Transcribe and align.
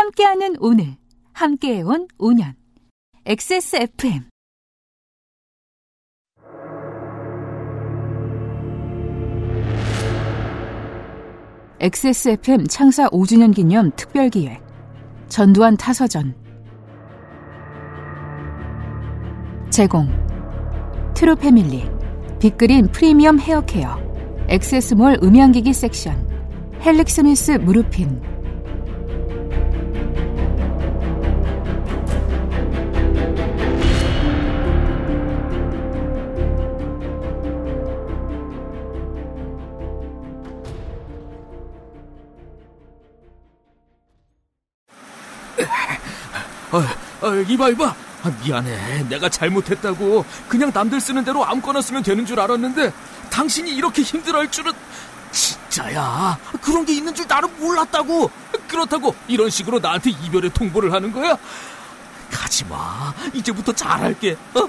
함께하는 0.00 0.56
오늘, 0.60 0.96
함께해온 1.34 2.08
5년. 2.16 2.54
XSFM. 3.26 4.30
XSFM 11.80 12.66
창사 12.66 13.08
5주년 13.08 13.54
기념 13.54 13.90
특별기획. 13.94 14.62
전두환 15.28 15.76
타서전. 15.76 16.34
제공. 19.68 20.08
트루 21.12 21.36
패밀리. 21.36 21.84
빅그린 22.38 22.88
프리미엄 22.90 23.38
헤어케어. 23.38 23.98
엑세스몰 24.48 25.18
음향기기 25.22 25.74
섹션. 25.74 26.26
헬릭스미스 26.80 27.52
무르핀. 27.52 28.39
어, 47.20 47.26
어, 47.28 47.34
이봐, 47.36 47.70
이봐. 47.70 47.94
아, 48.22 48.32
미안해. 48.44 49.04
내가 49.08 49.28
잘못했다고. 49.28 50.24
그냥 50.48 50.70
남들 50.72 51.00
쓰는 51.00 51.24
대로 51.24 51.44
아무거나 51.44 51.80
쓰면 51.80 52.02
되는 52.02 52.24
줄 52.26 52.38
알았는데, 52.40 52.92
당신이 53.30 53.70
이렇게 53.74 54.02
힘들어할 54.02 54.50
줄은, 54.50 54.72
진짜야. 55.32 56.38
그런 56.60 56.84
게 56.84 56.94
있는 56.94 57.14
줄 57.14 57.26
나는 57.26 57.48
몰랐다고. 57.58 58.30
그렇다고 58.68 59.14
이런 59.28 59.50
식으로 59.50 59.78
나한테 59.78 60.10
이별의 60.10 60.50
통보를 60.52 60.92
하는 60.92 61.12
거야? 61.12 61.36
가지 62.30 62.64
마. 62.64 63.12
이제부터 63.32 63.72
잘할게. 63.72 64.36
어? 64.54 64.68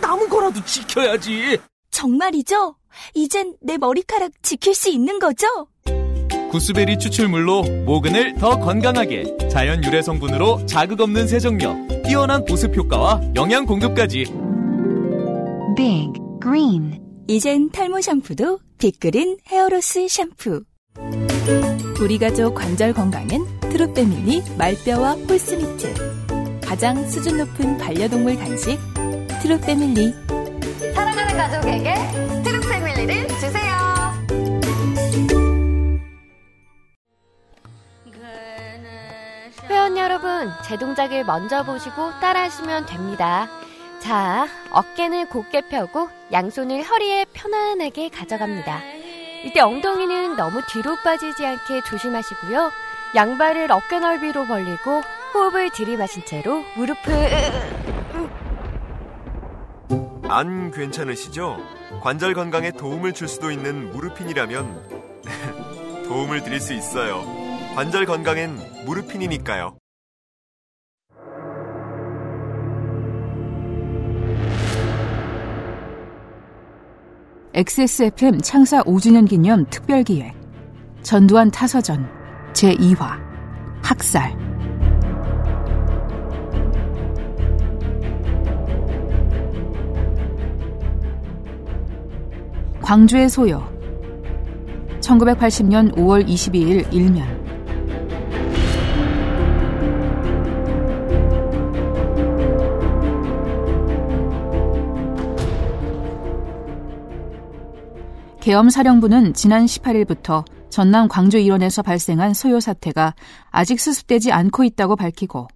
남은 0.00 0.28
거라도 0.28 0.64
지켜야지. 0.64 1.58
정말이죠? 1.90 2.76
이젠 3.14 3.54
내 3.60 3.76
머리카락 3.78 4.32
지킬 4.42 4.74
수 4.74 4.88
있는 4.88 5.18
거죠? 5.18 5.46
구스베리 6.50 6.98
추출물로 6.98 7.62
모근을 7.84 8.34
더 8.38 8.58
건강하게 8.58 9.48
자연 9.50 9.82
유래 9.84 10.02
성분으로 10.02 10.66
자극 10.66 11.00
없는 11.00 11.28
세정력 11.28 11.76
뛰어난 12.10 12.44
보습 12.44 12.76
효과와 12.76 13.20
영양 13.36 13.64
공급까지. 13.64 14.24
Big 15.76 16.12
Green. 16.42 16.98
이젠 17.28 17.70
탈모 17.70 18.00
샴푸도 18.00 18.58
빅그린 18.78 19.36
hair 19.46 19.77
loss 19.77 20.08
샴푸. 20.08 20.64
우리 22.00 22.18
가족 22.18 22.56
관절 22.56 22.94
건강은 22.94 23.60
트루패밀리 23.60 24.42
말뼈와 24.58 25.12
홀스미트 25.12 25.94
가장 26.60 27.08
수준 27.08 27.38
높은 27.38 27.78
반려동물 27.78 28.36
간식 28.38 28.76
트루패밀리. 29.40 30.12
사랑하는 30.92 31.36
가족에게 31.36 31.94
회원 39.80 39.96
여러분, 39.96 40.52
제 40.62 40.76
동작을 40.76 41.24
먼저 41.24 41.62
보시고 41.62 42.10
따라하시면 42.20 42.84
됩니다. 42.84 43.48
자, 43.98 44.46
어깨는 44.72 45.28
곧게 45.28 45.62
펴고 45.62 46.10
양손을 46.30 46.82
허리에 46.82 47.24
편안하게 47.32 48.10
가져갑니다. 48.10 48.78
이때 49.42 49.60
엉덩이는 49.60 50.36
너무 50.36 50.60
뒤로 50.68 50.96
빠지지 51.02 51.46
않게 51.46 51.84
조심하시고요. 51.84 52.70
양발을 53.14 53.72
어깨 53.72 54.00
넓이로 54.00 54.44
벌리고 54.44 55.00
호흡을 55.32 55.70
들이마신 55.70 56.26
채로 56.26 56.62
무릎을 56.76 57.30
안 60.28 60.70
괜찮으시죠? 60.72 61.56
관절 62.02 62.34
건강에 62.34 62.70
도움을 62.70 63.14
줄 63.14 63.28
수도 63.28 63.50
있는 63.50 63.90
무르핀이라면 63.92 65.24
도움을 66.06 66.42
드릴 66.42 66.60
수 66.60 66.74
있어요. 66.74 67.39
관절 67.74 68.04
건강엔 68.04 68.56
무르핀이니까요. 68.84 69.76
XSFM 77.54 78.40
창사 78.42 78.82
5주년 78.82 79.28
기념 79.28 79.64
특별기획. 79.70 80.34
전두환 81.02 81.50
타서전 81.50 82.08
제2화. 82.52 83.18
학살. 83.82 84.36
광주의 92.82 93.28
소요. 93.28 93.68
1980년 95.00 95.94
5월 95.94 96.26
22일 96.26 96.92
일면 96.92 97.39
계엄사령부는 108.40 109.34
지난 109.34 109.66
18일부터 109.66 110.44
전남 110.70 111.08
광주 111.08 111.36
일원에서 111.36 111.82
발생한 111.82 112.32
소요 112.32 112.58
사태가 112.58 113.14
아직 113.50 113.78
수습되지 113.78 114.32
않고 114.32 114.64
있다고 114.64 114.96
밝히고 114.96 115.48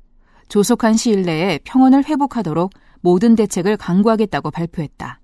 조속한 0.48 0.94
시일 0.94 1.22
내에 1.22 1.60
평온을 1.64 2.04
회복하도록 2.04 2.70
모든 3.00 3.36
대책을 3.36 3.78
강구하겠다고 3.78 4.50
발표했다. 4.50 5.18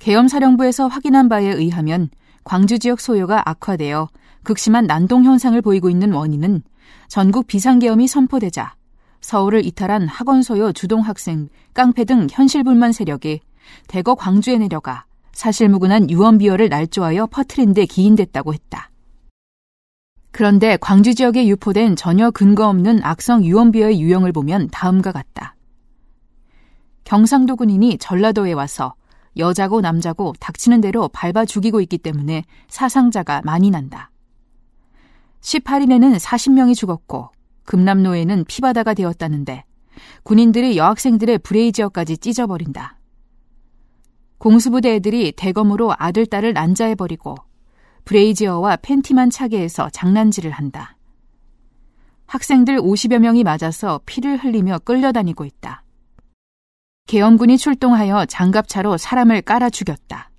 계엄사령부에서 0.00 0.88
확인한 0.88 1.28
바에 1.28 1.46
의하면 1.46 2.10
광주 2.42 2.80
지역 2.80 3.00
소요가 3.00 3.48
악화되어 3.48 4.08
극심한 4.42 4.86
난동 4.86 5.24
현상을 5.24 5.60
보이고 5.62 5.88
있는 5.88 6.12
원인은 6.12 6.62
전국 7.06 7.46
비상계엄이 7.46 8.08
선포되자 8.08 8.74
서울을 9.20 9.64
이탈한 9.66 10.08
학원 10.08 10.42
소요 10.42 10.72
주동 10.72 11.02
학생, 11.02 11.48
깡패 11.74 12.04
등 12.04 12.26
현실불만 12.28 12.90
세력이 12.90 13.40
대거 13.86 14.16
광주에 14.16 14.58
내려가 14.58 15.04
사실무근한 15.32 16.10
유언비어를 16.10 16.68
날조하여 16.68 17.26
퍼트린 17.26 17.74
데 17.74 17.86
기인됐다고 17.86 18.54
했다. 18.54 18.90
그런데 20.32 20.76
광주 20.80 21.14
지역에 21.14 21.46
유포된 21.48 21.96
전혀 21.96 22.30
근거 22.30 22.68
없는 22.68 23.02
악성 23.02 23.44
유언비어의 23.44 24.00
유형을 24.00 24.32
보면 24.32 24.68
다음과 24.70 25.12
같다. 25.12 25.56
경상도 27.04 27.56
군인이 27.56 27.98
전라도에 27.98 28.52
와서 28.52 28.94
여자고 29.36 29.80
남자고 29.80 30.34
닥치는 30.38 30.80
대로 30.80 31.08
밟아 31.08 31.44
죽이고 31.44 31.80
있기 31.80 31.98
때문에 31.98 32.44
사상자가 32.68 33.42
많이 33.44 33.70
난다. 33.70 34.10
18일에는 35.40 36.18
40명이 36.18 36.76
죽었고 36.76 37.30
금남로에는 37.64 38.44
피바다가 38.44 38.94
되었다는데 38.94 39.64
군인들이 40.22 40.76
여학생들의 40.76 41.38
브레이지어까지 41.38 42.18
찢어버린다. 42.18 42.99
공수부대 44.40 44.94
애들이 44.94 45.32
대검으로 45.32 45.94
아들, 45.98 46.24
딸을 46.24 46.54
난자해버리고 46.54 47.34
브레이지어와 48.06 48.76
팬티만 48.76 49.28
차게 49.28 49.60
해서 49.60 49.90
장난질을 49.90 50.50
한다. 50.50 50.96
학생들 52.24 52.78
50여 52.78 53.18
명이 53.18 53.44
맞아서 53.44 54.00
피를 54.06 54.38
흘리며 54.38 54.78
끌려다니고 54.78 55.44
있다. 55.44 55.84
계엄군이 57.06 57.58
출동하여 57.58 58.24
장갑차로 58.24 58.96
사람을 58.96 59.42
깔아 59.42 59.68
죽였다. 59.68 60.30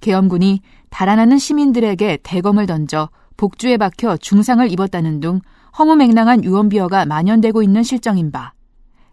계엄군이 0.00 0.60
달아나는 0.90 1.38
시민들에게 1.38 2.18
대검을 2.24 2.66
던져 2.66 3.08
복주에 3.36 3.76
박혀 3.76 4.16
중상을 4.16 4.68
입었다는 4.72 5.20
등 5.20 5.40
허무맹랑한 5.78 6.42
유언비어가 6.42 7.06
만연되고 7.06 7.62
있는 7.62 7.84
실정인 7.84 8.32
바 8.32 8.52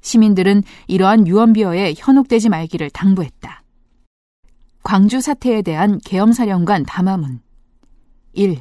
시민들은 0.01 0.63
이러한 0.88 1.27
유언비어에 1.27 1.94
현혹되지 1.97 2.50
말기를 2.50 2.89
당부했다. 2.89 3.60
광주 4.83 5.22
사태에 5.22 5.62
대한 5.62 6.00
계엄사령관 6.04 6.86
담화문 6.86 7.39
1. 8.33 8.60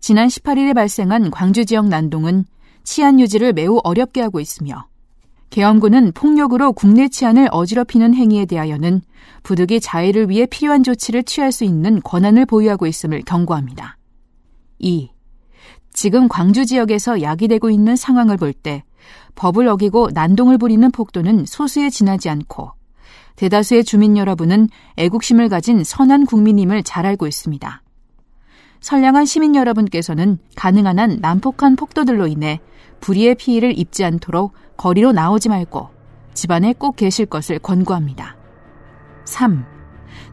지난 0.00 0.28
18일에 0.28 0.74
발생한 0.74 1.30
광주 1.30 1.64
지역 1.64 1.88
난동은 1.88 2.44
치안 2.84 3.18
유지를 3.18 3.52
매우 3.52 3.80
어렵게 3.82 4.20
하고 4.20 4.38
있으며 4.38 4.86
계엄군은 5.50 6.12
폭력으로 6.12 6.72
국내 6.72 7.08
치안을 7.08 7.48
어지럽히는 7.50 8.14
행위에 8.14 8.46
대하여는 8.46 9.02
부득이 9.42 9.80
자해를 9.80 10.28
위해 10.28 10.46
필요한 10.46 10.82
조치를 10.84 11.24
취할 11.24 11.50
수 11.50 11.64
있는 11.64 12.00
권한을 12.02 12.46
보유하고 12.46 12.86
있음을 12.86 13.22
경고합니다. 13.22 13.96
2. 14.78 15.10
지금 15.92 16.28
광주 16.28 16.66
지역에서 16.66 17.22
야기되고 17.22 17.70
있는 17.70 17.96
상황을 17.96 18.36
볼 18.36 18.52
때 18.52 18.84
법을 19.34 19.66
어기고 19.68 20.10
난동을 20.14 20.58
부리는 20.58 20.90
폭도는 20.90 21.46
소수에 21.46 21.90
지나지 21.90 22.28
않고 22.28 22.75
대다수의 23.36 23.84
주민 23.84 24.16
여러분은 24.16 24.68
애국심을 24.96 25.48
가진 25.48 25.84
선한 25.84 26.26
국민임을 26.26 26.82
잘 26.82 27.06
알고 27.06 27.26
있습니다. 27.26 27.82
선량한 28.80 29.24
시민 29.24 29.54
여러분께서는 29.54 30.38
가능한 30.54 30.98
한 30.98 31.18
난폭한 31.20 31.76
폭도들로 31.76 32.26
인해 32.26 32.60
불의의 33.00 33.34
피해를 33.34 33.78
입지 33.78 34.04
않도록 34.04 34.52
거리로 34.76 35.12
나오지 35.12 35.48
말고 35.48 35.88
집안에 36.34 36.74
꼭 36.74 36.96
계실 36.96 37.26
것을 37.26 37.58
권고합니다. 37.58 38.36
3. 39.24 39.64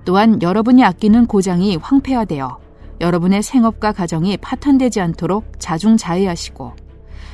또한 0.05 0.41
여러분이 0.41 0.83
아끼는 0.83 1.25
고장이 1.27 1.77
황폐화되어 1.77 2.59
여러분의 3.01 3.41
생업과 3.41 3.91
가정이 3.91 4.37
파탄되지 4.37 5.01
않도록 5.01 5.59
자중자애하시고 5.59 6.73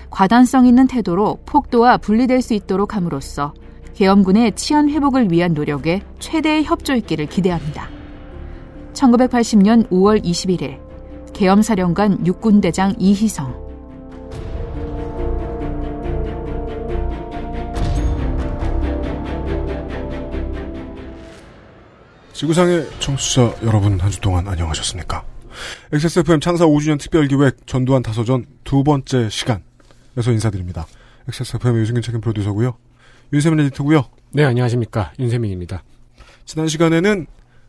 과단성 0.09 0.65
있는 0.65 0.87
태도로 0.87 1.39
폭도와 1.45 1.97
분리될 1.97 2.41
수 2.41 2.53
있도록 2.53 2.95
함으로써 2.95 3.53
계엄군의 3.95 4.53
치안 4.55 4.89
회복을 4.89 5.31
위한 5.31 5.53
노력에 5.53 6.01
최대의 6.19 6.63
협조있기를 6.63 7.25
기대합니다. 7.27 7.89
1980년 8.93 9.87
5월 9.89 10.23
21일 10.23 10.79
계엄사령관 11.33 12.25
육군대장 12.25 12.95
이희성 12.97 13.69
지구상의 22.33 22.87
청취자 22.99 23.53
여러분 23.63 23.99
한 23.99 24.09
주 24.09 24.19
동안 24.21 24.47
안녕하셨습니까? 24.47 25.23
XSFM 25.91 26.39
창사 26.39 26.65
5주년 26.65 26.99
특별기획 26.99 27.67
전두환 27.67 28.01
타서전 28.01 28.45
두 28.63 28.83
번째 28.83 29.29
시간에서 29.29 30.31
인사드립니다. 30.31 30.87
XSFM의 31.27 31.81
유승균 31.81 32.01
책임 32.01 32.21
프로듀서고요. 32.21 32.77
윤세민 33.31 33.59
에디터고요. 33.65 34.05
네, 34.31 34.43
안녕하십니까. 34.43 35.13
윤세민입니다. 35.19 35.83
지난 36.45 36.67
시간에는 36.67 37.27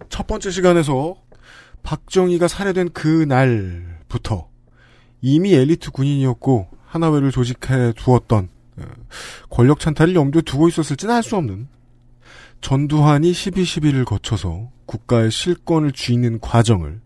첫 0.08 0.26
번째 0.26 0.50
시간에서 0.50 1.16
박정희가 1.82 2.48
살해된 2.48 2.90
그 2.92 3.24
날부터 3.28 4.48
이미 5.20 5.54
엘리트 5.54 5.90
군인이었고 5.90 6.68
하나회를 6.86 7.30
조직해 7.30 7.92
두었던 7.96 8.48
어, 8.78 8.82
권력 9.50 9.80
찬탈을 9.80 10.14
염두에 10.14 10.42
두고 10.42 10.68
있었을지는 10.68 11.14
알 11.14 11.22
수 11.22 11.36
없는 11.36 11.68
전두환이 12.60 13.32
12.12를 13.32 14.04
거쳐서 14.04 14.70
국가의 14.86 15.30
실권을 15.30 15.92
쥐는 15.92 16.40
과정을 16.40 17.00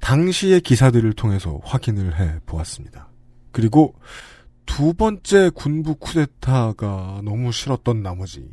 당시의 0.00 0.60
기사들을 0.60 1.12
통해서 1.12 1.60
확인을 1.62 2.18
해 2.18 2.40
보았습니다. 2.46 3.08
그리고 3.52 3.94
두 4.66 4.94
번째 4.94 5.50
군부 5.54 5.94
쿠데타가 5.96 7.20
너무 7.24 7.52
싫었던 7.52 8.02
나머지 8.02 8.48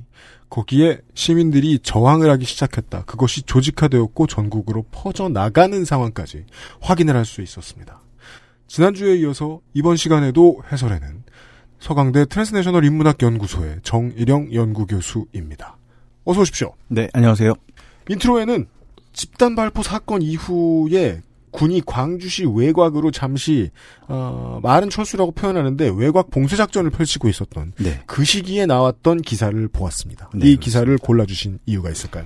거기에 0.50 1.00
시민들이 1.14 1.80
저항을 1.80 2.30
하기 2.32 2.46
시작했다. 2.46 3.06
그것이 3.06 3.44
조직화되었고 3.44 4.28
전국으로 4.28 4.86
퍼져나가는 4.92 5.86
상황까지 5.86 6.46
확인을 6.82 7.16
할 7.16 7.26
수 7.26 7.42
있었습니다. 7.42 8.02
지난주에 8.68 9.16
이어서 9.18 9.62
이번 9.74 9.96
시간에도 9.96 10.62
해설에는 10.72 11.24
서강대 11.80 12.26
트랜스내셔널 12.26 12.84
인문학 12.84 13.22
연구소의 13.22 13.80
정일영 13.84 14.54
연구교수입니다. 14.54 15.78
어서 16.26 16.42
오십시오. 16.42 16.74
네, 16.88 17.10
안녕하세요. 17.14 17.54
intro에는 18.10 18.68
집단 19.14 19.56
발포 19.56 19.82
사건 19.84 20.22
이후에 20.22 21.22
군이 21.52 21.82
광주시 21.86 22.46
외곽으로 22.46 23.12
잠시 23.12 23.70
어, 24.08 24.60
말은 24.64 24.90
철수라고 24.90 25.32
표현하는데 25.32 25.92
외곽 25.96 26.30
봉쇄 26.32 26.56
작전을 26.56 26.90
펼치고 26.92 27.28
있었던 27.30 27.74
네. 27.80 28.00
그 28.06 28.24
시기에 28.24 28.66
나왔던 28.66 29.22
기사를 29.22 29.68
보았습니다. 29.68 30.30
네, 30.36 30.52
이 30.52 30.58
기사를 30.58 30.96
골라주신 30.98 31.60
이유가 31.66 31.90
있을까요? 31.90 32.26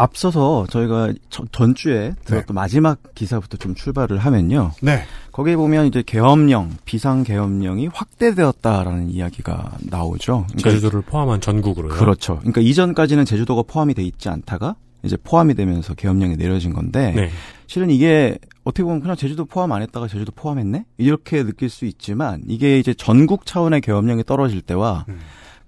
앞서서 0.00 0.64
저희가 0.70 1.12
저- 1.28 1.44
전주에 1.50 2.14
들었던 2.24 2.54
마지막 2.54 3.00
기사부터 3.16 3.56
좀 3.56 3.74
출발을 3.74 4.18
하면요. 4.18 4.70
네. 4.80 5.02
거기에 5.32 5.56
보면 5.56 5.86
이제 5.86 6.04
계엄령, 6.06 6.76
비상 6.84 7.24
계엄령이 7.24 7.88
확대되었다라는 7.92 9.10
이야기가 9.10 9.78
나오죠. 9.90 10.44
그러니까 10.48 10.70
제주도를 10.70 11.02
포함한 11.02 11.40
전국으로요. 11.40 11.92
그렇죠. 11.94 12.36
그러니까 12.38 12.60
이전까지는 12.60 13.24
제주도가 13.24 13.62
포함이 13.66 13.94
돼 13.94 14.04
있지 14.04 14.28
않다가 14.28 14.76
이제 15.02 15.16
포함이 15.22 15.54
되면서 15.54 15.94
계엄령이 15.94 16.36
내려진 16.36 16.72
건데 16.72 17.12
네. 17.14 17.30
실은 17.66 17.90
이게 17.90 18.38
어떻게 18.64 18.82
보면 18.82 19.00
그냥 19.00 19.16
제주도 19.16 19.44
포함 19.44 19.72
안 19.72 19.82
했다가 19.82 20.08
제주도 20.08 20.32
포함했네 20.32 20.84
이렇게 20.96 21.44
느낄 21.44 21.68
수 21.68 21.84
있지만 21.84 22.42
이게 22.46 22.78
이제 22.78 22.94
전국 22.94 23.46
차원의 23.46 23.80
계엄령이 23.80 24.24
떨어질 24.24 24.60
때와 24.60 25.04
음. 25.08 25.18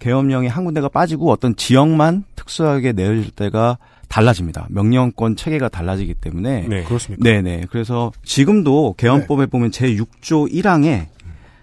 계엄령이 0.00 0.48
한 0.48 0.64
군데가 0.64 0.88
빠지고 0.88 1.30
어떤 1.30 1.54
지역만 1.54 2.24
특수하게 2.34 2.92
내려질 2.92 3.30
때가 3.30 3.78
달라집니다. 4.08 4.66
명령권 4.70 5.36
체계가 5.36 5.68
달라지기 5.68 6.14
때문에 6.14 6.66
네. 6.68 6.82
그렇습니까? 6.82 7.22
네네. 7.22 7.66
그래서 7.70 8.10
지금도 8.24 8.94
계엄법에 8.98 9.46
보면 9.46 9.70
제 9.70 9.94
6조 9.94 10.52
1항에 10.52 11.06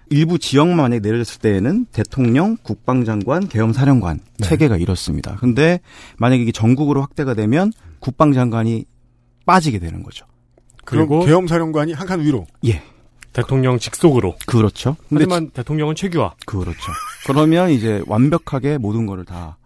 일부 0.09 0.39
지역만 0.39 0.77
만약에 0.77 0.99
내려졌을 0.99 1.39
때에는 1.41 1.85
대통령, 1.91 2.57
국방장관, 2.63 3.47
계엄사령관 3.47 4.19
네. 4.39 4.47
체계가 4.47 4.77
이렇습니다. 4.77 5.35
근데 5.35 5.79
만약에 6.17 6.41
이게 6.41 6.51
전국으로 6.51 7.01
확대가 7.01 7.33
되면 7.33 7.71
국방장관이 7.99 8.85
빠지게 9.45 9.79
되는 9.79 10.03
거죠. 10.03 10.25
그리고 10.85 11.25
계엄사령관이 11.25 11.93
한 11.93 12.07
칸 12.07 12.21
위로. 12.21 12.45
예. 12.65 12.81
대통령 13.33 13.77
직속으로. 13.77 14.35
그렇죠. 14.47 14.95
근데 15.09 15.25
하지만 15.25 15.49
대통령은 15.51 15.95
최규화. 15.95 16.33
그렇죠. 16.45 16.91
그러면 17.27 17.69
이제 17.69 18.01
완벽하게 18.07 18.77
모든 18.77 19.05
거를 19.05 19.25
다 19.25 19.57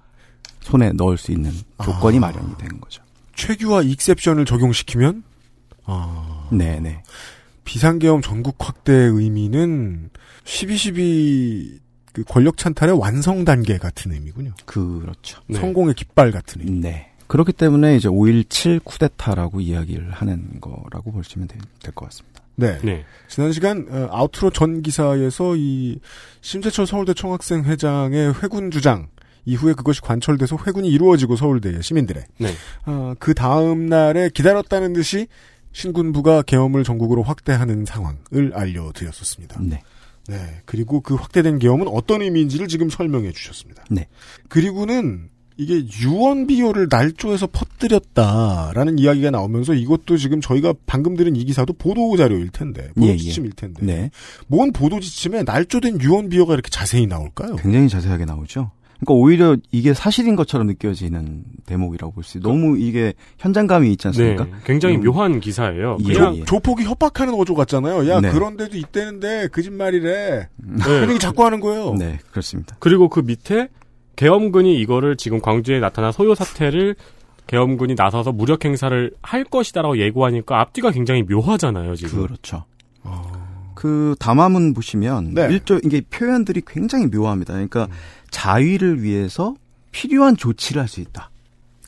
손에 0.62 0.92
넣을 0.94 1.18
수 1.18 1.32
있는 1.32 1.52
조건이 1.84 2.18
아. 2.18 2.22
마련이 2.22 2.58
되는 2.58 2.82
거죠. 2.82 3.02
최규와 3.36 3.84
익셉션을 3.84 4.46
적용시키면 4.46 5.24
아, 5.86 6.48
네 6.52 6.80
네. 6.80 7.02
비상계엄 7.64 8.22
전국 8.22 8.56
확대의 8.60 9.10
의미는 9.10 10.10
12.12 10.44 11.80
그 12.14 12.24
권력 12.26 12.58
찬탈의 12.58 12.98
완성 13.00 13.46
단계 13.46 13.78
같은 13.78 14.12
의미군요. 14.12 14.52
그렇죠. 14.66 15.42
네. 15.48 15.58
성공의 15.60 15.94
깃발 15.94 16.32
같은 16.32 16.62
의미. 16.62 16.80
네. 16.82 17.08
그렇기 17.28 17.54
때문에 17.54 17.96
이제 17.96 18.10
5.17 18.10 18.84
쿠데타라고 18.84 19.62
이야기를 19.62 20.12
하는 20.12 20.60
거라고 20.60 21.12
보시면 21.14 21.48
될 21.48 21.94
것 21.94 22.06
같습니다. 22.06 22.42
네. 22.58 22.78
네. 22.84 23.06
지난 23.30 23.54
시간 23.54 23.88
어, 23.90 24.08
아우트로 24.12 24.50
전 24.52 24.82
기사에서 24.82 25.56
이 25.56 26.00
심재철 26.42 26.86
서울대 26.86 27.14
총학생 27.14 27.64
회장의 27.64 28.34
회군 28.44 28.70
주장 28.72 29.08
이후에 29.46 29.74
그것이 29.74 30.02
관철돼서 30.02 30.58
회군이 30.68 30.90
이루어지고 30.90 31.38
서울대의 31.38 31.82
시민들의 31.82 32.24
네. 32.40 32.54
어, 32.86 33.14
그 33.20 33.34
다음 33.34 33.86
날에 33.88 34.30
기다렸다는 34.34 34.92
듯이 34.94 35.28
신군부가 35.74 36.44
계엄을 36.44 36.84
전국으로 36.84 37.24
확대하는 37.24 37.86
상황을 37.86 38.52
알려드렸었습니다. 38.54 39.60
네. 39.62 39.82
네. 40.28 40.62
그리고 40.66 41.02
그 41.02 41.16
확대된 41.16 41.60
계엄은 41.60 41.88
어떤 41.88 42.22
의미인지를 42.22 42.68
지금 42.68 42.90
설명해 42.90 43.32
주셨습니다. 43.32 43.84
네. 43.90 44.08
그리고는 44.50 45.30
이게 45.58 45.86
유언비어를 46.02 46.88
날조해서 46.90 47.48
퍼뜨렸다라는 47.48 48.98
이야기가 48.98 49.32
나오면서 49.32 49.74
이것도 49.74 50.18
지금 50.18 50.42
저희가 50.42 50.74
방금 50.86 51.16
들은 51.16 51.36
이 51.36 51.44
기사도 51.44 51.74
보도 51.74 52.16
자료일 52.18 52.50
텐데, 52.50 52.90
보도 52.96 53.08
예, 53.08 53.12
예. 53.12 53.18
지침일 53.18 53.52
텐데, 53.52 53.86
네. 53.86 54.10
뭔 54.48 54.72
보도 54.72 55.00
지침에 55.00 55.44
날조된 55.44 56.02
유언비어가 56.02 56.54
이렇게 56.54 56.70
자세히 56.70 57.06
나올까요? 57.06 57.58
굉장히 57.58 57.90
자세하게 57.90 58.26
나오죠. 58.26 58.72
그러니까 59.04 59.14
오히려 59.20 59.58
이게 59.72 59.94
사실인 59.96 60.36
것처럼 60.36 60.68
느껴지는 60.68 61.44
대목이라고 61.66 62.14
볼 62.14 62.24
수 62.24 62.38
있어요. 62.38 62.52
너무 62.54 62.78
이게 62.78 63.14
현장감이 63.40 63.92
있지 63.94 64.04
네. 64.04 64.08
않습니까? 64.10 64.48
굉장히 64.64 64.98
음. 64.98 65.04
묘한 65.04 65.40
기사예요. 65.40 65.98
예, 66.08 66.14
그냥 66.14 66.38
예. 66.38 66.46
조폭이 66.46 66.84
협박하는 66.84 67.34
어조 67.34 67.56
같잖아요. 67.56 68.08
야 68.10 68.22
네. 68.22 68.32
그런데도 68.32 68.78
있대는데 68.78 69.48
거짓말이래. 69.48 70.50
네. 70.56 70.78
그런 70.84 71.10
얘기 71.10 71.20
자꾸 71.20 71.44
하는 71.44 71.60
거예요. 71.60 71.96
네, 71.98 72.20
그렇습니다. 72.30 72.76
그리고 72.80 73.10
그 73.10 73.22
밑에 73.22 73.70
계엄군이 74.18 74.80
이거를 74.80 75.18
지금 75.18 75.42
광주에 75.42 75.80
나타난 75.80 76.12
소요 76.12 76.36
사태를 76.36 76.96
계엄군이 77.48 77.96
나서서 77.98 78.32
무력 78.32 78.66
행사를 78.66 79.12
할 79.24 79.44
것이다라고 79.44 79.98
예고하니까 79.98 80.60
앞뒤가 80.62 80.92
굉장히 80.92 81.24
묘하잖아요, 81.24 81.96
지금. 81.96 82.22
그렇죠. 82.22 82.66
그 83.74 84.16
담화문 84.20 84.74
보시면 84.76 85.34
네. 85.34 85.48
일조 85.50 85.80
이게 85.84 86.02
표현들이 86.02 86.62
굉장히 86.68 87.08
묘합니다. 87.08 87.54
그러니까 87.54 87.88
자위를 88.32 89.04
위해서 89.04 89.54
필요한 89.92 90.36
조치를 90.38 90.82
할 90.82 90.88
수 90.88 91.00
있다. 91.02 91.30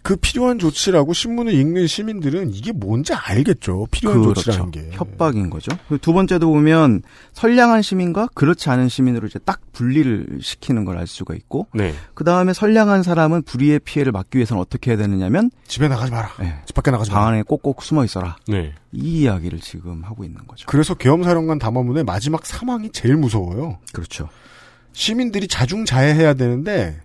그 0.02 0.18
필요한 0.18 0.60
조치라고 0.60 1.14
신문을 1.14 1.54
읽는 1.54 1.88
시민들은 1.88 2.54
이게 2.54 2.74
뭔지 2.74 3.14
알겠죠. 3.14 3.88
필요한 3.90 4.22
조치라는 4.22 4.72
게. 4.72 4.82
그렇죠. 4.82 4.98
협박인 4.98 5.50
거죠. 5.50 5.72
두 6.02 6.12
번째도 6.12 6.46
보면 6.52 7.04
선량한 7.32 7.82
시민과 7.82 8.28
그렇지 8.34 8.70
않은 8.70 8.90
시민으로 8.90 9.28
이제 9.28 9.40
딱 9.40 9.62
분리를 9.72 10.40
시키는 10.42 10.84
걸 10.84 10.98
알 10.98 11.08
수가 11.08 11.36
있고 11.36 11.68
네. 11.74 11.94
그 12.16 12.26
다음에 12.26 12.52
선량한 12.52 13.04
사람은 13.04 13.44
불의의 13.44 13.80
피해를 13.80 14.12
막기 14.12 14.38
위해서는 14.40 14.60
어떻게 14.62 14.92
해야 14.92 14.98
되느냐면 14.98 15.50
집에 15.70 15.88
나가지 15.88 16.12
마라. 16.12 16.30
예, 16.42 16.56
집 16.66 16.74
밖에 16.76 16.92
나가지 16.92 17.10
방 17.10 17.22
마라. 17.22 17.32
안에 17.36 17.44
꼭꼭 17.44 17.82
숨어 17.82 18.04
있어라. 18.04 18.36
네. 18.50 18.74
이 18.92 19.22
이야기를 19.22 19.62
지금 19.62 20.04
하고 20.04 20.26
있는 20.26 20.46
거죠. 20.46 20.66
그래서 20.68 20.96
계엄사령관 20.96 21.60
담화문의 21.60 22.04
마지막 22.04 22.46
사망이 22.46 22.90
제일 22.92 23.16
무서워요. 23.16 23.78
그렇죠. 23.94 24.28
시민들이 24.94 25.48
자중자애해야 25.48 26.36
되는데 26.36 27.00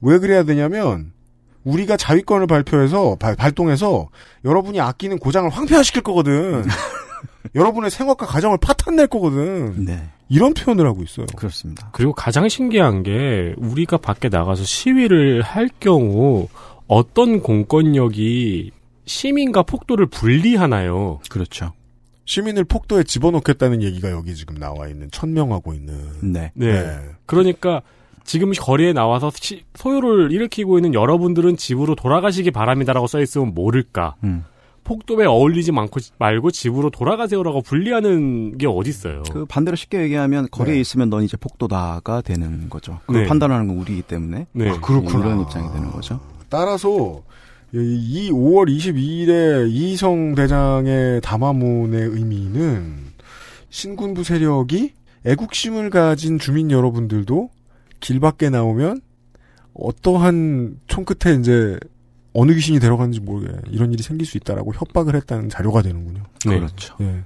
왜 0.00 0.18
그래야 0.18 0.44
되냐면 0.44 1.12
우리가 1.64 1.96
자위권을 1.96 2.46
발표해서 2.46 3.16
발, 3.18 3.34
발동해서 3.36 4.08
여러분이 4.44 4.80
아끼는 4.80 5.18
고장을 5.18 5.48
황폐화시킬 5.50 6.02
거거든. 6.02 6.64
여러분의 7.54 7.90
생활과 7.90 8.26
가정을 8.26 8.58
파탄낼 8.58 9.06
거거든. 9.06 9.84
네. 9.84 10.10
이런 10.28 10.54
표현을 10.54 10.86
하고 10.86 11.02
있어요. 11.02 11.26
그렇습니다. 11.36 11.88
그리고 11.92 12.12
가장 12.12 12.48
신기한 12.48 13.02
게 13.02 13.54
우리가 13.56 13.98
밖에 13.98 14.28
나가서 14.28 14.64
시위를 14.64 15.42
할 15.42 15.68
경우 15.80 16.48
어떤 16.86 17.40
공권력이 17.40 18.70
시민과 19.06 19.62
폭도를 19.62 20.06
분리하나요? 20.06 21.20
그렇죠. 21.28 21.72
시민을 22.24 22.64
폭도에 22.64 23.04
집어넣겠다는 23.04 23.82
얘기가 23.82 24.10
여기 24.10 24.34
지금 24.34 24.56
나와 24.56 24.88
있는 24.88 25.10
천명하고 25.10 25.74
있는. 25.74 25.94
네. 26.22 26.50
네. 26.54 26.98
그러니까 27.26 27.82
지금 28.24 28.52
거리에 28.52 28.92
나와서 28.94 29.30
시- 29.34 29.64
소요를 29.74 30.32
일으키고 30.32 30.78
있는 30.78 30.94
여러분들은 30.94 31.56
집으로 31.58 31.94
돌아가시기 31.94 32.50
바랍니다라고 32.50 33.06
써 33.06 33.20
있으면 33.20 33.52
모를까? 33.54 34.14
음. 34.24 34.44
폭도에 34.84 35.24
어울리지 35.24 35.70
않고 35.74 35.98
말고 36.18 36.50
집으로 36.50 36.90
돌아가세요라고 36.90 37.62
분리하는 37.62 38.58
게 38.58 38.66
어딨어요. 38.66 39.22
그 39.30 39.46
반대로 39.46 39.76
쉽게 39.76 40.02
얘기하면 40.02 40.48
거리에 40.50 40.74
네. 40.74 40.80
있으면 40.80 41.08
넌 41.08 41.22
이제 41.22 41.38
폭도다가 41.38 42.20
되는 42.20 42.68
거죠. 42.68 43.00
그걸 43.06 43.22
네. 43.22 43.28
판단하는 43.28 43.66
건 43.68 43.78
우리이기 43.78 44.02
때문에 44.02 44.46
네. 44.52 44.70
아, 44.70 44.78
그렇구나. 44.80 45.18
이런 45.24 45.40
입장이 45.40 45.72
되는 45.72 45.90
거죠. 45.90 46.20
따라서 46.50 47.22
이 47.82 48.30
5월 48.30 48.68
22일에 48.68 49.68
이성 49.70 50.34
대장의 50.34 51.20
담화문의 51.22 52.08
의미는 52.08 52.96
신군부 53.70 54.22
세력이 54.22 54.92
애국심을 55.24 55.90
가진 55.90 56.38
주민 56.38 56.70
여러분들도 56.70 57.50
길 57.98 58.20
밖에 58.20 58.50
나오면 58.50 59.00
어떠한 59.74 60.80
총 60.86 61.04
끝에 61.04 61.34
이제 61.34 61.78
어느 62.32 62.52
귀신이 62.52 62.78
데려가는지 62.78 63.20
모르게 63.20 63.52
이런 63.70 63.92
일이 63.92 64.02
생길 64.02 64.26
수 64.26 64.36
있다라고 64.36 64.74
협박을 64.74 65.16
했다는 65.16 65.48
자료가 65.48 65.82
되는군요. 65.82 66.22
네. 66.46 66.58
그렇죠. 66.58 66.94
예. 67.00 67.24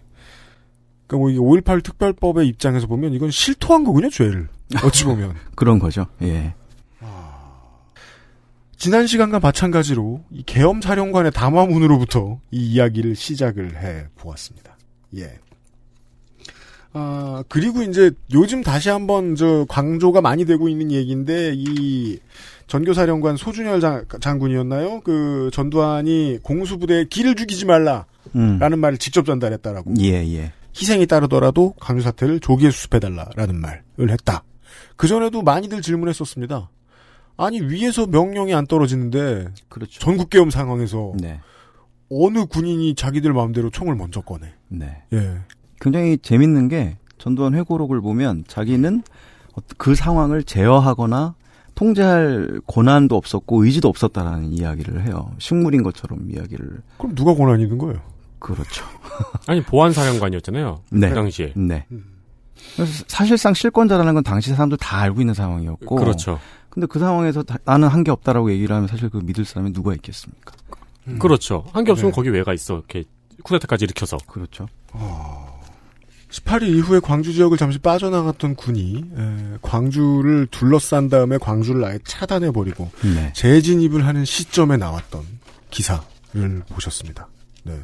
그러니까 1.07 1.17
뭐 1.17 1.31
이게 1.31 1.38
5.18 1.38 1.83
특별법의 1.83 2.47
입장에서 2.49 2.87
보면 2.87 3.12
이건 3.12 3.31
실토한 3.31 3.85
거군요, 3.85 4.11
죄를. 4.11 4.49
어찌 4.85 5.05
보면. 5.05 5.35
그런 5.57 5.78
거죠. 5.78 6.07
예. 6.23 6.55
지난 8.78 9.08
시간과 9.08 9.40
마찬가지로 9.40 10.20
이 10.30 10.44
계엄 10.47 10.80
사령관의 10.80 11.32
담화문으로부터 11.32 12.38
이 12.52 12.75
이야기를 12.75 13.16
시작을 13.16 13.76
해 13.82 14.06
보았습니다. 14.14 14.76
예. 15.16 15.37
아, 16.92 17.42
그리고 17.49 17.82
이제 17.82 18.12
요즘 18.32 18.62
다시 18.62 18.88
한번 18.88 19.35
저 19.35 19.66
강조가 19.68 20.20
많이 20.20 20.44
되고 20.44 20.68
있는 20.68 20.92
얘기인데 20.92 21.52
이 21.56 22.20
전교사령관 22.68 23.37
소준열 23.37 23.80
장, 23.80 24.04
장군이었나요? 24.20 25.00
그 25.00 25.50
전두환이 25.52 26.38
공수부대에 26.44 27.06
길을 27.06 27.35
죽이지 27.35 27.66
말라라는 27.66 28.04
음. 28.37 28.78
말을 28.78 28.99
직접 28.99 29.26
전달했다라고. 29.26 29.94
예, 30.00 30.25
예. 30.37 30.52
희생이 30.80 31.06
따르더라도 31.06 31.73
강요 31.80 32.00
사태를 32.00 32.38
조기에 32.38 32.70
수습해달라라는 32.70 33.56
말을 33.56 34.11
했다. 34.11 34.44
그 34.97 35.08
전에도 35.08 35.42
많이들 35.42 35.82
질문했었습니다. 35.82 36.70
아니 37.38 37.61
위에서 37.62 38.07
명령이 38.07 38.52
안 38.52 38.66
떨어지는데 38.66 39.47
그렇죠. 39.68 40.00
전국 40.00 40.28
계엄 40.28 40.50
상황에서 40.50 41.12
네. 41.16 41.40
어느 42.11 42.45
군인이 42.47 42.95
자기들 42.95 43.33
마음대로 43.33 43.71
총을 43.71 43.95
먼저 43.95 44.21
꺼내. 44.21 44.52
네. 44.68 45.02
예. 45.12 45.38
굉장히 45.80 46.18
재밌는 46.18 46.68
게 46.68 46.97
전두환 47.16 47.54
회고록을 47.54 48.00
보면 48.00 48.45
자기는 48.49 49.02
어- 49.54 49.61
그 49.76 49.95
상황을 49.95 50.42
제어하거나 50.42 51.35
통제할 51.76 52.61
권한도 52.66 53.16
없었고 53.16 53.64
의지도 53.64 53.88
없었다라는 53.88 54.52
이야기를 54.52 55.07
해요. 55.07 55.30
식물인 55.38 55.85
것처럼 55.85 56.28
이야기를. 56.33 56.80
그럼 56.99 57.14
누가 57.14 57.35
권한이 57.35 57.62
있는 57.62 57.78
거예요? 57.78 58.00
그렇죠. 58.40 58.85
아니 59.47 59.62
보안 59.62 59.92
사령관이었잖아요. 59.92 60.80
네. 60.90 61.09
그 61.09 61.14
당시에. 61.14 61.52
네. 61.54 61.87
그래서 62.75 63.04
사실상 63.07 63.54
실권자라는 63.54 64.14
건 64.14 64.25
당시 64.25 64.50
사람들 64.50 64.78
다 64.78 64.99
알고 64.99 65.21
있는 65.21 65.35
상황이었고. 65.35 65.95
그렇죠. 65.97 66.40
근데 66.71 66.87
그 66.87 66.99
상황에서 66.99 67.43
다- 67.43 67.59
나는 67.65 67.89
한 67.89 68.05
게 68.05 68.11
없다라고 68.11 68.51
얘기를 68.53 68.75
하면 68.75 68.89
사실 68.89 69.09
그 69.09 69.19
믿을 69.19 69.45
사람이 69.45 69.73
누가 69.73 69.93
있겠습니까? 69.95 70.53
그렇죠. 71.19 71.65
한 71.73 71.85
게 71.85 71.93
없으면 71.93 72.13
네. 72.13 72.15
거기 72.17 72.29
왜가 72.29 72.53
있어. 72.53 72.75
이렇게 72.77 73.05
쿠데타까지 73.43 73.85
일으켜서. 73.85 74.19
그렇죠. 74.27 74.67
18일 76.31 76.69
이후에 76.77 77.01
광주 77.01 77.33
지역을 77.33 77.57
잠시 77.57 77.79
빠져나갔던 77.79 78.55
군이 78.57 79.05
에, 79.17 79.57
광주를 79.63 80.47
둘러싼 80.51 81.09
다음에 81.09 81.39
광주를 81.39 81.83
아예 81.85 81.99
차단해버리고 82.05 82.91
네. 83.15 83.33
재진입을 83.35 84.07
하는 84.07 84.25
시점에 84.27 84.77
나왔던 84.77 85.23
기사를 85.71 86.03
보셨습니다. 86.69 87.29
네. 87.65 87.79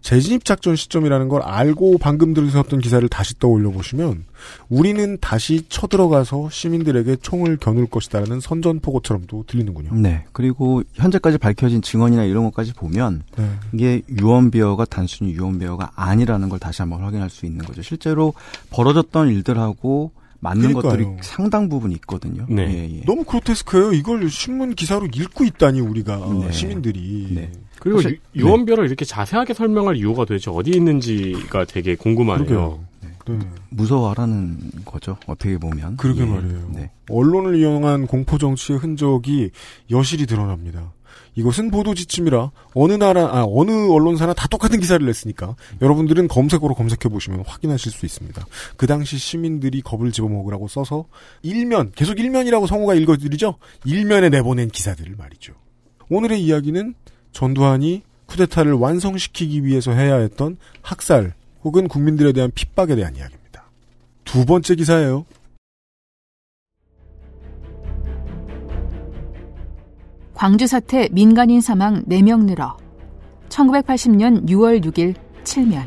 재진입 0.00 0.44
작전 0.44 0.76
시점이라는 0.76 1.28
걸 1.28 1.42
알고 1.42 1.98
방금 1.98 2.34
들으셨던 2.34 2.80
기사를 2.80 3.06
다시 3.08 3.38
떠올려 3.38 3.70
보시면 3.70 4.24
우리는 4.68 5.18
다시 5.20 5.64
쳐들어가서 5.68 6.50
시민들에게 6.50 7.16
총을 7.22 7.56
겨눌 7.58 7.86
것이다라는 7.86 8.40
선전포고처럼도 8.40 9.44
들리는군요. 9.46 9.94
네. 9.94 10.24
그리고 10.32 10.82
현재까지 10.94 11.38
밝혀진 11.38 11.82
증언이나 11.82 12.24
이런 12.24 12.44
것까지 12.44 12.72
보면 12.72 13.22
네. 13.36 13.50
이게 13.72 14.02
유언비어가 14.08 14.84
단순히 14.84 15.32
유언비어가 15.32 15.92
아니라는 15.94 16.48
걸 16.48 16.58
다시 16.58 16.82
한번 16.82 17.02
확인할 17.02 17.30
수 17.30 17.46
있는 17.46 17.64
거죠. 17.64 17.82
실제로 17.82 18.34
벌어졌던 18.70 19.28
일들하고 19.28 20.12
맞는 20.40 20.68
그러니까요. 20.74 20.82
것들이 20.92 21.06
상당 21.22 21.68
부분 21.68 21.90
있거든요. 21.92 22.46
네. 22.48 22.62
예, 22.68 22.96
예. 22.98 23.04
너무 23.04 23.24
그로테스크예요. 23.24 23.92
이걸 23.92 24.28
신문 24.30 24.74
기사로 24.74 25.06
읽고 25.12 25.44
있다니 25.44 25.80
우리가 25.80 26.16
네. 26.42 26.52
시민들이. 26.52 27.28
네. 27.30 27.50
그리고 27.80 28.00
사실- 28.00 28.20
유, 28.36 28.42
유언비어를 28.42 28.86
이렇게 28.86 29.04
자세하게 29.04 29.54
설명할 29.54 29.96
이유가 29.96 30.24
도대체 30.24 30.50
어디 30.50 30.70
있는지가 30.70 31.64
되게 31.64 31.94
궁금하네요. 31.96 32.46
그러게요. 32.46 32.84
네. 33.02 33.38
무서워하라는 33.70 34.58
거죠. 34.84 35.16
어떻게 35.26 35.58
보면. 35.58 35.96
그러게 35.96 36.22
예. 36.22 36.24
말이에요. 36.26 36.70
네. 36.74 36.90
언론을 37.10 37.56
이용한 37.56 38.06
공포 38.06 38.38
정치의 38.38 38.78
흔적이 38.78 39.50
여실히 39.90 40.24
드러납니다. 40.26 40.92
이것은 41.38 41.70
보도 41.70 41.94
지침이라 41.94 42.50
어느 42.74 42.94
나라 42.94 43.26
아 43.26 43.46
어느 43.48 43.70
언론사나 43.70 44.34
다 44.34 44.48
똑같은 44.48 44.80
기사를 44.80 45.06
냈으니까 45.06 45.54
여러분들은 45.80 46.26
검색어로 46.26 46.74
검색해 46.74 47.08
보시면 47.08 47.44
확인하실 47.46 47.92
수 47.92 48.04
있습니다. 48.04 48.44
그 48.76 48.88
당시 48.88 49.18
시민들이 49.18 49.80
겁을 49.80 50.10
집어먹으라고 50.10 50.66
써서 50.66 51.04
일면 51.42 51.92
계속 51.94 52.18
일면이라고 52.18 52.66
성우가 52.66 52.94
읽어드리죠. 52.94 53.54
일면에 53.84 54.30
내보낸 54.30 54.68
기사들을 54.68 55.14
말이죠. 55.16 55.52
오늘의 56.10 56.42
이야기는 56.42 56.94
전두환이 57.30 58.02
쿠데타를 58.26 58.72
완성시키기 58.72 59.64
위해서 59.64 59.92
해야 59.92 60.16
했던 60.16 60.56
학살 60.82 61.34
혹은 61.62 61.86
국민들에 61.86 62.32
대한 62.32 62.50
핍박에 62.52 62.96
대한 62.96 63.14
이야기입니다. 63.14 63.70
두 64.24 64.44
번째 64.44 64.74
기사예요. 64.74 65.24
광주 70.38 70.68
사태 70.68 71.08
민간인 71.10 71.60
사망 71.60 72.04
4명 72.04 72.44
늘어 72.44 72.76
1980년 73.48 74.48
6월 74.48 74.84
6일 74.84 75.16
7면. 75.42 75.84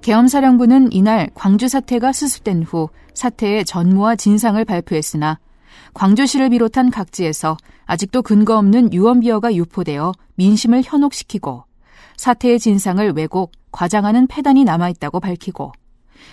계엄사령부는 0.00 0.90
이날 0.92 1.28
광주 1.34 1.68
사태가 1.68 2.12
수습된 2.12 2.62
후 2.62 2.88
사태의 3.12 3.66
전무와 3.66 4.16
진상을 4.16 4.64
발표했으나 4.64 5.38
광주시를 5.92 6.48
비롯한 6.48 6.90
각지에서 6.90 7.58
아직도 7.84 8.22
근거 8.22 8.56
없는 8.56 8.94
유언비어가 8.94 9.54
유포되어 9.54 10.12
민심을 10.36 10.80
현혹시키고 10.82 11.64
사태의 12.16 12.58
진상을 12.58 13.12
왜곡, 13.12 13.52
과장하는 13.70 14.28
패단이 14.28 14.64
남아있다고 14.64 15.20
밝히고 15.20 15.72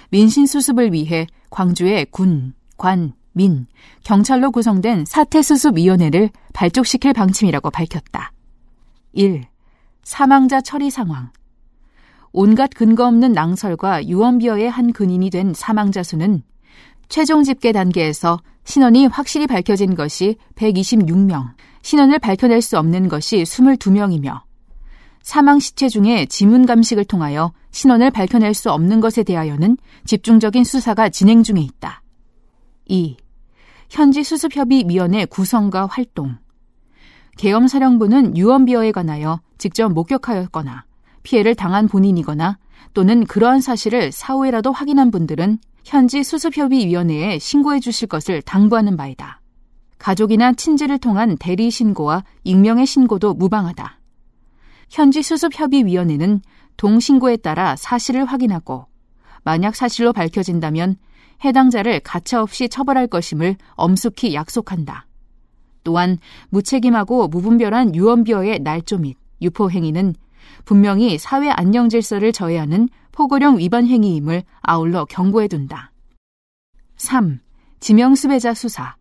민심 0.09 0.45
수습을 0.45 0.93
위해 0.93 1.27
광주의 1.49 2.05
군, 2.05 2.53
관, 2.77 3.13
민, 3.33 3.67
경찰로 4.03 4.51
구성된 4.51 5.05
사태수습위원회를 5.05 6.29
발족시킬 6.53 7.13
방침이라고 7.13 7.69
밝혔다. 7.69 8.31
1. 9.13 9.43
사망자 10.03 10.61
처리 10.61 10.89
상황. 10.89 11.31
온갖 12.31 12.69
근거 12.75 13.07
없는 13.07 13.33
낭설과 13.33 14.07
유언비어의 14.07 14.69
한 14.69 14.93
근인이 14.93 15.29
된 15.29 15.53
사망자 15.53 16.03
수는 16.03 16.43
최종 17.07 17.43
집계 17.43 17.71
단계에서 17.71 18.39
신원이 18.65 19.07
확실히 19.07 19.47
밝혀진 19.47 19.95
것이 19.95 20.37
126명, 20.55 21.53
신원을 21.81 22.19
밝혀낼 22.19 22.61
수 22.61 22.77
없는 22.79 23.09
것이 23.09 23.43
22명이며 23.43 24.41
사망 25.25 25.57
시체 25.57 25.89
중에 25.89 26.27
지문 26.27 26.67
감식을 26.67 27.03
통하여 27.05 27.51
신원을 27.71 28.11
밝혀낼 28.11 28.53
수 28.53 28.71
없는 28.71 28.99
것에 28.99 29.23
대하여는 29.23 29.75
집중적인 30.05 30.63
수사가 30.63 31.09
진행 31.09 31.41
중에 31.41 31.61
있다. 31.61 32.03
2. 32.85 33.17
현지 33.89 34.23
수습협의위원회 34.23 35.25
구성과 35.25 35.87
활동. 35.87 36.37
계엄사령부는 37.39 38.37
유언비어에 38.37 38.91
관하여 38.91 39.41
직접 39.57 39.91
목격하였거나 39.91 40.85
피해를 41.23 41.55
당한 41.55 41.87
본인이거나 41.87 42.59
또는 42.93 43.25
그러한 43.25 43.61
사실을 43.61 44.11
사후에라도 44.11 44.71
확인한 44.71 45.09
분들은 45.09 45.57
현지 45.83 46.23
수습협의위원회에 46.23 47.39
신고해 47.39 47.79
주실 47.79 48.07
것을 48.09 48.43
당부하는 48.43 48.95
바이다. 48.95 49.41
가족이나 49.97 50.53
친지를 50.53 50.99
통한 50.99 51.35
대리 51.39 51.71
신고와 51.71 52.23
익명의 52.43 52.85
신고도 52.85 53.33
무방하다. 53.33 54.04
현지 54.89 55.21
수습협의위원회는 55.21 56.41
동신고에 56.77 57.37
따라 57.37 57.75
사실을 57.75 58.25
확인하고 58.25 58.87
만약 59.43 59.75
사실로 59.75 60.13
밝혀진다면 60.13 60.97
해당자를 61.43 61.99
가차없이 61.99 62.69
처벌할 62.69 63.07
것임을 63.07 63.55
엄숙히 63.71 64.33
약속한다. 64.33 65.07
또한 65.83 66.17
무책임하고 66.49 67.27
무분별한 67.27 67.95
유언비어의 67.95 68.59
날조 68.59 68.97
및 68.99 69.17
유포 69.41 69.69
행위는 69.69 70.15
분명히 70.63 71.17
사회 71.17 71.49
안녕 71.49 71.89
질서를 71.89 72.31
저해하는 72.31 72.89
포고령 73.11 73.59
위반 73.59 73.85
행위임을 73.85 74.43
아울러 74.61 75.05
경고해 75.05 75.47
둔다. 75.47 75.91
3. 76.97 77.39
지명수배자 77.79 78.53
수사 78.53 78.95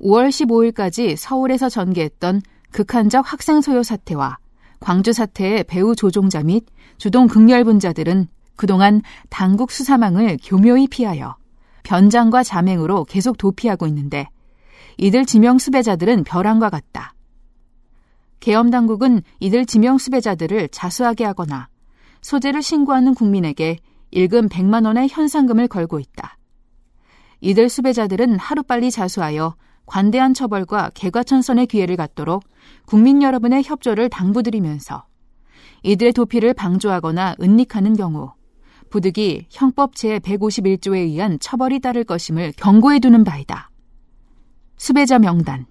5월 0.00 0.28
15일까지 0.28 1.16
서울에서 1.16 1.68
전개했던 1.68 2.42
극한적 2.72 3.32
학생 3.32 3.60
소요 3.60 3.82
사태와 3.82 4.38
광주 4.80 5.12
사태의 5.12 5.64
배후 5.64 5.96
조종자 5.96 6.42
및 6.42 6.64
주동 6.98 7.26
극렬분자들은 7.26 8.28
그동안 8.56 9.02
당국 9.28 9.70
수사망을 9.70 10.38
교묘히 10.42 10.88
피하여 10.88 11.36
변장과 11.82 12.42
자맹으로 12.42 13.04
계속 13.04 13.38
도피하고 13.38 13.86
있는데 13.86 14.28
이들 14.98 15.26
지명 15.26 15.58
수배자들은 15.58 16.24
벼랑과 16.24 16.70
같다. 16.70 17.14
계엄 18.40 18.70
당국은 18.70 19.22
이들 19.40 19.66
지명 19.66 19.98
수배자들을 19.98 20.68
자수하게 20.68 21.24
하거나 21.24 21.68
소재를 22.22 22.62
신고하는 22.62 23.14
국민에게 23.14 23.78
일금 24.10 24.48
100만 24.48 24.86
원의 24.86 25.08
현상금을 25.08 25.68
걸고 25.68 26.00
있다. 26.00 26.36
이들 27.40 27.68
수배자들은 27.68 28.38
하루빨리 28.38 28.90
자수하여 28.90 29.54
관대한 29.86 30.34
처벌과 30.34 30.90
개과천선의 30.94 31.66
기회를 31.66 31.96
갖도록 31.96 32.44
국민 32.84 33.22
여러분의 33.22 33.62
협조를 33.64 34.08
당부드리면서 34.10 35.06
이들의 35.82 36.12
도피를 36.12 36.54
방조하거나 36.54 37.36
은닉하는 37.40 37.96
경우 37.96 38.32
부득이 38.90 39.46
형법 39.50 39.94
제151조에 39.94 40.96
의한 40.96 41.38
처벌이 41.38 41.80
따를 41.80 42.04
것임을 42.04 42.52
경고해 42.56 42.98
두는 43.00 43.24
바이다. 43.24 43.70
수배자 44.76 45.18
명단 45.18 45.66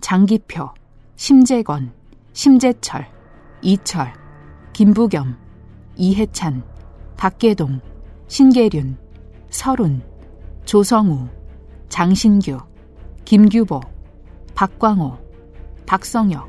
장기표, 0.00 0.70
심재건, 1.16 1.92
심재철, 2.32 3.08
이철, 3.62 4.12
김부겸, 4.72 5.36
이해찬, 5.96 6.62
박계동, 7.16 7.80
신계륜, 8.28 8.98
설운, 9.48 10.02
조성우, 10.64 11.28
장신규, 11.88 12.58
김규보, 13.26 13.80
박광호, 14.54 15.18
박성혁, 15.84 16.48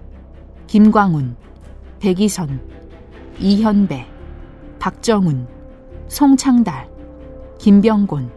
김광훈, 0.67 1.35
백이선, 1.99 2.61
이현배, 3.39 4.05
박정훈, 4.77 5.47
송창달, 6.07 6.87
김병곤, 7.57 8.31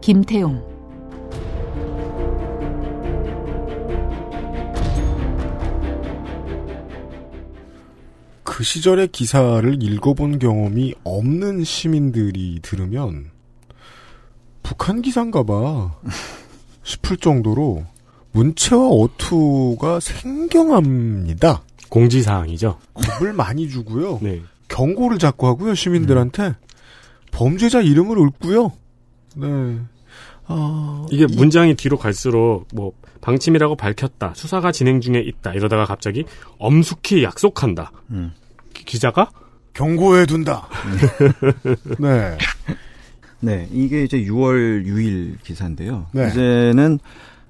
김태웅. 0.00 0.70
그 8.44 8.62
시절의 8.62 9.08
기사를 9.08 9.82
읽어본 9.82 10.38
경험이 10.38 10.94
없는 11.02 11.64
시민들이 11.64 12.60
들으면 12.62 13.32
북한 14.62 15.02
기사인가 15.02 15.42
봐 15.42 15.98
싶을 16.90 17.16
정도로 17.16 17.84
문체와 18.32 18.88
어투가 18.88 20.00
생경합니다. 20.00 21.62
공지사항이죠. 21.88 22.78
겁을 22.94 23.32
많이 23.32 23.68
주고요. 23.68 24.18
네. 24.22 24.42
경고를 24.68 25.18
자꾸 25.18 25.46
하고요, 25.48 25.74
시민들한테. 25.74 26.54
범죄자 27.32 27.80
이름을 27.80 28.18
읊고요. 28.18 28.72
네. 29.36 29.78
아, 30.46 31.06
이게 31.10 31.26
문장이 31.26 31.74
뒤로 31.76 31.96
갈수록 31.96 32.66
뭐 32.74 32.92
방침이라고 33.20 33.76
밝혔다. 33.76 34.32
수사가 34.34 34.72
진행 34.72 35.00
중에 35.00 35.20
있다. 35.20 35.52
이러다가 35.54 35.84
갑자기 35.84 36.24
엄숙히 36.58 37.22
약속한다. 37.22 37.92
음. 38.10 38.32
기- 38.74 38.84
기자가 38.84 39.30
경고해 39.74 40.26
둔다. 40.26 40.68
네. 41.98 42.36
네, 43.40 43.68
이게 43.72 44.04
이제 44.04 44.18
6월 44.24 44.84
6일 44.86 45.36
기사인데요. 45.42 46.06
네. 46.12 46.28
이제는 46.28 46.98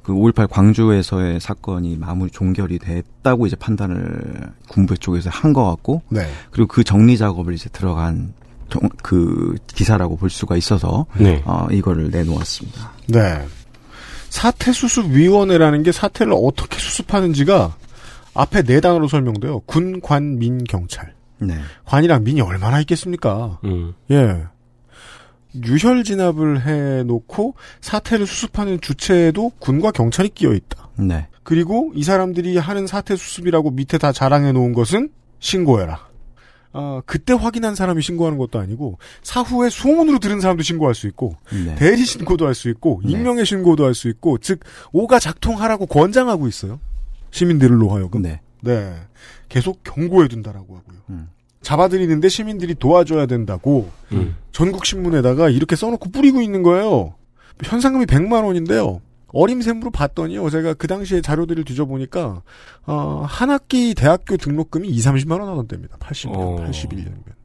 그 0.03 0.13
5.18 0.13 0.49
광주에서의 0.49 1.41
사건이 1.41 1.97
마무리 1.97 2.31
종결이 2.31 2.79
됐다고 2.79 3.47
이제 3.47 3.57
판단을 3.57 4.51
군부 4.69 4.97
쪽에서 4.97 5.31
한 5.31 5.53
것 5.53 5.65
같고, 5.69 6.03
네. 6.09 6.27
그리고 6.51 6.69
그 6.69 6.85
정리 6.85 7.19
작업을 7.19 7.53
이제 7.55 7.69
들어간 7.71 8.33
정- 8.71 8.89
그 9.03 9.57
기사라고 9.67 10.17
볼 10.17 10.31
수가 10.31 10.57
있어서 10.57 11.07
네. 11.19 11.43
어, 11.45 11.67
이거를 11.71 12.11
내놓았습니다. 12.11 12.93
네. 13.09 13.45
사태 14.29 14.73
수습 14.73 15.07
위원회라는 15.11 15.83
게 15.83 15.91
사태를 15.93 16.33
어떻게 16.37 16.79
수습하는지가 16.79 17.77
앞에 18.35 18.63
네 18.63 18.81
단어로 18.81 19.09
설명돼요. 19.09 19.61
군, 19.67 20.01
관, 20.01 20.39
민, 20.39 20.63
경찰. 20.65 21.13
네. 21.41 21.57
관이랑 21.85 22.23
민이 22.23 22.41
얼마나 22.43 22.79
있겠습니까? 22.81 23.59
음. 23.65 23.93
예. 24.13 24.45
유혈 25.55 26.05
진압을 26.05 26.67
해놓고 26.67 27.55
사태를 27.81 28.27
수습하는 28.27 28.81
주체에도 28.81 29.51
군과 29.59 29.91
경찰이 29.91 30.29
끼어 30.31 30.53
있다. 30.55 30.91
네. 30.99 31.27
그리고 31.43 31.91
이 31.95 32.05
사람들이 32.05 32.57
하는 32.59 32.87
사태 32.87 33.17
수습이라고 33.17 33.71
밑에 33.71 33.99
다 33.99 34.13
자랑해 34.13 34.53
놓은 34.53 34.73
것은 34.73 35.11
신고해라. 35.41 36.09
아, 36.73 37.03
그때 37.05 37.33
확인한 37.33 37.75
사람이 37.75 38.01
신고하는 38.01 38.39
것도 38.39 38.61
아니고 38.61 38.99
사후에 39.23 39.71
소문으로 39.71 40.21
들은 40.21 40.41
사람도 40.41 40.63
신고할 40.63 40.95
수 40.95 41.09
있고 41.09 41.35
네. 41.53 41.75
대리 41.75 42.05
신고도 42.05 42.47
할 42.47 42.55
수 42.55 42.69
있고 42.69 43.01
네. 43.05 43.11
익명의 43.13 43.45
신고도 43.45 43.85
할 43.85 43.95
수 43.95 44.09
있고 44.09 44.39
즉 44.39 44.61
오가 44.93 45.19
작통하라고 45.19 45.87
권장하고 45.87 46.47
있어요. 46.47 46.79
시민들로 47.33 47.91
하여금. 47.91 48.23
네. 48.23 48.41
네. 48.61 48.95
계속 49.49 49.83
경고해 49.83 50.29
둔다라고 50.29 50.77
하고요. 50.77 50.99
음. 51.11 51.29
잡아들이는데 51.63 52.29
시민들이 52.29 52.75
도와줘야 52.75 53.27
된다고 53.27 53.91
음. 54.13 54.37
전국 54.53 54.87
신문에다가 54.87 55.51
이렇게 55.51 55.77
써놓고 55.77 56.11
뿌리고 56.11 56.41
있는 56.41 56.63
거예요. 56.63 57.15
현상금이 57.63 58.07
100만 58.07 58.45
원인데요. 58.45 59.01
어림샘으로 59.33 59.91
봤더니요. 59.91 60.49
제가 60.51 60.75
그 60.75 60.89
당시에 60.89 61.21
자료들을 61.21 61.65
뒤져보니까 61.65 62.43
어, 62.87 63.25
한 63.29 63.51
학기 63.51 63.95
대학교 63.95 64.37
등록금이 64.37 64.89
2, 64.89 64.99
30만 64.99 65.41
원 65.41 65.49
하던데입니다. 65.49 65.99
80년, 65.99 66.35
어. 66.35 66.57
81년이면. 66.57 67.41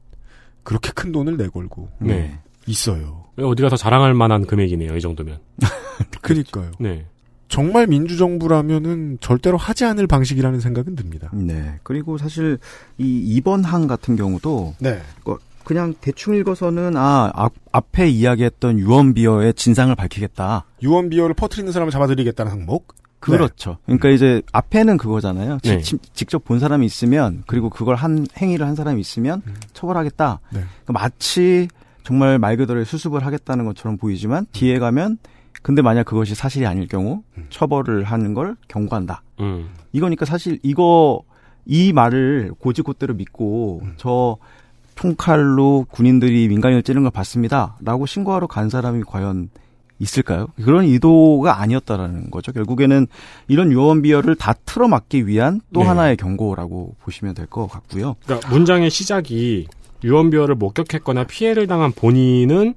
그렇게 0.64 0.92
큰 0.96 1.12
돈을 1.12 1.38
내걸고 1.38 1.90
네. 2.00 2.40
있어요. 2.66 3.26
어디 3.38 3.62
가서 3.62 3.78
자랑할 3.78 4.16
만한 4.16 4.48
금액이네요. 4.48 4.96
이 4.98 5.02
정도면. 5.02 5.38
그니까요. 6.22 6.72
네. 6.80 7.06
정말 7.48 7.88
민주정부라면은 7.88 9.18
절대로 9.22 9.58
하지 9.58 9.86
않을 9.86 10.08
방식이라는 10.08 10.60
생각은 10.60 10.96
듭니다. 10.96 11.30
네. 11.34 11.80
그리고 11.84 12.18
사실 12.18 12.58
이 12.98 13.40
2번 13.42 13.64
항 13.64 13.88
같은 13.88 14.16
경우도 14.16 14.76
네. 14.80 15.00
그- 15.24 15.38
그냥 15.64 15.96
대충 16.00 16.36
읽어서는 16.36 16.96
아 16.96 17.32
앞, 17.34 17.54
앞에 17.72 18.08
이야기했던 18.10 18.78
유언비어의 18.80 19.56
진상을 19.56 19.94
밝히겠다. 19.96 20.66
유언비어를 20.84 21.34
퍼뜨리는 21.36 21.72
사람을 21.72 21.92
잡아들이겠다는 21.92 22.52
항목. 22.52 22.94
그렇죠. 23.20 23.78
그러니까 23.86 24.10
이제 24.10 24.44
앞에는 24.52 24.98
그거잖아요. 24.98 25.58
지- 25.64 25.70
네. 25.72 25.82
지- 25.82 25.98
직접 26.14 26.44
본 26.46 26.60
사람이 26.60 26.86
있으면 26.86 27.44
그리고 27.48 27.72
그걸 27.72 27.96
한 27.96 28.28
행위를 28.38 28.68
한 28.68 28.76
사람이 28.76 29.02
있으면 29.02 29.42
처벌하겠다. 29.74 30.40
네. 30.54 30.60
그러니까 30.84 30.94
마치 30.94 31.68
정말 32.04 32.38
말 32.38 32.56
그대로 32.58 32.84
수습을 32.84 33.26
하겠다는 33.26 33.66
것처럼 33.66 33.98
보이지만 33.98 34.46
뒤에 34.52 34.78
가면 34.78 35.18
근데 35.66 35.82
만약 35.82 36.04
그것이 36.04 36.36
사실이 36.36 36.68
아닐 36.68 36.88
경우 36.88 37.24
처벌을 37.50 38.04
하는 38.04 38.36
걸 38.36 38.56
경고한다. 38.68 39.24
음. 39.40 39.68
이거니까 39.94 40.24
사실 40.24 40.60
이거 40.62 41.24
이 41.66 41.92
말을 41.92 42.52
고지고대로 42.60 43.16
믿고 43.16 43.82
저 43.98 44.38
총칼로 44.94 45.88
군인들이 45.90 46.50
민간인을 46.50 46.84
찌른 46.84 47.02
걸 47.02 47.10
봤습니다라고 47.10 48.06
신고하러 48.06 48.46
간 48.46 48.70
사람이 48.70 49.02
과연 49.08 49.50
있을까요? 49.98 50.50
그런 50.64 50.84
의도가 50.86 51.60
아니었다라는 51.62 52.30
거죠. 52.30 52.52
결국에는 52.52 53.08
이런 53.48 53.72
요원 53.72 54.04
비어를 54.04 54.36
다 54.36 54.54
틀어막기 54.66 55.26
위한 55.26 55.62
또 55.74 55.80
네. 55.80 55.88
하나의 55.88 56.16
경고라고 56.18 56.94
보시면 57.02 57.34
될 57.34 57.48
것 57.48 57.66
같고요. 57.66 58.18
그러니까 58.26 58.50
문장의 58.50 58.92
시작이 58.92 59.66
유언비어를 60.04 60.54
목격했거나 60.54 61.24
피해를 61.24 61.66
당한 61.66 61.92
본인은 61.92 62.76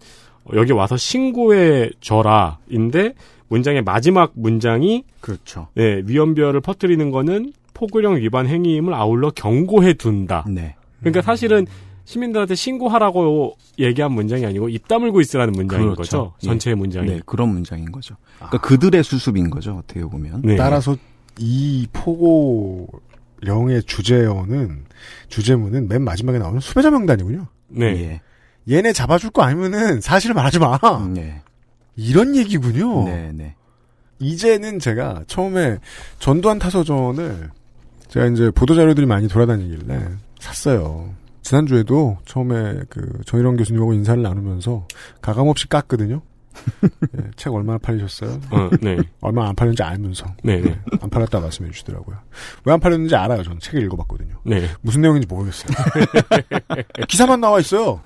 여기 0.54 0.72
와서 0.72 0.96
신고해 0.96 1.90
줘라인데 2.00 3.14
문장의 3.48 3.82
마지막 3.82 4.32
문장이 4.34 5.04
그렇죠. 5.20 5.68
네, 5.74 6.02
위헌비어를 6.04 6.60
퍼뜨리는 6.60 7.10
거는 7.10 7.52
포고령 7.74 8.16
위반 8.16 8.46
행위임을 8.46 8.92
아울러 8.94 9.30
경고해 9.30 9.94
둔다. 9.94 10.44
네. 10.48 10.74
그러니까 11.00 11.22
사실은 11.22 11.66
시민들한테 12.04 12.54
신고하라고 12.54 13.56
얘기한 13.78 14.12
문장이 14.12 14.44
아니고 14.46 14.70
입 14.70 14.88
다물고 14.88 15.20
있으라는 15.20 15.52
문장인 15.52 15.90
그렇죠. 15.90 15.96
거죠. 15.96 16.32
예. 16.42 16.46
전체의 16.46 16.74
문장이. 16.76 17.06
네, 17.06 17.20
그런 17.26 17.50
문장인 17.50 17.92
거죠. 17.92 18.16
그러니까 18.36 18.58
그들의 18.58 19.04
수습인 19.04 19.50
거죠. 19.50 19.76
어떻게 19.76 20.00
보면. 20.00 20.42
네. 20.42 20.56
따라서 20.56 20.96
이 21.38 21.86
포고령의 21.92 23.82
주제어는 23.84 24.84
주제문은 25.28 25.88
맨 25.88 26.02
마지막에 26.02 26.38
나오는 26.38 26.60
수배자 26.60 26.90
명단이군요. 26.90 27.46
네. 27.68 27.86
예. 27.86 28.20
얘네 28.68 28.92
잡아줄 28.92 29.30
거 29.30 29.42
아니면은 29.42 30.00
사실을 30.00 30.34
말하지 30.34 30.58
마. 30.58 30.78
네. 31.12 31.42
이런 31.96 32.36
얘기군요. 32.36 33.04
네, 33.04 33.32
네. 33.34 33.54
이제는 34.20 34.78
제가 34.78 35.24
처음에 35.26 35.78
전두환 36.18 36.58
타서전을 36.58 37.50
제가 38.08 38.26
이제 38.26 38.50
보도자료들이 38.50 39.06
많이 39.06 39.28
돌아다니길래 39.28 40.08
샀어요. 40.40 41.14
지난주에도 41.42 42.18
처음에 42.26 42.80
그 42.90 43.20
정일원 43.24 43.56
교수님하고 43.56 43.94
인사를 43.94 44.22
나누면서 44.22 44.86
가감없이 45.22 45.66
깠거든요. 45.68 46.20
예, 47.16 47.30
책 47.36 47.54
얼마나 47.54 47.78
팔리셨어요? 47.78 48.40
어, 48.50 48.68
네. 48.82 48.98
얼마 49.20 49.48
안 49.48 49.54
팔렸는지 49.54 49.82
알면서. 49.82 50.26
네, 50.42 50.60
네. 50.60 50.78
안 51.00 51.08
팔렸다 51.08 51.38
말씀해 51.40 51.70
주시더라고요. 51.70 52.16
왜 52.64 52.72
안 52.72 52.80
팔렸는지 52.80 53.14
알아요. 53.14 53.42
저는 53.44 53.60
책을 53.60 53.82
읽어봤거든요. 53.84 54.34
네. 54.44 54.68
무슨 54.82 55.00
내용인지 55.02 55.26
모르겠어요. 55.28 55.68
기사만 57.08 57.40
나와 57.40 57.60
있어요. 57.60 58.00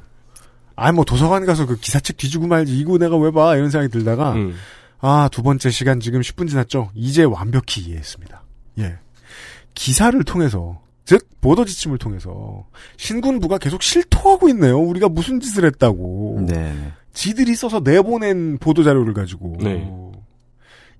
아, 0.76 0.92
뭐 0.92 1.04
도서관 1.04 1.44
가서 1.46 1.66
그 1.66 1.76
기사책 1.78 2.16
뒤지고 2.16 2.46
말지 2.46 2.76
이거 2.76 2.98
내가 2.98 3.16
왜 3.16 3.30
봐? 3.30 3.56
이런 3.56 3.70
생각이 3.70 3.92
들다가 3.92 4.32
음. 4.32 4.54
아, 5.00 5.28
두 5.32 5.42
번째 5.42 5.70
시간 5.70 6.00
지금 6.00 6.20
10분 6.20 6.48
지났죠? 6.48 6.90
이제 6.94 7.24
완벽히 7.24 7.80
이해했습니다. 7.82 8.42
예. 8.78 8.98
기사를 9.74 10.22
통해서, 10.24 10.80
즉, 11.04 11.26
보도 11.40 11.64
지침을 11.64 11.98
통해서, 11.98 12.66
신군부가 12.98 13.58
계속 13.58 13.82
실토하고 13.82 14.48
있네요. 14.50 14.78
우리가 14.78 15.08
무슨 15.08 15.40
짓을 15.40 15.64
했다고. 15.64 16.44
네, 16.46 16.54
네. 16.54 16.92
지들이 17.14 17.56
써서 17.56 17.80
내보낸 17.82 18.58
보도자료를 18.58 19.12
가지고. 19.12 19.56
네. 19.60 19.90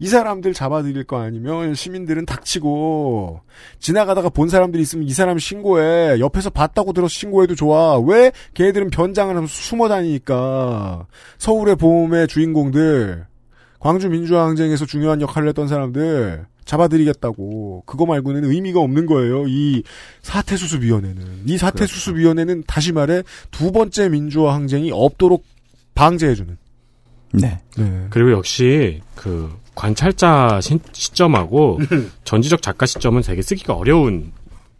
이 0.03 0.09
사람들 0.09 0.53
잡아들일 0.53 1.05
거 1.05 1.21
아니면 1.21 1.77
시민들은 1.77 2.27
닥치고 2.27 3.41
지나가다가 3.79 4.31
본 4.31 4.49
사람들이 4.49 4.83
있으면 4.83 5.07
이 5.07 5.13
사람 5.13 5.39
신고해. 5.39 6.19
옆에서 6.19 6.51
봤다고 6.51 6.93
들어서 6.93 7.09
신고해도 7.09 7.55
좋아. 7.55 8.01
왜? 8.01 8.33
걔네들은 8.55 8.91
변장을 8.91 9.33
하면서 9.33 9.55
숨어 9.55 9.89
다니니까. 9.89 11.07
서울의 11.39 11.77
봄의 11.77 12.27
주인공들 12.27 13.27
광주 13.79 14.09
민주화항쟁에서 14.09 14.87
중요한 14.87 15.21
역할을 15.21 15.47
했던 15.47 15.69
사람들 15.69 16.47
잡아들이겠다고. 16.65 17.85
그거 17.87 18.05
말고는 18.05 18.43
의미가 18.43 18.81
없는 18.81 19.07
거예요 19.07 19.47
이 19.47 19.85
사태 20.21 20.57
수습위원회는. 20.57 21.45
이 21.47 21.57
사태수습위원회는 21.57 22.65
다시 22.67 22.91
말해 22.91 23.23
두 23.53 23.71
번째 23.71 24.09
민주화 24.09 24.53
항쟁이 24.53 24.91
없도록 24.93 25.45
방제해주는. 25.95 26.59
네. 27.35 27.61
네. 27.79 28.07
그리고 28.11 28.33
역시 28.33 29.01
그 29.15 29.62
관찰자 29.75 30.61
시, 30.61 30.79
시점하고 30.93 31.79
전지적 32.25 32.63
작가 32.63 32.87
시점은 32.87 33.23
되게 33.23 33.43
쓰기가 33.43 33.75
어려운 33.75 34.33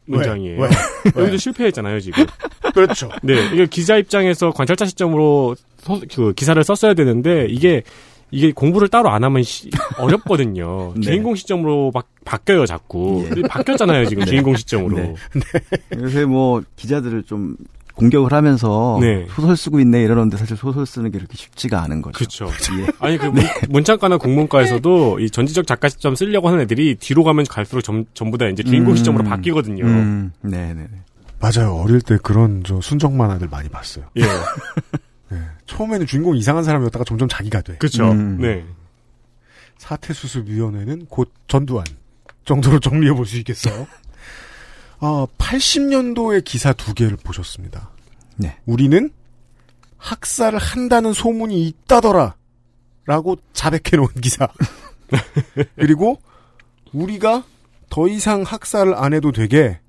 문장이에요. 0.07 0.61
왜? 0.61 0.69
왜? 1.15 1.23
여기도 1.23 1.37
실패했잖아요 1.39 2.01
지금. 2.01 2.27
그렇죠 2.75 3.11
네, 3.23 3.35
이게 3.53 3.67
기자 3.67 3.97
입장에서 3.97 4.51
관찰자 4.51 4.85
시점으로 4.87 5.57
소- 5.79 6.01
그 6.15 6.33
기사를 6.35 6.63
썼어야 6.63 6.95
되는데 6.95 7.47
이게 7.49 7.83
이게 8.31 8.51
공부를 8.51 8.89
따로 8.89 9.11
안 9.11 9.25
하면 9.25 9.43
시- 9.43 9.71
어렵거든요. 9.99 10.95
네. 10.97 11.01
주인공 11.03 11.35
시점으로 11.35 11.91
바, 11.93 12.03
바뀌어요 12.25 12.65
자꾸. 12.67 13.23
예. 13.27 13.29
근데 13.29 13.49
바뀌었잖아요 13.49 14.07
지금 14.07 14.25
네. 14.25 14.31
주인공 14.31 14.57
시점으로. 14.57 14.97
네. 14.97 15.15
요새 15.99 16.25
뭐 16.25 16.63
기자들을 16.77 17.25
좀 17.25 17.57
공격을 17.95 18.33
하면서 18.33 18.99
네. 19.01 19.27
소설 19.31 19.57
쓰고 19.57 19.81
있네 19.81 20.03
이러는데 20.03 20.37
사실 20.37 20.57
소설 20.57 20.87
쓰는 20.87 21.11
게 21.11 21.19
그렇게 21.19 21.37
쉽지가 21.37 21.83
않은 21.83 22.03
거죠. 22.03 22.17
그렇죠. 22.19 22.47
예. 22.81 22.87
아니 23.01 23.19
그 23.19 23.27
문, 23.27 23.45
문창과나 23.69 24.17
공문과에서도 24.19 25.21
이 25.21 25.31
전지적 25.31 25.67
작가 25.67 25.89
시점 25.89 26.15
쓰려고 26.15 26.49
하는 26.49 26.61
애들이 26.61 26.95
뒤로 26.97 27.25
가면 27.25 27.45
갈수록 27.49 27.83
전, 27.83 28.07
전부 28.15 28.39
다 28.39 28.47
이제 28.47 28.63
주인공 28.63 28.95
음. 28.95 28.97
시점으로 28.97 29.25
바뀌거든요. 29.25 29.85
음, 29.85 30.33
네, 30.41 30.73
네, 30.75 30.87
네. 30.91 31.01
맞아요. 31.41 31.75
어릴 31.75 32.01
때 32.01 32.17
그런 32.23 32.63
저 32.65 32.81
순정 32.81 33.17
만화들 33.17 33.49
많이 33.49 33.69
봤어요. 33.69 34.05
예, 34.17 34.23
네. 35.31 35.39
처음에는 35.67 36.07
주인공 36.07 36.37
이상한 36.37 36.63
사람이었다가 36.65 37.05
점점 37.05 37.29
자기가 37.29 37.63
돼. 37.63 37.77
그렇죠. 37.77 38.11
음. 38.11 38.39
네. 38.41 38.65
사태 39.79 40.13
수습 40.15 40.47
위원회는 40.49 41.07
곧 41.09 41.33
전두환 41.49 41.85
정도로 42.45 42.79
정리해 42.81 43.13
볼 43.13 43.27
수 43.27 43.37
있겠어요. 43.39 43.87
아, 45.05 45.27
80년도의 45.37 46.45
기사 46.45 46.73
두 46.73 46.95
개를 46.95 47.17
보셨습니다. 47.17 47.91
네. 48.37 48.57
우리는 48.67 49.11
학살을 49.99 50.61
한다는 50.61 51.13
소문이 51.13 51.67
있다더라. 51.67 52.37
라고 53.07 53.37
자백해 53.53 53.97
놓은 53.97 54.07
기사. 54.23 54.47
그리고 55.75 56.21
우리가 56.93 57.43
더 57.91 58.07
이상 58.07 58.43
학살을 58.43 58.95
안 58.95 59.13
해도 59.13 59.33
되게 59.33 59.81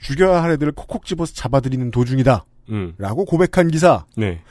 죽여야 0.00 0.42
할 0.42 0.50
애들을 0.50 0.72
콕콕 0.72 1.06
집어서 1.06 1.32
잡아들이는 1.32 1.92
도중이다. 1.92 2.44
음. 2.70 2.94
라고 2.98 3.24
고백한 3.24 3.70
기사. 3.70 4.04
네. 4.16 4.42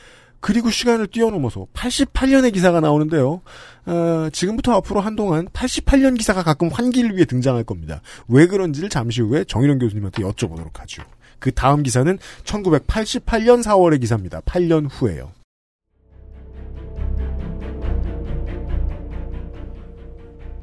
그리고 0.46 0.70
시간을 0.70 1.08
뛰어넘어서 1.08 1.66
88년의 1.74 2.54
기사가 2.54 2.80
나오는데요. 2.80 3.42
어, 3.88 4.30
지금부터 4.32 4.74
앞으로 4.74 5.00
한동안 5.00 5.48
88년 5.48 6.16
기사가 6.16 6.44
가끔 6.44 6.68
환기를 6.68 7.16
위해 7.16 7.26
등장할 7.26 7.64
겁니다. 7.64 8.04
왜 8.28 8.46
그런지를 8.46 8.90
잠시 8.90 9.24
후에 9.24 9.44
정일원 9.46 9.80
교수님한테 9.80 10.22
여쭤보도록 10.22 10.78
하죠. 10.82 11.02
그 11.40 11.52
다음 11.52 11.82
기사는 11.82 12.20
1988년 12.44 13.64
4월의 13.64 14.00
기사입니다. 14.02 14.42
8년 14.42 14.88
후에요. 14.88 15.32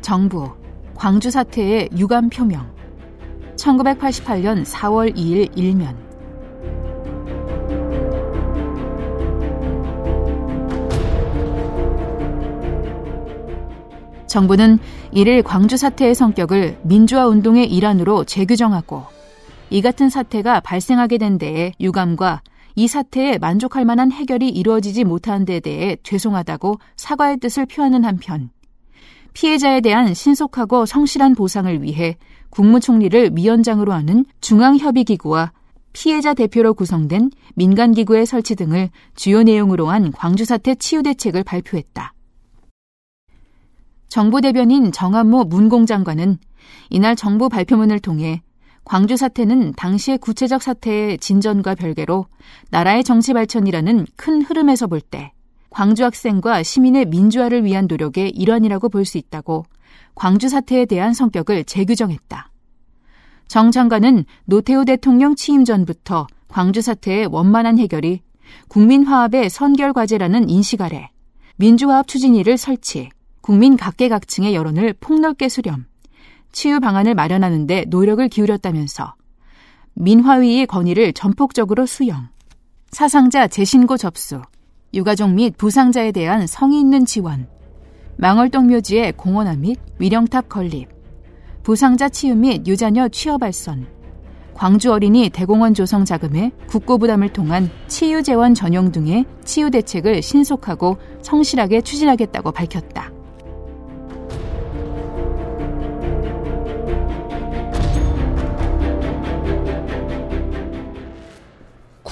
정부 0.01 0.49
광주 0.95 1.29
사태의 1.29 1.88
유감 1.99 2.31
표명 2.31 2.73
1988년 3.57 4.64
4월 4.64 5.16
2일 5.16 5.51
일면 5.59 6.12
정부는 14.33 14.79
이를 15.12 15.42
광주 15.42 15.77
사태의 15.77 16.14
성격을 16.14 16.79
민주화 16.85 17.27
운동의 17.27 17.71
일환으로 17.71 18.25
재규정하고 18.25 19.05
이 19.68 19.83
같은 19.83 20.09
사태가 20.09 20.61
발생하게 20.61 21.18
된 21.18 21.37
데에 21.37 21.73
유감과 21.79 22.40
이 22.75 22.88
사태에 22.88 23.37
만족할 23.37 23.85
만한 23.85 24.11
해결이 24.11 24.49
이루어지지 24.49 25.05
못한 25.05 25.45
데 25.45 25.61
대해 25.61 25.99
죄송하다고 26.03 26.79
사과의 26.97 27.40
뜻을 27.40 27.66
표하는 27.66 28.07
한편 28.07 28.49
피해자에 29.35 29.83
대한 29.83 30.14
신속하고 30.14 30.87
성실한 30.87 31.35
보상을 31.35 31.83
위해 31.83 32.16
국무총리를 32.49 33.33
위원장으로 33.35 33.92
하는 33.92 34.25
중앙협의기구와 34.40 35.53
피해자 35.92 36.33
대표로 36.33 36.73
구성된 36.73 37.33
민간기구의 37.57 38.25
설치 38.25 38.55
등을 38.55 38.88
주요 39.14 39.42
내용으로 39.42 39.90
한 39.90 40.11
광주사태 40.11 40.77
치유 40.77 41.03
대책을 41.03 41.45
발표했다. 41.45 42.14
정부 44.12 44.42
대변인 44.42 44.92
정한모 44.92 45.44
문공장관은 45.44 46.37
이날 46.90 47.16
정부 47.16 47.48
발표문을 47.48 47.98
통해 47.98 48.42
광주 48.85 49.16
사태는 49.16 49.72
당시의 49.72 50.18
구체적 50.18 50.62
사태의 50.62 51.16
진전과 51.16 51.77
별개로 51.77 52.27
나라의 52.68 53.05
정치 53.05 53.33
발전이라는 53.33 54.05
큰 54.16 54.42
흐름에서 54.42 54.87
볼 54.87 55.01
때 55.01 55.33
광주 55.70 56.05
학생과 56.05 56.62
시민의 56.62 57.07
민주화를 57.07 57.64
위한 57.64 57.87
노력의 57.87 58.29
일환이라고 58.33 58.90
볼 58.90 59.07
수 59.07 59.16
있다고 59.16 59.64
광주 60.14 60.51
사태에 60.51 60.85
대한 60.85 61.14
성격을 61.14 61.64
재규정했다. 61.64 62.51
정 63.48 63.70
장관은 63.70 64.27
노태우 64.44 64.85
대통령 64.85 65.35
취임 65.37 65.64
전부터 65.64 66.27
광주 66.48 66.83
사태의 66.83 67.29
원만한 67.29 67.79
해결이 67.79 68.20
국민 68.68 69.07
화합의 69.07 69.48
선결 69.48 69.94
과제라는 69.94 70.51
인식 70.51 70.83
아래 70.83 71.09
민주화합 71.57 72.07
추진위를 72.07 72.59
설치, 72.59 73.09
국민 73.42 73.76
각계각층의 73.76 74.55
여론을 74.55 74.94
폭넓게 75.00 75.48
수렴, 75.48 75.85
치유 76.52 76.78
방안을 76.78 77.14
마련하는 77.14 77.66
데 77.66 77.85
노력을 77.88 78.26
기울였다면서 78.28 79.14
민화위의 79.94 80.66
건의를 80.66 81.12
전폭적으로 81.12 81.85
수용, 81.85 82.28
사상자 82.90 83.48
재신고 83.48 83.96
접수, 83.96 84.40
유가족 84.94 85.33
및 85.33 85.57
부상자에 85.59 86.12
대한 86.12 86.46
성의 86.46 86.81
있는 86.81 87.05
지원, 87.05 87.48
망월동 88.16 88.68
묘지의 88.68 89.14
공원화 89.14 89.57
및 89.57 89.78
위령탑 89.98 90.48
건립, 90.48 90.88
부상자 91.64 92.09
치유 92.09 92.37
및 92.37 92.66
유자녀 92.68 93.09
취업 93.09 93.40
발선, 93.40 93.87
광주 94.55 94.92
어린이 94.92 95.31
대공원 95.31 95.74
조성 95.74 96.05
자금의 96.05 96.52
국고 96.68 96.98
부담을 96.98 97.33
통한 97.33 97.70
치유 97.88 98.22
재원 98.22 98.55
전용 98.55 98.92
등의 98.92 99.24
치유 99.44 99.70
대책을 99.70 100.22
신속하고 100.22 100.98
성실하게 101.22 101.81
추진하겠다고 101.81 102.52
밝혔다. 102.52 103.12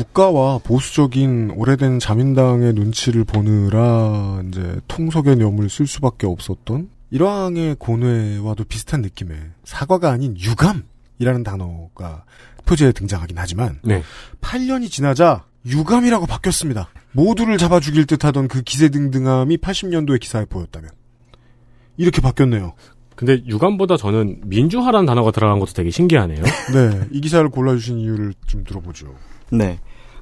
국가와 0.01 0.59
보수적인 0.59 1.53
오래된 1.57 1.99
자민당의 1.99 2.73
눈치를 2.73 3.25
보느라 3.25 4.43
이제 4.49 4.81
통속의 4.89 5.37
념을 5.37 5.69
쓸 5.69 5.87
수밖에 5.87 6.27
없었던 6.27 6.89
일왕의 7.11 7.77
고뇌와도 7.79 8.65
비슷한 8.65 9.03
느낌의 9.03 9.37
사과가 9.65 10.11
아닌 10.11 10.37
유감이라는 10.39 11.43
단어가 11.45 12.25
표제에 12.65 12.93
등장하긴 12.93 13.37
하지만 13.37 13.79
네. 13.83 14.03
8년이 14.41 14.91
지나자 14.91 15.45
유감이라고 15.67 16.25
바뀌었습니다. 16.25 16.89
모두를 17.13 17.59
잡아 17.59 17.79
죽일 17.79 18.07
듯하던 18.07 18.49
그 18.49 18.63
기세등등함이 18.63 19.59
80년도의 19.59 20.19
기사에 20.21 20.47
보였다면 20.47 20.91
이렇게 21.99 22.23
바뀌었네요. 22.23 22.73
근데 23.17 23.45
유감보다 23.45 23.99
저는 23.99 24.41
민주화라는 24.47 25.05
단어가 25.05 25.31
들어간 25.31 25.59
것도 25.59 25.73
되게 25.75 25.91
신기하네요. 25.91 26.43
네, 26.43 27.07
이 27.11 27.21
기사를 27.21 27.47
골라주신 27.51 27.99
이유를 27.99 28.33
좀 28.47 28.65
들어보죠. 28.65 29.15
네. 29.51 29.79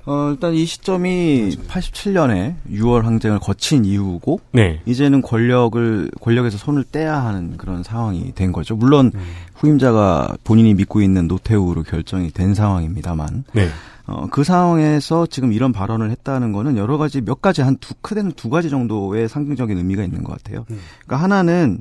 어, 0.07 0.31
일단 0.33 0.55
이 0.55 0.65
시점이 0.65 1.51
87년에 1.69 2.55
6월 2.71 3.03
항쟁을 3.03 3.39
거친 3.39 3.85
이후고 3.85 4.41
네. 4.53 4.81
이제는 4.87 5.21
권력을 5.23 6.11
권력에서 6.21 6.57
손을 6.57 6.85
떼야 6.85 7.23
하는 7.25 7.57
그런 7.57 7.83
상황이 7.83 8.33
된 8.35 8.53
거죠. 8.53 8.75
물론 8.75 9.13
후임자가 9.57 10.37
본인이 10.45 10.73
믿고 10.75 11.03
있는 11.03 11.29
노태우로 11.29 11.83
결정이 11.83 12.31
된 12.31 12.55
상황입니다만 12.55 13.45
네. 13.53 13.69
어, 14.07 14.27
그 14.31 14.45
상황에서 14.45 15.27
지금 15.27 15.53
이런 15.53 15.73
발언을 15.73 16.11
했다는 16.11 16.53
거는 16.53 16.79
여러 16.79 16.97
가지 16.97 17.21
몇 17.21 17.43
가지 17.43 17.61
한 17.61 17.77
두 17.79 17.93
크게는 18.01 18.33
두 18.33 18.49
가지 18.49 18.71
정도의 18.71 19.29
상징적인 19.29 19.77
의미가 19.77 20.03
있는 20.03 20.25
것 20.25 20.33
같아요. 20.33 20.65
그러니까 21.05 21.17
하나는 21.23 21.81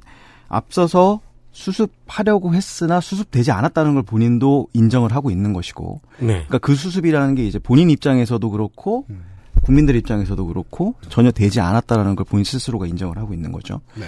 앞서서 0.49 1.21
수습하려고 1.57 2.53
했으나 2.53 3.01
수습되지 3.01 3.51
않았다는 3.51 3.95
걸 3.95 4.03
본인도 4.03 4.67
인정을 4.73 5.11
하고 5.11 5.31
있는 5.31 5.53
것이고 5.53 6.01
네. 6.19 6.27
그러니까 6.27 6.59
그 6.59 6.75
수습이라는 6.75 7.33
게 7.33 7.45
이제 7.45 7.57
본인 7.57 7.89
입장에서도 7.89 8.47
그렇고 8.51 9.05
국민들 9.63 9.95
입장에서도 9.95 10.45
그렇고 10.45 10.93
전혀 11.09 11.31
되지 11.31 11.59
않았다라는 11.59 12.15
걸 12.15 12.25
본인 12.25 12.43
스스로가 12.43 12.85
인정을 12.85 13.17
하고 13.17 13.33
있는 13.33 13.51
거죠. 13.51 13.81
네. 13.95 14.05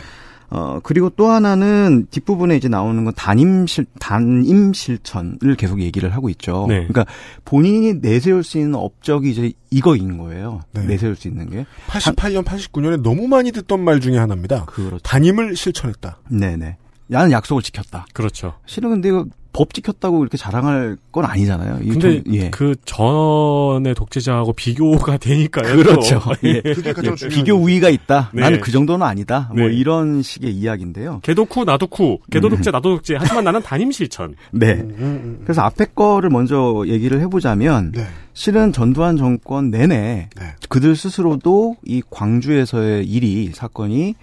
어 0.52 0.80
그리고 0.82 1.10
또 1.12 1.28
하나는 1.28 2.08
뒷부분에 2.10 2.56
이제 2.56 2.68
나오는 2.68 3.04
건 3.04 3.14
단임 3.16 3.68
실 3.68 3.86
단임 4.00 4.74
실천을 4.74 5.56
계속 5.58 5.82
얘기를 5.82 6.14
하고 6.14 6.30
있죠. 6.30 6.66
네. 6.68 6.88
그러니까 6.88 7.06
본인이 7.46 7.94
내세울 7.96 8.44
수 8.44 8.58
있는 8.58 8.76
업적이 8.76 9.32
이제 9.32 9.52
이거인 9.70 10.18
거예요. 10.18 10.62
네. 10.72 10.86
내세울 10.86 11.16
수 11.16 11.28
있는 11.28 11.50
게. 11.50 11.66
88년, 11.88 12.44
89년에 12.44 13.02
너무 13.04 13.28
많이 13.28 13.52
듣던 13.52 13.84
말 13.84 14.00
중에 14.00 14.18
하나입니다. 14.18 14.66
그렇죠. 14.66 14.98
단임을 15.00 15.56
실천했다. 15.56 16.18
네네. 16.30 16.78
나는 17.10 17.32
약속을 17.32 17.62
지켰다. 17.64 18.06
그렇죠. 18.14 18.54
실은 18.66 18.90
근데 18.92 19.10
이거 19.10 19.26
법 19.52 19.74
지켰다고 19.74 20.22
이렇게 20.22 20.38
자랑할 20.38 20.96
건 21.12 21.26
아니잖아요. 21.26 21.80
근데 21.80 22.22
좀- 22.24 22.34
예. 22.36 22.50
그 22.52 22.76
전의 22.86 23.96
독재자하고 23.96 24.54
비교가 24.54 25.18
되니까요. 25.18 25.76
그렇죠. 25.76 26.20
또. 26.24 26.32
예. 26.48 26.62
그게 26.62 26.94
가장 26.94 27.16
중요한 27.16 27.30
비교 27.36 27.56
우위가 27.56 27.90
있다. 27.90 28.30
네. 28.34 28.42
나는 28.44 28.62
그 28.62 28.72
정도는 28.72 29.04
아니다. 29.06 29.50
뭐 29.56 29.68
네. 29.68 29.74
이런 29.74 30.22
식의 30.22 30.52
이야기인데요. 30.52 31.20
걔도 31.24 31.46
쿠 31.46 31.66
나도 31.66 31.88
쿠 31.88 32.20
걔도 32.32 32.48
독재 32.50 32.70
나도 32.70 32.90
독재 32.98 33.16
하지만 33.20 33.44
나는 33.44 33.62
단임 33.64 33.92
실천. 33.92 34.36
네. 34.54 34.74
음, 34.74 34.90
음, 34.92 34.96
음. 35.00 35.40
그래서 35.44 35.64
앞에 35.64 35.86
거를 35.96 36.30
먼저 36.30 36.84
얘기를 36.86 37.20
해보자면 37.22 37.92
네. 37.94 38.06
실은 38.36 38.72
전두환 38.72 39.18
정권 39.18 39.72
내내 39.72 40.30
네. 40.40 40.46
그들 40.70 40.96
스스로도 40.96 41.76
이 41.84 42.04
광주에서의 42.12 43.04
일이 43.08 43.50
사건이 43.52 44.14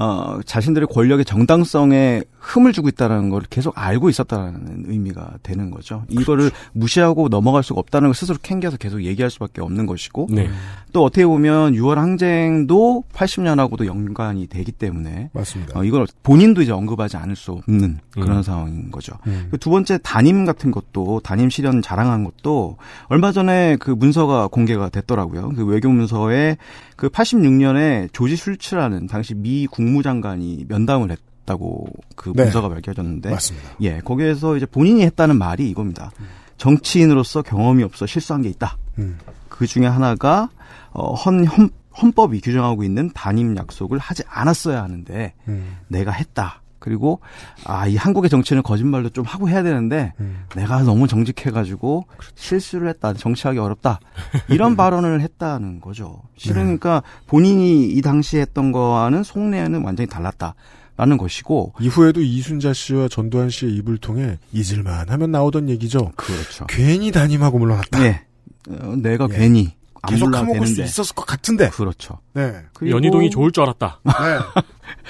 어, 0.00 0.40
자신들의 0.46 0.88
권력의 0.90 1.26
정당성에 1.26 2.22
흠을 2.40 2.72
주고 2.72 2.88
있다는 2.88 3.28
걸 3.28 3.42
계속 3.50 3.78
알고 3.78 4.08
있었다는 4.08 4.84
의미가 4.88 5.34
되는 5.42 5.70
거죠. 5.70 6.04
이거를 6.08 6.50
무시하고 6.72 7.28
넘어갈 7.28 7.62
수가 7.62 7.80
없다는 7.80 8.08
걸 8.08 8.14
스스로 8.14 8.38
캥겨서 8.42 8.78
계속 8.78 9.04
얘기할 9.04 9.30
수밖에 9.30 9.60
없는 9.60 9.86
것이고 9.86 10.28
네. 10.30 10.48
또 10.92 11.04
어떻게 11.04 11.26
보면 11.26 11.74
6월 11.74 11.96
항쟁도 11.96 13.04
80년하고도 13.12 13.86
연관이 13.86 14.46
되기 14.46 14.72
때문에 14.72 15.30
맞습니다. 15.32 15.78
어, 15.78 15.84
이걸 15.84 16.06
본인도 16.22 16.62
이제 16.62 16.72
언급하지 16.72 17.18
않을 17.18 17.36
수 17.36 17.52
없는 17.52 17.98
그런 18.10 18.38
음. 18.38 18.42
상황인 18.42 18.90
거죠. 18.90 19.12
음. 19.26 19.48
그두 19.50 19.70
번째 19.70 19.98
담임 20.02 20.44
같은 20.44 20.70
것도 20.70 21.20
담임 21.22 21.50
실현 21.50 21.82
자랑한 21.82 22.24
것도 22.24 22.78
얼마 23.08 23.32
전에 23.32 23.76
그 23.78 23.90
문서가 23.90 24.48
공개가 24.48 24.88
됐더라고요. 24.88 25.50
그 25.50 25.64
외교 25.66 25.90
문서에 25.90 26.56
그 26.96 27.08
86년에 27.08 28.12
조지 28.12 28.36
슐츠라는 28.36 29.06
당시 29.06 29.34
미 29.34 29.66
국무장관이 29.66 30.66
면담을 30.68 31.10
했 31.10 31.18
다고 31.44 31.86
그 32.16 32.32
네. 32.34 32.44
문서가 32.44 32.68
밝혀졌는데 32.68 33.30
맞습니다. 33.30 33.68
예, 33.80 33.98
거기에서 34.00 34.56
이제 34.56 34.66
본인이 34.66 35.02
했다는 35.04 35.36
말이 35.36 35.68
이겁니다. 35.68 36.10
정치인으로서 36.58 37.42
경험이 37.42 37.82
없어 37.82 38.06
실수한 38.06 38.42
게 38.42 38.48
있다. 38.48 38.76
음. 38.98 39.18
그 39.48 39.66
중에 39.66 39.86
하나가 39.86 40.48
어, 40.92 41.14
헌, 41.14 41.44
헌, 41.46 41.70
헌법이 42.00 42.40
규정하고 42.40 42.84
있는 42.84 43.10
단임 43.14 43.56
약속을 43.56 43.98
하지 43.98 44.22
않았어야 44.28 44.82
하는데 44.82 45.34
음. 45.48 45.78
내가 45.88 46.12
했다. 46.12 46.62
그리고 46.78 47.20
아 47.66 47.86
이 47.86 47.96
한국의 47.96 48.30
정치는 48.30 48.62
거짓말도 48.62 49.10
좀 49.10 49.24
하고 49.26 49.48
해야 49.50 49.62
되는데 49.62 50.14
음. 50.18 50.44
내가 50.56 50.82
너무 50.82 51.06
정직해가지고 51.08 52.06
실수를 52.34 52.88
했다. 52.88 53.12
정치하기 53.12 53.58
어렵다. 53.58 54.00
이런 54.48 54.76
발언을 54.76 55.20
했다는 55.20 55.80
거죠. 55.80 56.22
실은 56.36 56.56
네. 56.56 56.76
그러니까 56.78 57.02
본인이 57.26 57.84
이 57.84 58.00
당시에 58.00 58.40
했던 58.40 58.72
거와는 58.72 59.22
속내는 59.24 59.82
완전히 59.82 60.08
달랐다 60.08 60.54
라는 60.96 61.16
것이고 61.16 61.74
이후에도 61.80 62.20
이순자 62.20 62.72
씨와 62.72 63.08
전두환 63.08 63.48
씨의 63.48 63.72
입을 63.76 63.98
통해 63.98 64.38
잊을만 64.52 65.08
하면 65.08 65.30
나오던 65.30 65.68
얘기죠. 65.70 66.12
그렇죠. 66.16 66.66
괜히 66.66 67.10
담임하고 67.10 67.58
물러났다. 67.58 68.04
예. 68.04 68.22
어, 68.68 68.94
내가 68.96 69.26
예. 69.32 69.38
괜히 69.38 69.74
안 70.02 70.10
계속 70.10 70.30
까먹을 70.30 70.66
수. 70.66 70.82
있었을 70.82 71.14
것 71.14 71.26
같은데. 71.26 71.70
그렇죠. 71.70 72.18
네. 72.34 72.54
그리고 72.74 72.96
연희동이 72.96 73.30
좋을 73.30 73.50
줄 73.52 73.62
알았다. 73.62 74.00
네. 74.04 74.12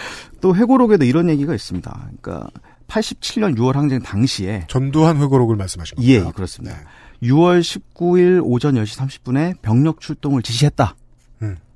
또 0.41 0.55
회고록에도 0.55 1.05
이런 1.05 1.29
얘기가 1.29 1.55
있습니다. 1.55 2.11
그러니까 2.21 2.49
87년 2.89 3.57
6월 3.57 3.75
항쟁 3.75 4.01
당시에 4.01 4.67
전두환 4.69 5.19
회고록을 5.19 5.57
말씀하신 5.57 5.99
예, 6.03 6.19
겁니다. 6.19 6.35
그렇습니다. 6.35 6.77
네. 6.77 7.29
6월 7.29 7.61
19일 7.61 8.41
오전 8.43 8.75
10시 8.75 8.99
30분에 8.99 9.61
병력 9.63 10.01
출동을 10.01 10.43
지시했다. 10.43 10.95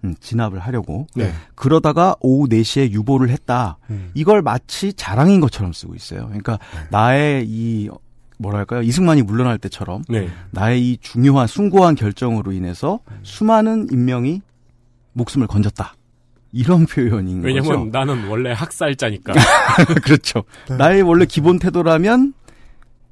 음. 0.04 0.08
음, 0.10 0.14
진압을 0.20 0.58
하려고. 0.58 1.06
네. 1.14 1.32
그러다가 1.54 2.14
오후 2.20 2.48
4시에 2.48 2.90
유보를 2.90 3.30
했다. 3.30 3.78
음. 3.90 4.10
이걸 4.14 4.42
마치 4.42 4.92
자랑인 4.92 5.40
것처럼 5.40 5.72
쓰고 5.72 5.94
있어요. 5.94 6.26
그러니까 6.26 6.58
네. 6.74 6.80
나의 6.90 7.44
이 7.48 7.88
뭐랄까요? 8.38 8.82
이승만이 8.82 9.22
물러날 9.22 9.58
때처럼 9.58 10.04
네. 10.08 10.28
나의 10.50 10.82
이 10.82 10.98
중요한 11.00 11.46
숭고한 11.46 11.94
결정으로 11.94 12.52
인해서 12.52 13.00
음. 13.10 13.18
수많은 13.22 13.88
인명이 13.90 14.42
목숨을 15.14 15.46
건졌다. 15.46 15.94
이런 16.52 16.86
표현인 16.86 17.42
왜냐면 17.42 17.68
거죠. 17.68 17.98
나는 17.98 18.28
원래 18.28 18.52
학살자니까. 18.52 19.32
그렇죠. 20.04 20.44
네. 20.68 20.76
나의 20.76 21.02
원래 21.02 21.24
기본 21.24 21.58
태도라면 21.58 22.34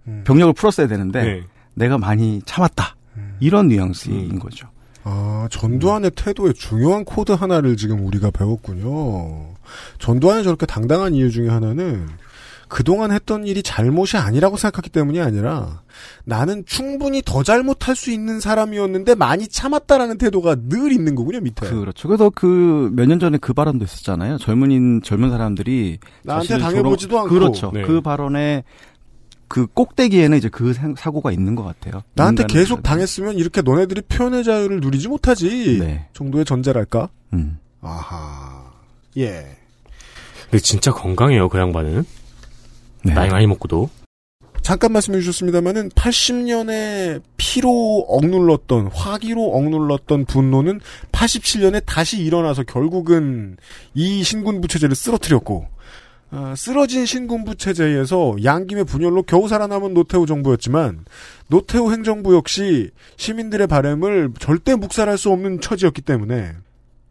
음. 0.09 0.24
병력을 0.26 0.52
풀었어야 0.55 0.87
되는데 0.87 1.22
네. 1.22 1.42
내가 1.74 1.98
많이 1.98 2.42
참았다. 2.44 2.96
음. 3.16 3.37
이런 3.40 3.68
뉘앙스인 3.68 4.38
거죠. 4.38 4.68
아, 5.05 5.49
전두환의 5.51 6.12
태도의 6.15 6.55
중요한 6.55 7.05
코드 7.05 7.33
하나를 7.33 7.77
지금 7.77 8.07
우리가 8.07 8.31
배웠군요. 8.31 9.55
전두환이 9.99 10.45
저렇게 10.45 10.67
당당한 10.67 11.15
이유 11.15 11.31
중에 11.31 11.49
하나는 11.49 12.07
그동안 12.69 13.12
했던 13.12 13.47
일이 13.47 13.62
잘못이 13.62 14.17
아니라고 14.17 14.57
생각했기 14.57 14.88
때문이 14.88 15.21
아니라 15.21 15.83
나는 16.25 16.65
충분히 16.65 17.21
더 17.23 17.43
잘못할 17.43 17.95
수 17.95 18.11
있는 18.11 18.41
사람이었는데 18.41 19.15
많이 19.15 19.47
참았다라는 19.47 20.17
태도가 20.17 20.57
늘 20.71 20.91
있는 20.91 21.15
거군요, 21.15 21.41
밑에. 21.41 21.69
그렇죠. 21.69 22.09
그래서 22.09 22.31
그 22.31 22.91
몇 22.95 23.07
년 23.07 23.19
전에 23.19 23.37
그 23.38 23.53
발언도 23.53 23.85
있었잖아요. 23.85 24.38
젊은인 24.38 25.03
젊은 25.03 25.29
사람들이 25.31 25.99
나한테 26.23 26.59
당해보지도 26.59 27.11
조롱- 27.17 27.21
않고. 27.25 27.29
그렇죠. 27.35 27.71
네. 27.75 27.83
그 27.83 28.01
발언에 28.01 28.65
그 29.53 29.67
꼭대기에는 29.67 30.38
이제 30.38 30.49
그 30.49 30.73
생- 30.73 30.95
사고가 30.97 31.31
있는 31.31 31.55
것 31.55 31.62
같아요. 31.62 32.03
나한테 32.15 32.47
계속 32.47 32.77
그래도. 32.77 32.88
당했으면 32.88 33.35
이렇게 33.37 33.61
너네들이 33.61 34.01
표현의 34.09 34.45
자유를 34.45 34.81
누리지 34.81 35.09
못하지. 35.09 35.77
네. 35.79 36.07
정도의 36.15 36.47
전제랄까? 36.47 37.11
음. 37.35 37.59
아하. 37.83 38.73
예. 39.19 39.45
근데 40.45 40.59
진짜 40.59 40.91
건강해요 40.91 41.51
그 41.51 41.59
양반은. 41.59 42.03
네. 43.05 43.12
나이 43.12 43.29
많이 43.29 43.47
먹고도. 43.47 43.91
잠깐 44.62 44.93
말씀해 44.93 45.19
주셨습니다만은 45.21 45.91
80년에 45.91 47.21
피로 47.37 48.07
억눌렀던 48.09 48.87
화기로 48.87 49.53
억눌렀던 49.55 50.25
분노는 50.25 50.81
87년에 51.12 51.83
다시 51.85 52.23
일어나서 52.23 52.62
결국은 52.62 53.59
이 53.93 54.23
신군부 54.23 54.67
체제를 54.69 54.95
쓰러뜨렸고 54.97 55.67
아, 56.35 56.55
쓰러진 56.57 57.05
신군부 57.05 57.57
체제에서 57.57 58.37
양김의 58.42 58.85
분열로 58.85 59.23
겨우 59.23 59.49
살아남은 59.49 59.92
노태우 59.92 60.25
정부였지만 60.27 61.05
노태우 61.49 61.92
행정부 61.92 62.35
역시 62.35 62.90
시민들의 63.16 63.66
바램을 63.66 64.31
절대 64.38 64.75
묵살할 64.75 65.18
수 65.18 65.31
없는 65.31 65.61
처지였기 65.61 66.01
때문에 66.01 66.53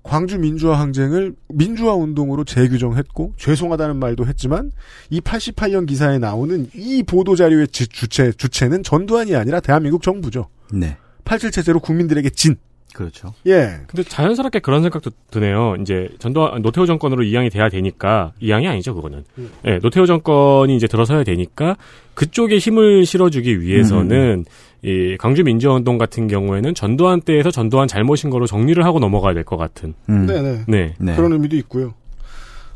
광주 0.01 0.39
민주화 0.39 0.79
항쟁을 0.79 1.35
민주화 1.49 1.93
운동으로 1.93 2.43
재규정했고 2.45 3.33
죄송하다는 3.37 3.97
말도 3.97 4.25
했지만 4.25 4.71
이 5.11 5.21
88년 5.21 5.85
기사에 5.87 6.17
나오는 6.17 6.67
이 6.73 7.03
보도 7.03 7.35
자료의 7.35 7.67
지- 7.67 7.87
주체 7.87 8.31
주체는 8.31 8.81
전두환이 8.81 9.35
아니라 9.35 9.59
대한민국 9.59 10.01
정부죠. 10.01 10.47
네. 10.73 10.97
팔칠 11.25 11.51
체제로 11.51 11.79
국민들에게 11.79 12.31
진. 12.31 12.55
그렇죠. 12.93 13.33
예. 13.47 13.79
근데 13.87 14.03
자연스럽게 14.03 14.59
그런 14.59 14.81
생각도 14.83 15.11
드네요. 15.31 15.75
이제 15.81 16.09
전두환 16.19 16.61
노태우 16.61 16.85
정권으로 16.85 17.23
이양이 17.23 17.49
돼야 17.49 17.69
되니까 17.69 18.33
이양이 18.39 18.67
아니죠 18.67 18.93
그거는. 18.95 19.23
음. 19.37 19.49
예, 19.65 19.79
노태우 19.79 20.05
정권이 20.05 20.75
이제 20.75 20.87
들어서야 20.87 21.23
되니까 21.23 21.75
그쪽에 22.13 22.57
힘을 22.57 23.05
실어주기 23.05 23.61
위해서는 23.61 24.45
이 24.83 25.15
광주 25.19 25.43
민주화운동 25.43 25.97
같은 25.97 26.27
경우에는 26.27 26.73
전두환 26.75 27.21
때에서 27.21 27.51
전두환 27.51 27.87
잘못인 27.87 28.29
거로 28.29 28.45
정리를 28.47 28.83
하고 28.83 28.99
넘어가야 28.99 29.33
될 29.33 29.43
것 29.43 29.57
같은. 29.57 29.93
음. 30.09 30.25
네네. 30.25 30.65
네. 30.67 31.15
그런 31.15 31.33
의미도 31.33 31.55
있고요. 31.57 31.93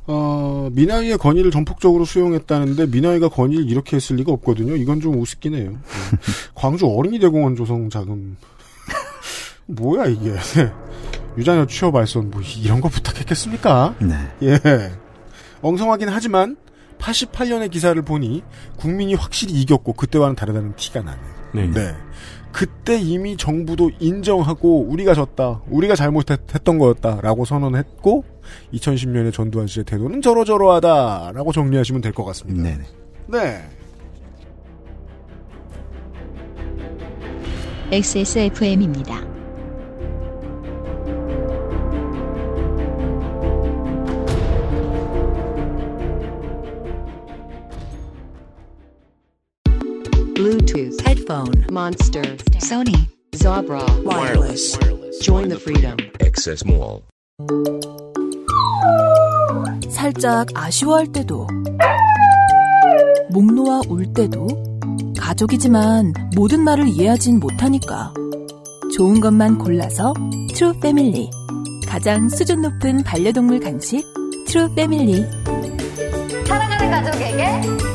어, 0.08 0.70
민아이의 0.72 1.18
건의를 1.18 1.50
전폭적으로 1.50 2.06
수용했다는데 2.06 2.86
민아이가 2.88 3.28
건의를 3.28 3.68
이렇게 3.70 3.96
했을 3.96 4.18
리가 4.18 4.32
없거든요. 4.34 4.76
이건 4.76 5.02
좀 5.02 5.20
우습긴 5.20 5.56
해요. 5.56 5.70
음. 5.72 5.80
광주 6.54 6.86
어린이 6.86 7.18
대공원 7.20 7.56
조성 7.56 7.90
자금 7.90 8.38
뭐야 9.68 10.06
이게 10.06 10.34
유자녀 11.38 11.66
취업 11.66 11.92
발선 11.92 12.30
뭐 12.32 12.42
이런 12.62 12.82
거 12.82 12.88
부탁했겠습니까? 12.90 13.96
네. 14.00 14.16
예. 14.44 14.60
엉성하긴 15.62 16.10
하지만 16.10 16.56
88년의 17.00 17.72
기사를 17.72 18.00
보니 18.02 18.44
국민이 18.78 19.16
확실히 19.16 19.54
이겼고 19.62 19.94
그때와는 19.94 20.36
다르다는 20.36 20.76
티가 20.76 21.02
나네요. 21.02 21.72
네. 21.74 21.96
그때 22.52 22.98
이미 22.98 23.36
정부도 23.36 23.92
인정하고 24.00 24.84
우리가 24.84 25.14
졌다. 25.14 25.62
우리가 25.68 25.96
잘못했던 25.96 26.78
거였다라고 26.78 27.44
선언했고 27.44 28.24
2010년에 28.74 29.34
전두환 29.34 29.68
씨의 29.68 29.84
태도는 29.86 30.22
저러저러하다라고 30.22 31.52
정리하시면 31.52 32.02
될 32.02 32.14
것 32.14 32.24
같습니다. 32.24 32.64
네. 32.64 32.80
네. 33.28 33.62
XSFM입니다. 37.92 39.35
Bluetooth, 50.36 51.00
headphone, 51.08 51.66
Monster, 51.72 52.22
Sony, 52.60 53.08
Jabra, 53.32 53.82
wireless. 54.04 54.78
Join 55.22 55.48
the 55.48 55.58
freedom. 55.58 55.96
Access 56.20 56.62
Mall. 56.68 57.04
살짝 59.90 60.48
아쉬워할 60.54 61.08
때도, 61.14 61.48
목 63.32 63.46
놓아 63.54 63.80
울 63.88 64.14
때도, 64.14 64.48
가족이지만 65.18 66.14
모든 66.36 66.60
말을 66.66 66.90
이해하진 66.90 67.40
못하니까. 67.40 68.14
좋은 68.94 69.22
것만 69.22 69.58
골라서 69.58 70.14
트루 70.54 70.80
패밀리. 70.82 71.30
가장 71.88 72.28
수준 72.28 72.62
높은 72.62 73.04
반려동물 73.04 73.62
간식 73.62 74.06
트루 74.48 74.76
패밀리. 74.76 75.24
사랑하는 76.46 76.92
가족에게 76.92 77.95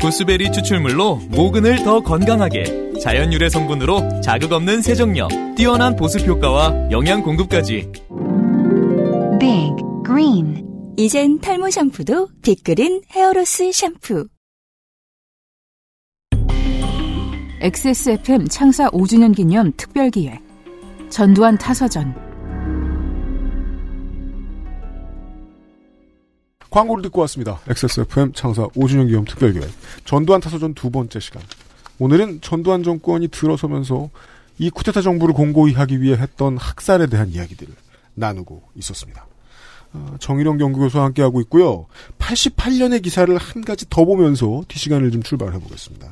구스베리 0.00 0.52
추출물로 0.52 1.16
모근을 1.30 1.82
더 1.84 2.00
건강하게 2.00 3.00
자연 3.00 3.32
유래 3.32 3.48
성분으로 3.48 4.20
자극 4.20 4.52
없는 4.52 4.82
세정력, 4.82 5.30
뛰어난 5.56 5.96
보습 5.96 6.26
효과와 6.26 6.90
영양 6.90 7.22
공급까지. 7.22 7.90
Big 9.40 9.74
Green. 10.04 10.64
이젠 10.96 11.38
탈모 11.40 11.70
샴푸도 11.70 12.28
빅그린 12.42 13.02
헤어로스 13.10 13.70
샴푸. 13.72 14.28
XSFM 17.60 18.48
창사 18.48 18.88
5주년 18.90 19.34
기념 19.34 19.72
특별 19.76 20.10
기획 20.10 20.40
전두환 21.08 21.56
타서전 21.58 22.25
광고를 26.76 27.02
듣고 27.04 27.22
왔습니다. 27.22 27.58
XSFM 27.68 28.34
창사 28.34 28.66
5주년 28.68 29.06
기념 29.06 29.24
특별기획 29.24 29.66
전두환 30.04 30.42
타서전 30.42 30.74
두 30.74 30.90
번째 30.90 31.18
시간. 31.20 31.42
오늘은 31.98 32.42
전두환 32.42 32.82
정권이 32.82 33.28
들어서면서 33.28 34.10
이 34.58 34.68
쿠데타 34.68 35.00
정부를 35.00 35.34
공고히 35.34 35.72
하기 35.72 36.02
위해 36.02 36.18
했던 36.18 36.58
학살에 36.58 37.06
대한 37.06 37.30
이야기들을 37.30 37.74
나누고 38.12 38.62
있었습니다. 38.74 39.26
어, 39.94 40.16
정일영 40.20 40.60
연구교수와 40.60 41.04
함께하고 41.04 41.40
있고요. 41.42 41.86
88년의 42.18 43.02
기사를 43.02 43.34
한 43.38 43.64
가지 43.64 43.86
더 43.88 44.04
보면서 44.04 44.62
뒷시간을 44.68 45.10
좀 45.12 45.22
출발해 45.22 45.58
보겠습니다. 45.58 46.10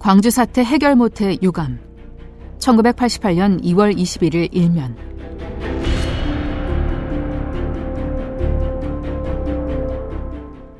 광주 0.00 0.30
사태 0.30 0.64
해결 0.64 0.96
못해 0.96 1.38
유감 1.40 1.78
1988년 2.58 3.62
2월 3.62 3.96
21일 3.96 4.48
일면 4.50 5.12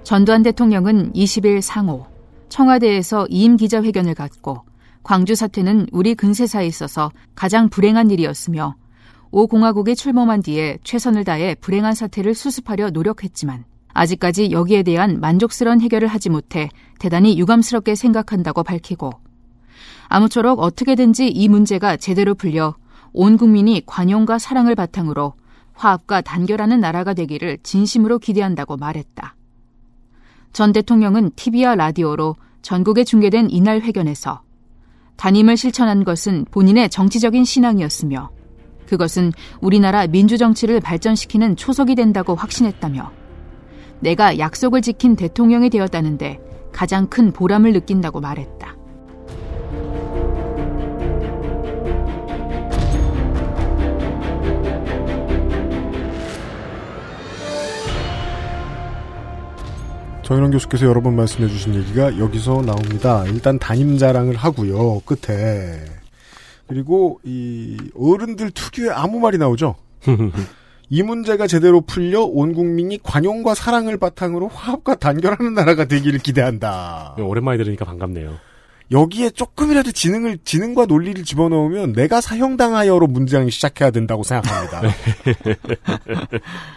전두환 0.05 0.43
대통령은 0.43 1.13
20일 1.13 1.61
상호 1.61 2.07
청와대에서 2.49 3.27
이임 3.31 3.57
기자회견을 3.57 4.15
갖고 4.15 4.63
광주 5.03 5.35
사태는 5.35 5.87
우리 5.93 6.15
근세사에 6.15 6.67
있어서 6.67 7.11
가장 7.35 7.69
불행한 7.69 8.11
일이었으며 8.11 8.75
오 9.31 9.47
공화국이 9.47 9.95
출범한 9.95 10.43
뒤에 10.43 10.79
최선을 10.85 11.25
다해 11.25 11.55
불행한 11.61 11.95
사태를 11.95 12.35
수습하려 12.35 12.91
노력했지만 12.91 13.65
아직까지 13.95 14.51
여기에 14.51 14.83
대한 14.83 15.21
만족스러운 15.21 15.81
해결을 15.81 16.09
하지 16.09 16.31
못해 16.31 16.69
대단히 16.99 17.39
유감스럽게 17.39 17.95
생각한다고 17.95 18.65
밝히고 18.65 19.11
아무쪼록 20.09 20.61
어떻게든지 20.61 21.29
이 21.29 21.49
문제가 21.49 21.97
제대로 21.97 22.35
풀려 22.35 22.75
온 23.13 23.37
국민이 23.37 23.83
관용과 23.87 24.39
사랑을 24.39 24.75
바탕으로 24.75 25.35
화합과 25.75 26.21
단결하는 26.23 26.81
나라가 26.81 27.15
되기를 27.15 27.59
진심으로 27.63 28.19
기대한다고 28.19 28.77
말했다. 28.77 29.37
전 30.53 30.73
대통령은 30.73 31.31
TV와 31.37 31.75
라디오로 31.75 32.37
전국에 32.61 33.05
중계된 33.05 33.51
이날 33.51 33.81
회견에서 33.81 34.43
단임을 35.17 35.57
실천한 35.57 36.05
것은 36.05 36.47
본인의 36.51 36.91
정치적인 36.91 37.45
신앙이었으며 37.45 38.31
그것은 38.87 39.33
우리나라 39.61 40.07
민주정치를 40.07 40.81
발전시키는 40.81 41.57
초석이 41.57 41.95
된다고 41.95 42.35
확신했다며 42.35 43.11
내가 44.01 44.39
약속을 44.39 44.83
지킨 44.83 45.17
대통령이 45.17 45.71
되었다는데 45.71 46.41
가장 46.73 47.07
큰 47.07 47.33
보람을 47.33 47.73
느낀다고 47.73 48.21
말했다. 48.21 48.82
정인원 60.23 60.53
교수께서 60.53 60.87
여러 60.87 61.01
번 61.03 61.17
말씀해 61.17 61.49
주신 61.49 61.75
얘기가 61.75 62.19
여기서 62.19 62.63
나옵니다. 62.63 63.25
일단 63.27 63.59
담임 63.59 63.99
자랑을 63.99 64.37
하고요. 64.37 65.01
끝에. 65.01 65.85
그리고 66.69 67.21
이 67.25 67.77
어른들 67.95 68.53
특유의 68.53 68.91
아무 68.91 69.19
말이 69.19 69.37
나오죠. 69.37 69.75
이 70.89 71.03
문제가 71.03 71.47
제대로 71.47 71.81
풀려 71.81 72.23
온 72.23 72.53
국민이 72.55 72.99
관용과 73.03 73.55
사랑을 73.55 73.97
바탕으로 73.97 74.49
화합과 74.49 74.97
단결하는 74.97 75.55
나라가 75.55 75.87
되기를 75.87 76.19
기대한다. 76.21 77.17
오랜만에 77.19 77.57
들으니까 77.59 77.85
반갑네요. 77.85 78.35
여기에 78.91 79.31
조금이라도 79.31 79.91
지능을 79.93 80.39
지능과 80.45 80.85
논리를 80.87 81.25
집어넣으면 81.25 81.93
내가 81.95 82.21
사형당하여로 82.21 83.07
문장이 83.07 83.51
시작해야 83.51 83.91
된다고 83.91 84.23
생각합니다. 84.23 84.83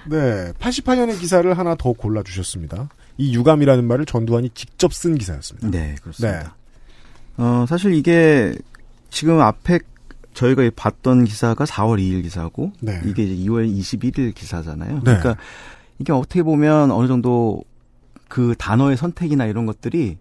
네, 0.10 0.54
88년의 0.54 1.20
기사를 1.20 1.58
하나 1.58 1.76
더 1.76 1.92
골라 1.92 2.24
주셨습니다. 2.24 2.88
이 3.18 3.34
유감이라는 3.36 3.86
말을 3.86 4.06
전두환이 4.06 4.50
직접 4.54 4.94
쓴 4.94 5.16
기사였습니다. 5.18 5.70
네, 5.70 5.96
그렇습니다. 6.02 6.56
어, 7.38 7.66
사실 7.68 7.94
이게 7.94 8.56
지금 9.10 9.40
앞에 9.40 9.80
저희가 10.34 10.70
봤던 10.76 11.26
기사가 11.26 11.64
4월 11.66 12.00
2일 12.00 12.24
기사고 12.24 12.74
네. 12.82 13.02
이게 13.06 13.24
이제 13.24 13.50
2월 13.50 13.74
21일 13.74 14.36
기사잖아요. 14.36 14.96
네. 14.96 15.02
그러니까 15.02 15.38
이게 16.00 16.12
어떻게 16.12 16.44
보면 16.44 16.92
어느 16.92 17.08
정도 17.08 17.64
그 18.28 18.54
단어의 18.58 18.98
선택이나 18.98 19.46
이런 19.46 19.66
것들이 19.66 20.18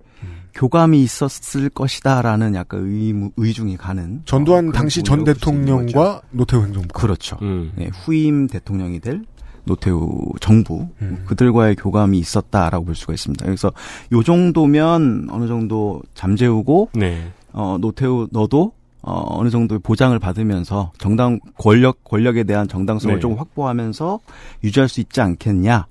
교감이 0.55 1.03
있었을 1.03 1.69
것이다라는 1.69 2.55
약간 2.55 2.81
의무, 2.87 3.33
의중이 3.37 3.77
가는 3.77 4.23
전두환 4.25 4.69
어, 4.69 4.73
당시 4.73 5.03
전 5.03 5.25
대통령과. 5.25 6.23
노태우 6.31 6.63
행정부. 6.63 6.89
그렇죠. 6.89 7.37
음. 7.43 7.73
네, 7.75 7.91
후임 7.93 8.47
대통령이 8.47 9.01
될 9.01 9.25
노태우 9.65 10.31
정부 10.41 10.89
그들과의 11.27 11.77
교감이 11.77 12.19
있었다라고 12.19 12.85
볼 12.85 12.95
수가 12.95 13.13
있습니다. 13.15 13.45
그래서 13.45 13.73
요 14.13 14.23
정도면 14.23 15.29
어느 15.31 15.47
정도 15.47 16.03
잠재우고 16.15 16.91
네. 16.95 17.31
어, 17.53 17.79
노태우 17.81 18.29
너도 18.31 18.73
어, 19.01 19.39
어느 19.39 19.51
정도 19.51 19.79
보장을 19.79 20.19
받으면서 20.19 20.93
정당 20.99 21.39
권력 21.59 22.05
권력에 22.05 22.45
대한 22.45 22.69
정당성을 22.69 23.17
네. 23.17 23.21
조금 23.21 23.39
확보하면서 23.39 24.21
유지할 24.65 24.89
수 24.89 25.01
있지 25.01 25.21
않겠냐. 25.21 25.87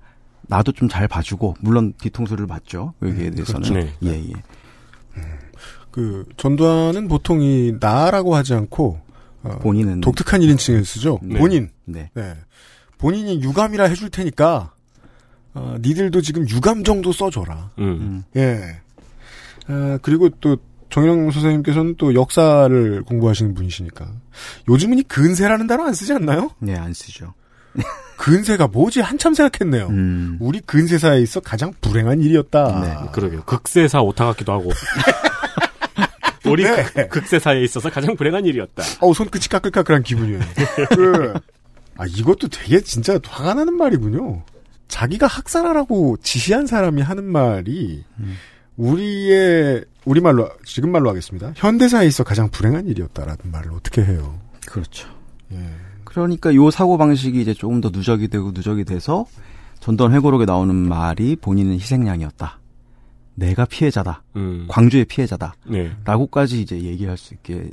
나도 0.48 0.72
좀 0.74 0.90
잘 0.90 1.08
봐주고 1.08 1.56
물론 1.62 1.94
뒤통수를 2.00 2.46
맞죠 2.48 2.94
여기에 3.02 3.28
음, 3.30 3.34
대해서는 3.36 3.62
그렇죠. 3.62 3.74
네. 3.74 3.94
예 4.04 4.30
예. 4.30 4.34
그 5.90 6.26
전두환은 6.38 7.08
보통 7.08 7.42
이 7.42 7.74
나라고 7.80 8.36
하지 8.36 8.54
않고 8.54 9.00
어, 9.44 9.60
본인은 9.60 10.02
독특한 10.02 10.42
1인칭을 10.42 10.84
쓰죠. 10.86 11.20
네. 11.22 11.38
본인. 11.38 11.70
네. 11.86 12.10
본인이 13.04 13.42
유감이라 13.44 13.84
해줄 13.90 14.10
테니까 14.10 14.72
어, 15.56 15.76
니들도 15.82 16.22
지금 16.22 16.48
유감 16.48 16.86
정도 16.86 17.12
써줘라. 17.12 17.72
음. 17.80 18.24
예. 18.38 18.80
아, 19.68 20.00
그리고 20.02 20.30
또 20.40 20.56
정영 20.90 21.30
선생님께서는 21.30 21.96
또 21.98 22.14
역사를 22.16 23.04
공부하시는 23.04 23.54
분이시니까 23.56 24.08
요즘은 24.70 25.00
이 25.00 25.04
근세라는 25.04 25.68
단어 25.68 25.84
안 25.86 25.94
쓰지 25.94 26.14
않나요? 26.14 26.52
네, 26.60 26.78
안 26.78 26.94
쓰죠. 26.94 27.34
근세가 28.18 28.68
뭐지 28.68 29.02
한참 29.02 29.34
생각했네요. 29.34 29.88
음. 29.88 30.38
우리 30.40 30.62
근세사에 30.62 31.20
있어 31.20 31.42
가장 31.42 31.74
불행한 31.82 32.22
일이었다. 32.22 32.80
네, 32.80 33.12
그러게요. 33.12 33.44
극세사 33.44 34.02
오타 34.02 34.26
같기도 34.28 34.54
하고. 34.54 34.72
우리 36.46 36.64
네. 36.64 36.84
극- 36.84 37.10
극세사에 37.10 37.62
있어서 37.64 37.90
가장 37.90 38.16
불행한 38.16 38.46
일이었다. 38.46 38.84
어우 39.02 39.14
손끝이 39.14 39.48
까끌까끌한 39.50 40.04
기분이에요. 40.04 40.40
그, 40.96 41.34
아 41.98 42.06
이것도 42.06 42.48
되게 42.50 42.82
진짜 42.82 43.20
화가 43.26 43.54
나는 43.54 43.76
말이군요. 43.78 44.44
자기가 44.88 45.28
학살하라고 45.28 46.18
지시한 46.22 46.68
사람이 46.68 47.02
하는 47.02 47.24
말이 47.24 48.04
우리의 48.78 49.86
우리 50.06 50.22
말로 50.22 50.50
지금 50.66 50.92
말로 50.92 51.10
하겠습니다. 51.10 51.54
현대사에 51.56 52.06
있어 52.08 52.24
가장 52.24 52.50
불행한 52.50 52.88
일이었다라는 52.88 53.38
말을 53.52 53.72
어떻게 53.72 54.04
해요? 54.04 54.40
그렇죠. 54.68 55.10
예. 55.52 55.58
그러니까 56.04 56.54
요 56.54 56.70
사고 56.70 56.98
방식이 56.98 57.42
이제 57.42 57.54
조금 57.54 57.82
더 57.82 57.90
누적이 57.90 58.28
되고 58.28 58.52
누적이 58.52 58.86
돼서 58.86 59.26
전두환 59.80 60.14
회고록에 60.14 60.46
나오는 60.46 60.76
말이 60.76 61.36
본인은 61.36 61.74
희생양이었다. 61.74 62.60
내가 63.36 63.66
피해자다. 63.66 64.24
음. 64.36 64.66
광주의 64.70 65.06
피해자다. 65.06 65.56
네. 65.66 65.92
라고까지 66.06 66.62
이제 66.62 66.80
얘기할 66.80 67.18
수 67.18 67.34
있게 67.34 67.72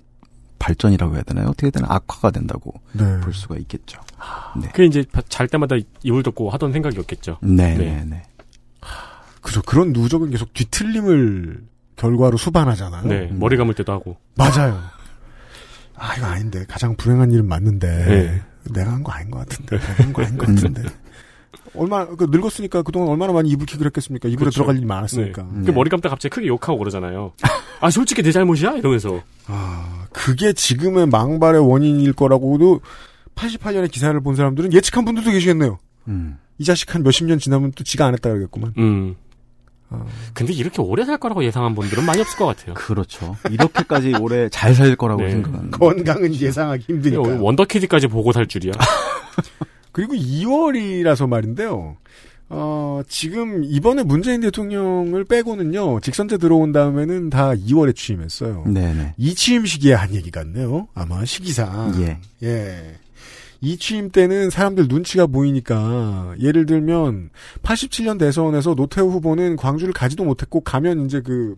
발전이라고 0.61 1.15
해야 1.15 1.23
되나요? 1.23 1.49
어떻게든 1.49 1.83
악화가 1.85 2.31
된다고 2.31 2.75
네. 2.93 3.19
볼 3.21 3.35
수가 3.35 3.57
있겠죠. 3.57 4.01
네. 4.61 4.69
그 4.73 4.85
이제 4.85 5.05
잘 5.29 5.49
때마다 5.49 5.75
이불 6.05 6.23
덮고 6.23 6.51
하던 6.51 6.73
생각이었겠죠. 6.73 7.39
네, 7.43 7.75
네, 7.77 8.05
네. 8.07 8.23
그죠. 9.41 9.63
그런 9.63 9.93
누적은 9.93 10.31
계속 10.31 10.53
뒤틀림을 10.55 11.65
결과로 11.97 12.37
수반하잖아요. 12.37 13.07
네, 13.07 13.27
머리 13.33 13.57
감을 13.57 13.75
때도 13.75 13.91
하고. 13.93 14.17
맞아요. 14.37 14.81
아 15.97 16.15
이거 16.17 16.27
아닌데 16.27 16.65
가장 16.69 16.95
불행한 16.97 17.33
일은 17.33 17.47
맞는데 17.49 17.89
네. 18.07 18.43
내가 18.73 18.93
한 18.93 19.03
거 19.03 19.13
아닌 19.13 19.31
것 19.31 19.41
같은데 19.41 19.79
내가 19.79 19.93
한 20.05 20.13
거 20.13 20.23
아닌 20.23 20.39
것 20.39 20.47
같은데 20.47 20.83
얼마 21.75 22.07
그 22.07 22.27
늙었으니까 22.31 22.83
그동안 22.83 23.09
얼마나 23.09 23.33
많이 23.33 23.49
이불킥을 23.51 23.87
했겠습니까 23.87 24.29
이불에 24.29 24.39
그렇죠. 24.41 24.55
들어갈 24.57 24.77
일이 24.77 24.87
많았으니까 24.87 25.47
네. 25.53 25.67
그 25.67 25.71
머리 25.71 25.89
감다 25.91 26.09
갑자기 26.09 26.35
크게 26.35 26.47
욕하고 26.49 26.79
그러잖아요. 26.79 27.33
아, 27.81 27.91
솔직히 27.91 28.23
내 28.23 28.33
잘못이야? 28.33 28.73
이러면서. 28.77 29.23
아, 29.47 30.07
그게 30.13 30.53
지금의 30.53 31.07
망발의 31.07 31.67
원인일 31.67 32.13
거라고도 32.13 32.81
88년에 33.35 33.91
기사를 33.91 34.19
본 34.21 34.37
사람들은 34.37 34.73
예측한 34.73 35.05
분들도 35.05 35.31
계시겠네요. 35.31 35.79
음. 36.09 36.39
이 36.59 36.65
자식 36.65 36.95
한 36.95 37.03
몇십 37.03 37.27
년 37.27 37.39
지나면 37.39 37.73
또 37.75 37.85
지가 37.85 38.05
안 38.07 38.13
했다 38.15 38.29
그러겠구만. 38.29 38.75
음. 38.77 39.17
어. 39.89 40.07
근데 40.35 40.53
이렇게 40.53 40.81
오래 40.83 41.05
살 41.05 41.19
거라고 41.19 41.43
예상한 41.43 41.75
분들은 41.75 42.05
많이 42.05 42.21
없을 42.21 42.39
것 42.39 42.47
같아요. 42.47 42.75
그렇죠. 42.75 43.37
이렇게까지 43.51 44.15
오래 44.21 44.49
잘 44.51 44.75
살 44.75 44.95
거라고 44.95 45.23
네. 45.23 45.31
생각하는. 45.31 45.71
건강은 45.71 46.35
예상하기 46.35 46.85
힘드니까. 46.87 47.23
원더키드까지 47.41 48.07
보고 48.09 48.31
살 48.33 48.47
줄이야. 48.47 48.73
그리고 49.93 50.15
2월이라서 50.15 51.29
말인데요. 51.29 51.97
어, 52.53 53.01
지금 53.09 53.63
이번에 53.63 54.03
문재인 54.03 54.41
대통령을 54.41 55.25
빼고는요, 55.25 56.01
직선제 56.01 56.39
들어온 56.39 56.73
다음에는 56.73 57.31
다 57.31 57.55
2월에 57.55 57.95
취임했어요. 57.95 58.65
네네. 58.67 59.15
이 59.17 59.35
취임 59.35 59.65
시기에 59.65 59.95
한 59.95 60.13
얘기 60.15 60.33
같네요. 60.33 60.89
아마 60.95 61.25
시기상. 61.25 62.03
예. 62.03 62.19
예. 62.43 62.97
이 63.61 63.77
취임 63.77 64.11
때는 64.11 64.51
사람들 64.51 64.87
눈치가 64.89 65.27
보이니까 65.27 66.35
예를 66.41 66.67
들면 66.67 67.31
87년 67.63 68.19
대선에서 68.19 68.75
노태우 68.75 69.11
후보는 69.11 69.57
광주를 69.57 69.93
가지도 69.93 70.25
못했고 70.25 70.61
가면 70.61 71.05
이제 71.05 71.21
그 71.21 71.55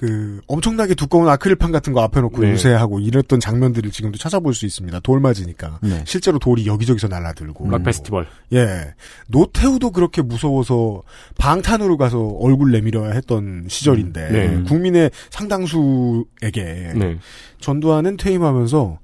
그 0.00 0.40
엄청나게 0.46 0.94
두꺼운 0.94 1.28
아크릴판 1.28 1.72
같은 1.72 1.92
거 1.92 2.00
앞에 2.00 2.22
놓고 2.22 2.40
네. 2.40 2.52
유세하고 2.52 3.00
이랬던 3.00 3.38
장면들을 3.38 3.90
지금도 3.90 4.16
찾아볼 4.16 4.54
수 4.54 4.64
있습니다. 4.64 4.98
돌 5.00 5.20
맞으니까 5.20 5.78
네. 5.82 6.02
실제로 6.06 6.38
돌이 6.38 6.64
여기저기서 6.64 7.08
날아들고 7.08 7.70
락 7.70 7.82
페스티벌. 7.82 8.26
예. 8.54 8.94
노태우도 9.28 9.90
그렇게 9.90 10.22
무서워서 10.22 11.02
방탄으로 11.36 11.98
가서 11.98 12.18
얼굴 12.40 12.72
내밀어야 12.72 13.10
했던 13.12 13.66
시절인데 13.68 14.28
네. 14.30 14.62
국민의 14.66 15.10
상당수에게 15.28 16.92
네. 16.96 17.18
전두환은 17.60 18.16
퇴임하면서 18.16 18.98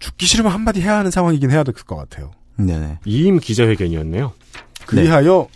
죽기 0.00 0.26
싫으면 0.26 0.50
한마디 0.50 0.80
해야 0.80 0.98
하는 0.98 1.12
상황이긴 1.12 1.52
해야 1.52 1.62
될 1.62 1.72
것 1.72 1.94
같아요. 1.94 2.32
네네. 2.56 2.98
이임 3.04 3.38
기자회견이었네요. 3.38 4.32
그리하여 4.86 5.46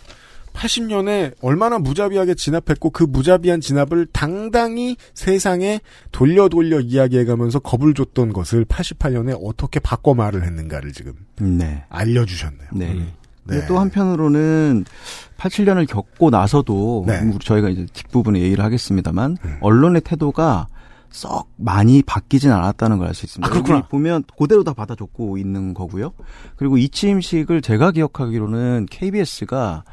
80년에 0.57 1.33
얼마나 1.41 1.77
무자비하게 1.77 2.33
진압했고 2.33 2.89
그 2.89 3.03
무자비한 3.03 3.61
진압을 3.61 4.07
당당히 4.11 4.97
세상에 5.13 5.79
돌려 6.11 6.49
돌려 6.49 6.79
이야기해가면서 6.79 7.59
겁을 7.59 7.93
줬던 7.93 8.33
것을 8.33 8.65
88년에 8.65 9.39
어떻게 9.43 9.79
바꿔 9.79 10.15
말을 10.15 10.43
했는가를 10.43 10.91
지금 10.93 11.13
네. 11.39 11.83
알려주셨네요. 11.89 12.69
네. 12.73 12.91
음. 12.91 13.11
근데 13.45 13.65
또 13.67 13.79
한편으로는 13.79 14.83
87년을 15.37 15.87
겪고 15.87 16.31
나서도 16.31 17.05
네. 17.07 17.19
우리 17.21 17.37
저희가 17.39 17.69
이제 17.69 17.85
뒷부분에 17.93 18.41
얘기를 18.41 18.61
하겠습니다만 18.63 19.37
음. 19.45 19.57
언론의 19.61 20.01
태도가 20.01 20.67
썩 21.09 21.47
많이 21.55 22.01
바뀌진 22.03 22.51
않았다는 22.51 22.97
걸 22.97 23.07
알 23.07 23.13
수 23.13 23.25
있습니다. 23.25 23.47
아, 23.47 23.49
그렇구나. 23.49 23.87
보면 23.87 24.23
그대로 24.37 24.65
다 24.65 24.73
받아줬고 24.73 25.37
있는 25.37 25.73
거고요. 25.73 26.11
그리고 26.57 26.77
이 26.77 26.89
취임식을 26.89 27.61
제가 27.61 27.91
기억하기로는 27.91 28.87
KBS가 28.91 29.85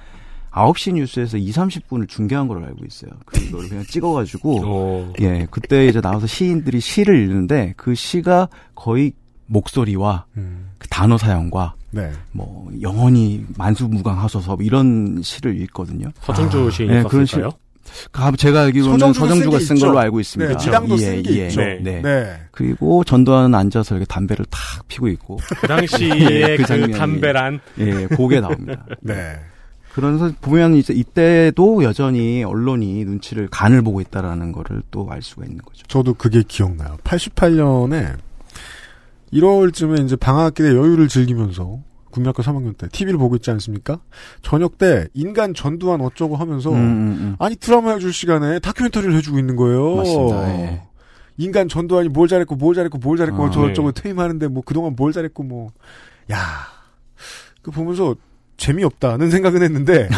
9시 0.54 0.92
뉴스에서 0.94 1.36
2, 1.36 1.50
30분을 1.50 2.08
중계한 2.08 2.46
걸로 2.48 2.64
알고 2.66 2.84
있어요. 2.86 3.10
그걸 3.26 3.68
그냥 3.68 3.84
찍어가지고 3.88 4.60
어. 4.64 5.12
예 5.20 5.46
그때 5.50 5.86
이제 5.86 6.00
나와서 6.00 6.26
시인들이 6.26 6.80
시를 6.80 7.22
읽는데 7.24 7.74
그 7.76 7.94
시가 7.94 8.48
거의 8.74 9.12
목소리와 9.46 10.26
음. 10.36 10.70
그 10.78 10.88
단어 10.88 11.18
사용과 11.18 11.74
네. 11.90 12.10
뭐 12.32 12.70
영원히 12.80 13.44
만수무강하소서 13.56 14.56
뭐 14.56 14.64
이런 14.64 15.20
시를 15.22 15.60
읽거든요. 15.62 16.10
서정주 16.22 16.70
시인이 16.70 16.92
네, 16.94 17.02
그런 17.04 17.26
썼을까요? 17.26 17.50
가- 18.10 18.32
제가 18.32 18.62
알기로는 18.62 19.12
서정주가 19.12 19.58
쓴 19.60 19.76
있죠. 19.76 19.86
걸로 19.86 19.98
알고 19.98 20.18
있습니다. 20.18 20.56
네, 20.56 20.64
미당도 20.66 20.96
쓴게 20.96 21.46
있죠. 21.46 21.60
네. 21.60 22.00
네. 22.00 22.36
그리고 22.50 23.04
전두환은 23.04 23.54
앉아서 23.54 23.96
이렇게 23.96 24.06
담배를 24.06 24.44
탁 24.50 24.60
피고 24.88 25.06
있고 25.08 25.36
그 25.60 25.66
당시에 25.66 26.56
그, 26.56 26.64
장면이, 26.64 26.92
담배란. 26.94 27.60
예, 27.78 28.06
그게 28.06 28.40
나옵니다. 28.40 28.86
네. 29.02 29.36
그러면서 29.94 30.32
보면 30.40 30.74
이제 30.74 30.92
이때도 30.92 31.84
여전히 31.84 32.42
언론이 32.42 33.04
눈치를 33.04 33.48
간을 33.48 33.82
보고 33.82 34.00
있다라는 34.00 34.50
거를 34.52 34.82
또 34.90 35.06
알 35.10 35.22
수가 35.22 35.44
있는 35.44 35.58
거죠. 35.58 35.84
저도 35.86 36.14
그게 36.14 36.42
기억나요. 36.46 36.96
88년에 37.04 38.16
1월쯤에 39.32 40.04
이제 40.04 40.16
방학 40.16 40.54
때 40.54 40.64
여유를 40.64 41.08
즐기면서 41.08 41.80
국민학교 42.10 42.42
3학년 42.42 42.76
때 42.78 42.88
TV를 42.88 43.18
보고 43.18 43.34
있지 43.36 43.50
않습니까? 43.50 43.98
저녁 44.42 44.78
때 44.78 45.08
인간 45.14 45.52
전두환 45.54 46.00
어쩌고 46.00 46.36
하면서 46.36 46.70
음, 46.70 46.76
음, 46.76 47.06
음. 47.20 47.36
아니 47.40 47.56
드라마 47.56 47.92
해줄 47.92 48.12
시간에 48.12 48.60
다큐멘터리를 48.60 49.14
해주고 49.16 49.38
있는 49.38 49.56
거예요. 49.56 49.96
맞습니다. 49.96 50.48
예. 50.60 50.82
인간 51.36 51.68
전두환이 51.68 52.08
뭘 52.10 52.28
잘했고 52.28 52.54
뭘 52.54 52.74
잘했고 52.76 52.98
뭘 52.98 53.16
잘했고 53.18 53.44
아, 53.46 53.50
저쩌고 53.50 53.90
네. 53.92 54.02
퇴임하는데 54.02 54.46
뭐 54.48 54.62
그동안 54.64 54.94
뭘 54.96 55.12
잘했고 55.12 55.42
뭐 55.42 55.70
야. 56.30 56.38
그 57.62 57.72
보면서 57.72 58.14
재미없다는 58.56 59.30
생각은 59.30 59.62
했는데 59.62 60.08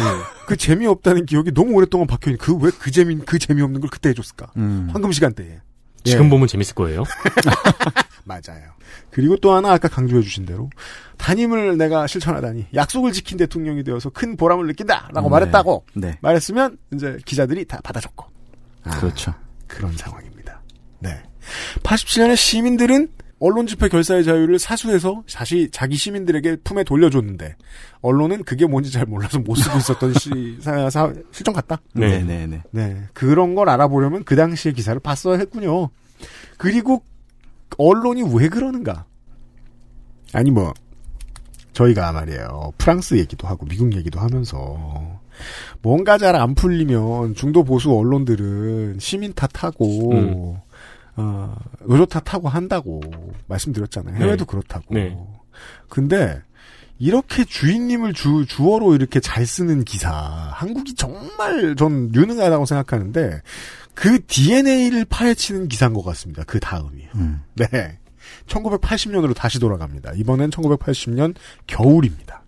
그 0.47 0.55
재미없다는 0.55 1.25
기억이 1.25 1.51
너무 1.53 1.73
오랫동안 1.73 2.07
박혀 2.07 2.31
있는 2.31 2.37
그 2.39 2.53
왜 2.55 2.71
그 2.77 2.91
재미 2.91 3.17
그 3.17 3.39
재미없는 3.39 3.81
걸 3.81 3.89
그때 3.89 4.09
해줬을까? 4.09 4.51
음. 4.57 4.89
황금 4.91 5.11
시간대에. 5.11 5.59
지금 6.03 6.25
예. 6.25 6.29
보면 6.29 6.47
재밌을 6.47 6.73
거예요. 6.75 7.03
맞아요. 8.23 8.71
그리고 9.11 9.35
또 9.37 9.53
하나 9.53 9.73
아까 9.73 9.87
강조해 9.87 10.21
주신 10.21 10.45
대로 10.45 10.69
담임을 11.17 11.77
내가 11.77 12.07
실천하다니 12.07 12.67
약속을 12.73 13.11
지킨 13.11 13.37
대통령이 13.37 13.83
되어서 13.83 14.09
큰 14.09 14.37
보람을 14.37 14.67
느낀다라고 14.67 15.21
네. 15.21 15.29
말했다고 15.29 15.85
네. 15.95 16.17
말했으면 16.21 16.77
이제 16.93 17.17
기자들이 17.25 17.65
다 17.65 17.79
받아줬고 17.83 18.25
아, 18.83 18.99
그렇죠. 18.99 19.33
그런 19.67 19.95
상황입니다. 19.97 20.61
네. 20.99 21.21
87년에 21.83 22.35
시민들은 22.35 23.09
언론 23.39 23.67
집회 23.67 23.87
결사의 23.87 24.23
자유를 24.23 24.57
사수해서 24.57 25.23
다시 25.31 25.69
자기 25.71 25.95
시민들에게 25.95 26.57
품에 26.63 26.83
돌려줬는데 26.83 27.55
언론은 28.01 28.43
그게 28.43 28.65
뭔지 28.65 28.91
잘 28.91 29.05
몰라서 29.05 29.37
못 29.39 29.55
쓰고 29.55 29.77
있었던 29.77 30.13
시, 30.15 30.57
사, 30.61 30.89
사- 30.89 31.13
실정 31.31 31.53
같다. 31.53 31.79
네, 31.93 32.23
네, 32.23 32.47
네. 32.47 32.63
네. 32.71 33.03
그런 33.13 33.53
걸 33.53 33.69
알아보려면 33.69 34.23
그 34.23 34.35
당시의 34.35 34.73
기사를 34.73 34.99
봤어야 34.99 35.37
했군요. 35.37 35.89
그리고 36.57 37.03
언론이 37.77 38.23
왜 38.35 38.49
그러는가? 38.49 39.05
아니 40.33 40.49
뭐 40.49 40.73
저희가 41.73 42.11
말이에요. 42.11 42.73
프랑스 42.79 43.15
얘기도 43.19 43.47
하고 43.47 43.67
미국 43.67 43.93
얘기도 43.95 44.19
하면서 44.19 45.19
뭔가 45.83 46.17
잘 46.17 46.35
안 46.35 46.55
풀리면 46.55 47.35
중도 47.35 47.63
보수 47.63 47.93
언론들은 47.95 48.97
시민 48.99 49.33
탓하고 49.33 50.11
음. 50.13 50.57
어, 51.17 51.55
의료 51.81 52.05
탓하고 52.05 52.47
한다고 52.47 53.01
말씀드렸잖아요. 53.47 54.15
해외도 54.15 54.45
네. 54.45 54.51
그렇다고. 54.51 54.93
네. 54.93 55.17
근데 55.89 56.41
이렇게 56.99 57.43
주인님을 57.43 58.13
주 58.13 58.45
주어로 58.47 58.95
이렇게 58.95 59.19
잘 59.19 59.45
쓰는 59.45 59.83
기사 59.83 60.11
한국이 60.11 60.95
정말 60.95 61.75
전 61.75 62.13
유능하다고 62.13 62.65
생각하는데 62.65 63.41
그 63.93 64.23
DNA를 64.25 65.05
파헤치는 65.05 65.67
기사인 65.67 65.93
것 65.93 66.03
같습니다. 66.03 66.43
그 66.45 66.59
다음이요. 66.59 67.09
음. 67.15 67.41
네. 67.55 67.97
1980년으로 68.47 69.35
다시 69.35 69.59
돌아갑니다. 69.59 70.13
이번엔 70.13 70.51
1980년 70.51 71.35
겨울입니다. 71.65 72.43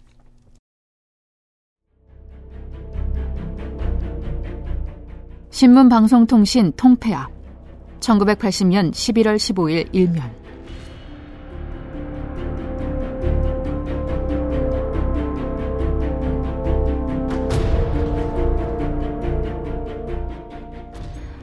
신문 5.51 5.89
방송통신 5.89 6.73
통폐합 6.77 7.38
1980년 7.99 8.91
11월 8.91 9.35
15일 9.37 9.89
일면. 9.91 10.39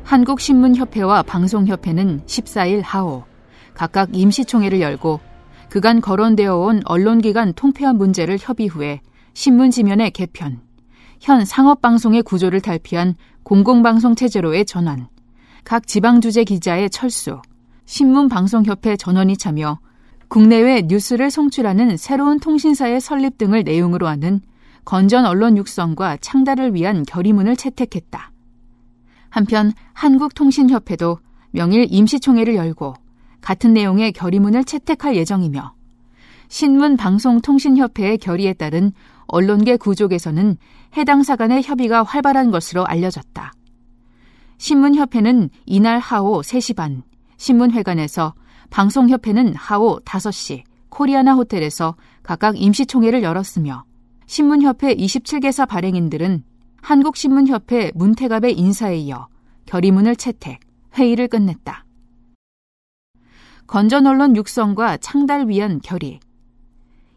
한국신문협회와 0.05 1.25
방송협회는 1.25 2.23
14일 2.27 2.81
하오 2.83 3.25
각각 3.75 4.15
임시총회를 4.15 4.81
열고 4.81 5.21
그간 5.69 6.01
거론되어 6.01 6.57
온 6.57 6.81
언론기관 6.85 7.53
통폐합 7.55 7.97
문제를 7.97 8.39
협의 8.41 8.69
후에 8.69 9.01
신문지면의 9.35 10.13
개편, 10.13 10.61
현 11.21 11.45
상업방송의 11.45 12.23
구조를 12.23 12.61
탈피한 12.61 13.17
공공방송 13.43 14.15
체제로의 14.15 14.65
전환, 14.65 15.09
각 15.67 15.85
지방주재 15.89 16.45
기자의 16.45 16.89
철수, 16.91 17.41
신문방송협회 17.87 18.97
전원이 18.97 19.37
참여, 19.37 19.81
국내외 20.29 20.83
뉴스를 20.83 21.29
송출하는 21.29 21.97
새로운 21.97 22.39
통신사의 22.39 23.01
설립 23.01 23.37
등을 23.37 23.65
내용으로 23.65 24.07
하는 24.07 24.41
건전 24.85 25.27
언론 25.27 25.57
육성과 25.57 26.19
창달을 26.21 26.73
위한 26.75 27.03
결의문을 27.03 27.57
채택했다. 27.57 28.31
한편 29.29 29.73
한국통신협회도 29.93 31.19
명일 31.51 31.89
임시총회를 31.91 32.55
열고 32.55 32.95
같은 33.41 33.75
내용의 33.75 34.13
결의문을 34.13 34.63
채택할 34.63 35.17
예정이며 35.17 35.75
신문방송통신협회의 36.47 38.19
결의에 38.19 38.53
따른 38.53 38.93
언론계 39.27 39.79
구조 39.79 40.07
개선은 40.07 40.59
해당 40.97 41.25
사간의 41.25 41.65
협의가 41.65 42.05
활발한 42.05 42.53
것으로 42.53 42.87
알려졌다. 42.87 43.56
신문협회는 44.59 45.51
이날 45.67 45.99
하오 45.99 46.41
3시 46.41 46.77
반, 46.77 47.03
신문회관에서 47.37 48.35
방송협회는 48.71 49.55
하오 49.55 50.01
5시, 50.01 50.63
코리아나 50.89 51.35
호텔에서 51.35 51.97
각각 52.23 52.61
임시총회를 52.61 53.23
열었으며 53.23 53.85
신문협회 54.27 54.95
27개사 54.97 55.69
발행인들은 55.69 56.43
한국신문협회 56.81 57.93
문태갑의 57.95 58.59
인사에 58.59 58.97
이어 58.99 59.29
결의문을 59.67 60.17
채택, 60.17 60.61
회의를 60.95 61.29
끝냈다. 61.29 61.85
건전 63.67 64.07
언론 64.07 64.37
육성과 64.37 64.99
창달 64.99 65.49
위한 65.49 65.81
결의. 65.83 66.21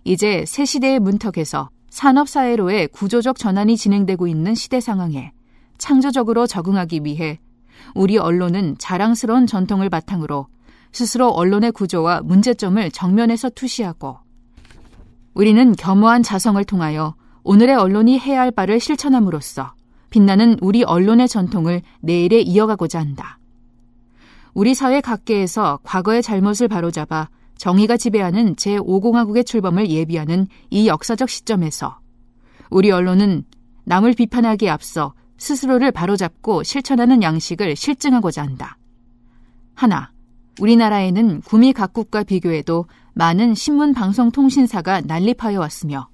이제 0.03 0.43
새 0.47 0.65
시대의 0.65 0.99
문턱에서 0.99 1.69
산업사회로의 1.89 2.87
구조적 2.89 3.37
전환이 3.37 3.77
진행되고 3.77 4.27
있는 4.27 4.55
시대 4.55 4.79
상황에 4.79 5.31
창조적으로 5.79 6.45
적응하기 6.45 7.01
위해 7.03 7.39
우리 7.95 8.17
언론은 8.17 8.75
자랑스러운 8.77 9.47
전통을 9.47 9.89
바탕으로 9.89 10.47
스스로 10.91 11.29
언론의 11.29 11.71
구조와 11.71 12.21
문제점을 12.21 12.91
정면에서 12.91 13.49
투시하고 13.49 14.17
우리는 15.33 15.75
겸허한 15.75 16.21
자성을 16.21 16.63
통하여 16.65 17.15
오늘의 17.43 17.75
언론이 17.75 18.19
해야 18.19 18.41
할 18.41 18.51
바를 18.51 18.79
실천함으로써 18.79 19.73
빛나는 20.09 20.57
우리 20.61 20.83
언론의 20.83 21.27
전통을 21.27 21.81
내일에 22.01 22.41
이어가고자 22.41 22.99
한다. 22.99 23.39
우리 24.53 24.73
사회 24.73 24.99
각계에서 24.99 25.79
과거의 25.83 26.21
잘못을 26.21 26.67
바로잡아 26.67 27.29
정의가 27.57 27.97
지배하는 27.97 28.55
제5공화국의 28.55 29.45
출범을 29.45 29.89
예비하는 29.89 30.47
이 30.69 30.87
역사적 30.87 31.29
시점에서 31.29 31.99
우리 32.69 32.91
언론은 32.91 33.43
남을 33.85 34.13
비판하기에 34.13 34.69
앞서 34.69 35.13
스스로를 35.39 35.91
바로잡고 35.91 36.63
실천하는 36.63 37.23
양식을 37.23 37.75
실증하고자 37.75 38.43
한다. 38.43 38.77
하나, 39.73 40.11
우리나라에는 40.59 41.41
구미 41.41 41.73
각국과 41.73 42.23
비교해도 42.23 42.85
많은 43.13 43.55
신문 43.55 43.93
방송 43.93 44.29
통신사가 44.29 45.01
난립하여 45.01 45.59
왔으며 45.59 46.09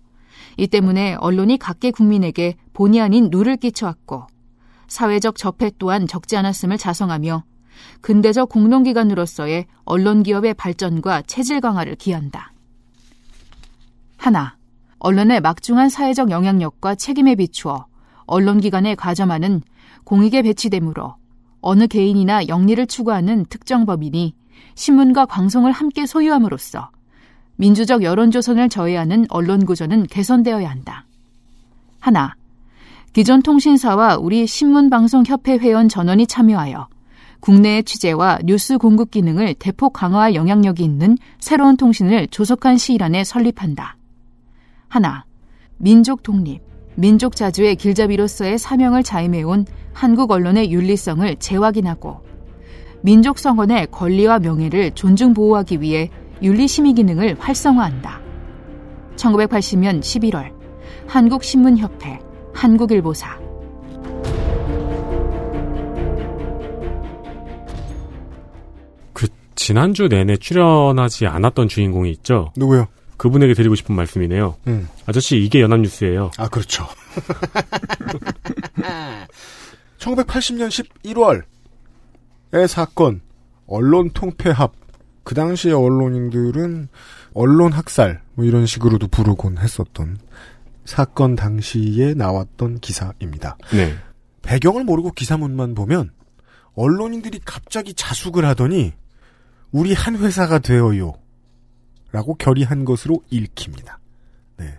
이 0.57 0.67
때문에 0.67 1.15
언론이 1.15 1.57
각계 1.57 1.91
국민에게 1.91 2.55
본의 2.73 3.01
아닌 3.01 3.29
누를 3.31 3.57
끼쳐왔고 3.57 4.27
사회적 4.87 5.35
접해 5.35 5.71
또한 5.79 6.07
적지 6.07 6.37
않았음을 6.37 6.77
자성하며 6.77 7.43
근대적 8.01 8.49
공동기관으로서의 8.49 9.65
언론 9.83 10.23
기업의 10.23 10.53
발전과 10.53 11.23
체질 11.23 11.59
강화를 11.59 11.95
기한다. 11.95 12.53
하나, 14.17 14.57
언론의 14.99 15.41
막중한 15.41 15.89
사회적 15.89 16.29
영향력과 16.29 16.95
책임에 16.95 17.35
비추어 17.35 17.87
언론기관에 18.25 18.95
가점하는 18.95 19.61
공익에 20.03 20.41
배치되므로 20.41 21.15
어느 21.61 21.87
개인이나 21.87 22.47
영리를 22.47 22.85
추구하는 22.87 23.45
특정 23.49 23.85
법인이 23.85 24.35
신문과 24.75 25.25
방송을 25.25 25.71
함께 25.71 26.05
소유함으로써 26.05 26.91
민주적 27.57 28.03
여론조선을 28.03 28.69
저해하는 28.69 29.25
언론구조는 29.29 30.07
개선되어야 30.07 30.69
한다. 30.69 31.05
하나, 31.99 32.35
기존 33.13 33.41
통신사와 33.41 34.17
우리 34.17 34.45
신문방송협회 34.45 35.57
회원 35.59 35.87
전원이 35.87 36.27
참여하여 36.27 36.87
국내의 37.39 37.83
취재와 37.83 38.39
뉴스 38.43 38.77
공급 38.77 39.11
기능을 39.11 39.55
대폭 39.55 39.93
강화할 39.93 40.35
영향력이 40.35 40.83
있는 40.83 41.17
새로운 41.39 41.77
통신을 41.77 42.27
조속한 42.27 42.77
시일 42.77 43.03
안에 43.03 43.23
설립한다. 43.23 43.97
하나, 44.87 45.25
민족 45.77 46.23
독립, 46.23 46.61
민족 46.95 47.35
자주의 47.35 47.75
길잡이로서의 47.75 48.57
사명을 48.57 49.03
자임해온 49.03 49.65
한국 49.93 50.31
언론의 50.31 50.71
윤리성을 50.71 51.35
재확인하고 51.37 52.21
민족 53.01 53.37
성원의 53.37 53.87
권리와 53.91 54.39
명예를 54.39 54.91
존중 54.91 55.33
보호하기 55.33 55.81
위해 55.81 56.09
윤리심의 56.41 56.93
기능을 56.93 57.35
활성화한다. 57.39 58.21
1980년 59.15 59.99
11월 59.99 60.53
한국신문협회 61.07 62.19
한국일보사 62.53 63.39
그 69.13 69.27
지난주 69.55 70.07
내내 70.07 70.37
출연하지 70.37 71.27
않았던 71.27 71.67
주인공이 71.67 72.11
있죠. 72.11 72.51
누구요? 72.57 72.87
그분에게 73.17 73.53
드리고 73.53 73.75
싶은 73.75 73.95
말씀이네요. 73.95 74.55
음. 74.67 74.87
아저씨 75.05 75.37
이게 75.37 75.61
연합뉴스예요. 75.61 76.31
아 76.37 76.47
그렇죠. 76.47 76.87
1980년 79.99 80.69
11월의 81.01 82.67
사건 82.67 83.21
언론 83.67 84.09
통폐합 84.11 84.73
그 85.23 85.33
당시의 85.33 85.73
언론인들은 85.73 86.87
언론 87.33 87.73
학살 87.73 88.21
뭐 88.35 88.45
이런 88.45 88.65
식으로도 88.65 89.07
부르곤 89.07 89.57
했었던 89.57 90.17
사건 90.85 91.35
당시에 91.35 92.13
나왔던 92.13 92.79
기사입니다. 92.79 93.57
네. 93.73 93.95
배경을 94.43 94.83
모르고 94.83 95.11
기사문만 95.11 95.73
보면 95.73 96.11
언론인들이 96.75 97.39
갑자기 97.43 97.93
자숙을 97.93 98.45
하더니 98.45 98.93
우리 99.71 99.93
한 99.93 100.15
회사가 100.15 100.59
되어요. 100.59 101.13
라고 102.15 102.33
결의한 102.35 102.85
것으로 102.85 103.21
읽힙니다. 103.29 103.99
네. 104.55 104.73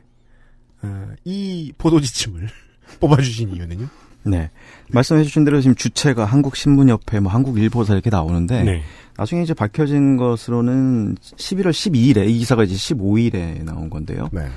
어, 0.83 1.09
이 1.25 1.71
포도지침을 1.77 2.49
뽑아주신 2.99 3.55
이유는요? 3.55 3.89
네. 4.23 4.51
말씀해주신 4.91 5.45
대로 5.45 5.61
지금 5.61 5.75
주체가 5.75 6.25
한국신문협회, 6.25 7.21
뭐 7.21 7.31
한국일보사 7.31 7.93
이렇게 7.93 8.09
나오는데 8.09 8.63
네. 8.63 8.83
나중에 9.19 9.43
이제 9.43 9.53
밝혀진 9.53 10.17
것으로는 10.17 11.17
11월 11.17 11.71
12일에 11.73 12.27
이 12.27 12.39
기사가 12.39 12.65
이제 12.65 12.75
15일에 12.75 13.63
나온 13.65 13.91
건데요. 13.91 14.31
네. 14.33 14.49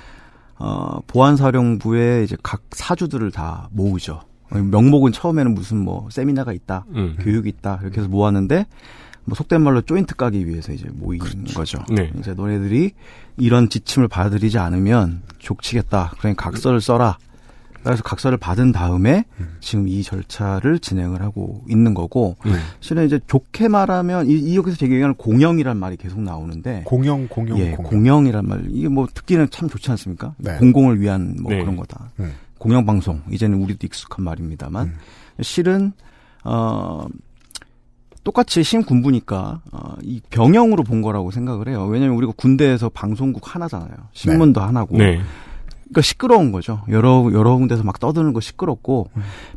어, 0.58 1.02
보안사령부에 1.06 2.24
이제 2.24 2.38
각 2.42 2.62
사주들을 2.72 3.30
다 3.32 3.68
모으죠. 3.74 4.22
명목은 4.52 5.12
처음에는 5.12 5.54
무슨 5.54 5.78
뭐 5.84 6.08
세미나가 6.10 6.54
있다, 6.54 6.86
음. 6.96 7.18
교육이 7.20 7.50
있다 7.50 7.80
이렇게 7.84 8.00
해서 8.00 8.10
모았는데 8.10 8.66
뭐 9.30 9.36
속된 9.36 9.62
말로 9.62 9.82
조인트 9.82 10.16
까기 10.16 10.48
위해서 10.48 10.74
이제 10.74 10.88
모인 10.92 11.22
거죠. 11.54 11.78
네. 11.90 12.12
이제 12.20 12.34
너네들이 12.34 12.92
이런 13.38 13.70
지침을 13.70 14.08
받아들이지 14.08 14.58
않으면 14.58 15.22
족치겠다. 15.38 16.14
그러니 16.18 16.36
각서를 16.36 16.82
써라. 16.82 17.18
그래서 17.82 18.04
각서를 18.04 18.38
받은 18.38 18.74
다음에 18.74 19.24
지금 19.62 19.88
이 19.88 20.04
절차를 20.04 20.80
진행을 20.80 21.22
하고 21.22 21.64
있는 21.70 21.94
거고 21.94 22.36
음. 22.46 22.54
실은 22.82 23.06
이제 23.06 23.22
좋게 23.26 23.70
말하면 23.70 24.28
이, 24.28 24.34
이 24.34 24.58
여기서 24.58 24.76
제가 24.76 24.92
얘기하는 24.92 25.16
공영이란 25.16 25.78
말이 25.78 25.96
계속 25.96 26.20
나오는데 26.20 26.84
공영, 26.86 27.28
공영, 27.30 27.58
예, 27.58 27.72
공영. 27.72 27.90
공영이란 27.90 28.48
말 28.48 28.66
이게 28.70 28.90
뭐 28.90 29.08
듣기는 29.14 29.50
참 29.50 29.70
좋지 29.70 29.90
않습니까? 29.92 30.36
네. 30.40 30.58
공공을 30.58 31.00
위한 31.00 31.38
뭐 31.40 31.54
네. 31.54 31.62
그런 31.62 31.78
거다. 31.78 32.12
음. 32.20 32.34
공영 32.58 32.86
방송 32.86 33.22
이제는 33.32 33.62
우리도 33.62 33.88
익숙한 33.88 34.26
말입니다만 34.26 34.88
음. 34.88 34.96
실은 35.42 35.94
어 36.44 37.08
똑같이 38.24 38.64
신군부니까 38.64 39.62
어, 39.72 39.96
이 40.04 40.22
병영으로 40.30 40.84
본 40.84 41.02
거라고 41.02 41.32
생각을 41.32 41.68
해요. 41.70 41.86
왜냐하면 41.86 42.18
우리가 42.18 42.34
군대에서 42.36 42.90
방송국 42.90 43.56
하나잖아요. 43.56 43.96
신문도 44.14 44.62
하나고. 44.62 44.98
네. 44.98 45.22
그러니까 45.90 46.02
시끄러운 46.04 46.52
거죠. 46.52 46.82
여러 46.90 47.28
여러 47.34 47.56
군데서 47.56 47.84
막 47.84 48.00
떠드는 48.00 48.34
거 48.34 48.40
시끄럽고 48.42 49.10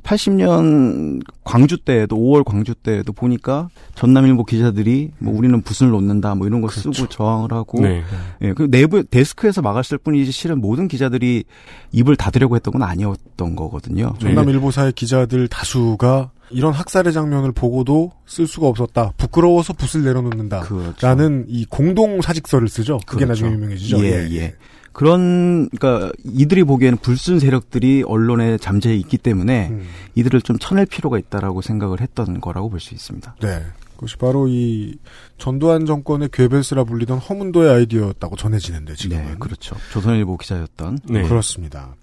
80년 0.02 1.20
광주 1.44 1.76
때에도 1.76 2.16
5월 2.16 2.42
광주 2.42 2.74
때에도 2.74 3.12
보니까 3.12 3.68
전남일보 3.94 4.44
기자들이 4.44 5.10
뭐 5.18 5.36
우리는 5.36 5.60
붓을 5.60 5.90
놓는다 5.90 6.34
뭐 6.34 6.46
이런 6.46 6.62
거 6.62 6.68
쓰고 6.68 7.08
저항을 7.08 7.52
하고 7.52 7.82
네. 7.82 8.02
예, 8.40 8.54
그 8.54 8.70
내부 8.70 9.04
데스크에서 9.04 9.60
막았을 9.60 9.98
뿐이지 9.98 10.32
실은 10.32 10.62
모든 10.62 10.88
기자들이 10.88 11.44
입을 11.92 12.16
닫으려고 12.16 12.56
했던 12.56 12.72
건 12.72 12.82
아니었던 12.82 13.54
거거든요. 13.54 14.14
전남일보사의 14.18 14.92
기자들 14.92 15.48
다수가 15.48 16.30
이런 16.52 16.72
학살의 16.72 17.12
장면을 17.12 17.52
보고도 17.52 18.12
쓸 18.26 18.46
수가 18.46 18.68
없었다. 18.68 19.12
부끄러워서 19.16 19.72
붓을 19.72 20.04
내려놓는다. 20.04 20.60
그렇죠. 20.60 21.06
라는 21.06 21.44
이 21.48 21.64
공동 21.64 22.20
사직서를 22.20 22.68
쓰죠. 22.68 22.98
그게 23.06 23.24
그렇죠. 23.24 23.44
나중에 23.44 23.52
유명해지죠. 23.60 24.04
예, 24.04 24.28
예. 24.32 24.54
그런 24.92 25.70
그러니까 25.70 26.12
이들이 26.24 26.64
보기에는 26.64 26.98
불순 26.98 27.38
세력들이 27.38 28.04
언론에 28.06 28.58
잠재해 28.58 28.94
있기 28.96 29.16
때문에 29.18 29.68
음. 29.70 29.86
이들을 30.14 30.42
좀 30.42 30.58
쳐낼 30.58 30.84
필요가 30.86 31.18
있다라고 31.18 31.62
생각을 31.62 32.00
했던 32.02 32.40
거라고 32.40 32.68
볼 32.68 32.78
수 32.78 32.92
있습니다. 32.94 33.36
네. 33.40 33.62
그것이 33.94 34.16
바로 34.18 34.48
이 34.48 34.96
전두환 35.38 35.86
정권의 35.86 36.28
괴벨스라 36.32 36.84
불리던 36.84 37.18
허문도의 37.18 37.70
아이디어였다고 37.70 38.36
전해지는데 38.36 38.96
지금은 38.96 39.24
네, 39.24 39.34
그렇죠. 39.38 39.76
조선일보 39.92 40.36
기자였던 40.38 40.98
네. 41.08 41.22
그렇습니다. 41.22 41.94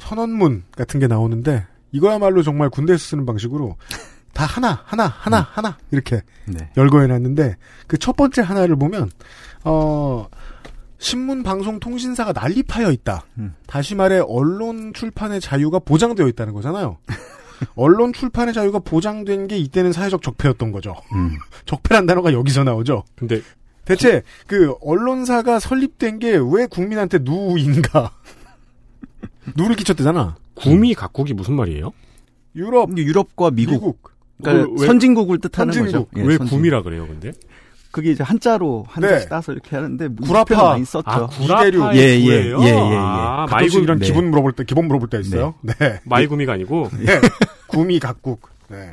선언문 0.00 0.64
같은 0.74 0.98
게 0.98 1.06
나오는데 1.06 1.66
이거야말로 1.92 2.42
정말 2.42 2.68
군대에서 2.70 2.98
쓰는 3.04 3.24
방식으로 3.26 3.76
다 4.32 4.44
하나 4.46 4.82
하나 4.86 5.06
하나 5.06 5.40
하나 5.50 5.76
이렇게 5.90 6.22
네. 6.46 6.70
열거해놨는데 6.76 7.56
그 7.86 7.98
첫 7.98 8.16
번째 8.16 8.42
하나를 8.42 8.76
보면 8.76 9.10
어 9.64 10.26
신문 10.98 11.42
방송 11.42 11.78
통신사가 11.80 12.32
난립하여 12.32 12.90
있다. 12.92 13.24
음. 13.38 13.54
다시 13.66 13.94
말해 13.94 14.20
언론 14.26 14.92
출판의 14.94 15.40
자유가 15.40 15.78
보장되어 15.80 16.28
있다는 16.28 16.52
거잖아요. 16.54 16.96
언론 17.76 18.12
출판의 18.12 18.54
자유가 18.54 18.78
보장된 18.78 19.46
게 19.48 19.56
이때는 19.58 19.92
사회적 19.92 20.22
적폐였던 20.22 20.72
거죠. 20.72 20.94
음. 21.14 21.36
적폐란 21.66 22.06
단어가 22.06 22.32
여기서 22.32 22.64
나오죠. 22.64 23.04
근데 23.16 23.40
대체 23.84 24.22
그 24.46 24.74
언론사가 24.80 25.58
설립된 25.58 26.20
게 26.20 26.36
왜 26.38 26.66
국민한테 26.66 27.18
누인가? 27.20 28.12
누를 29.56 29.76
끼쳤대잖아. 29.76 30.36
구미 30.54 30.94
각국이 30.94 31.34
무슨 31.34 31.54
말이에요? 31.54 31.92
유럽, 32.54 32.96
유럽과 32.96 33.50
미국, 33.50 33.72
미국. 33.72 34.12
그러니까 34.42 34.66
그 34.74 34.80
왜- 34.82 34.86
선진국을 34.86 35.38
뜻하는 35.38 35.72
선진국. 35.72 36.10
거죠. 36.10 36.20
예, 36.22 36.26
왜 36.28 36.36
선진국. 36.36 36.50
구미라 36.50 36.82
그래요, 36.82 37.06
근데? 37.06 37.32
그게 37.90 38.10
이제 38.10 38.22
한자로 38.22 38.86
한 38.88 39.02
네. 39.02 39.08
자씩 39.10 39.28
따서 39.28 39.52
이렇게 39.52 39.76
하는데 39.76 40.08
뭐 40.08 40.26
구라파. 40.26 40.70
많이 40.70 40.84
썼죠. 40.84 41.04
아, 41.10 41.28
이대류. 41.40 41.78
구라파의 41.78 41.98
예, 41.98 42.20
예, 42.20 42.24
구예요? 42.24 42.60
예, 42.62 42.64
예, 42.64 42.70
예. 42.70 42.96
아, 42.98 43.46
가끔씩 43.48 43.78
마이구 43.78 43.78
이런 43.84 43.98
네. 43.98 44.06
기본 44.06 44.30
물어볼 44.30 44.52
때 44.54 44.64
기본 44.64 44.86
물어볼 44.88 45.08
때 45.10 45.20
있어요. 45.20 45.54
네. 45.60 45.74
마이구미가 46.04 46.54
아니고 46.54 46.88
네. 46.98 47.20
구미 47.66 47.98
각국. 48.00 48.48
네. 48.68 48.92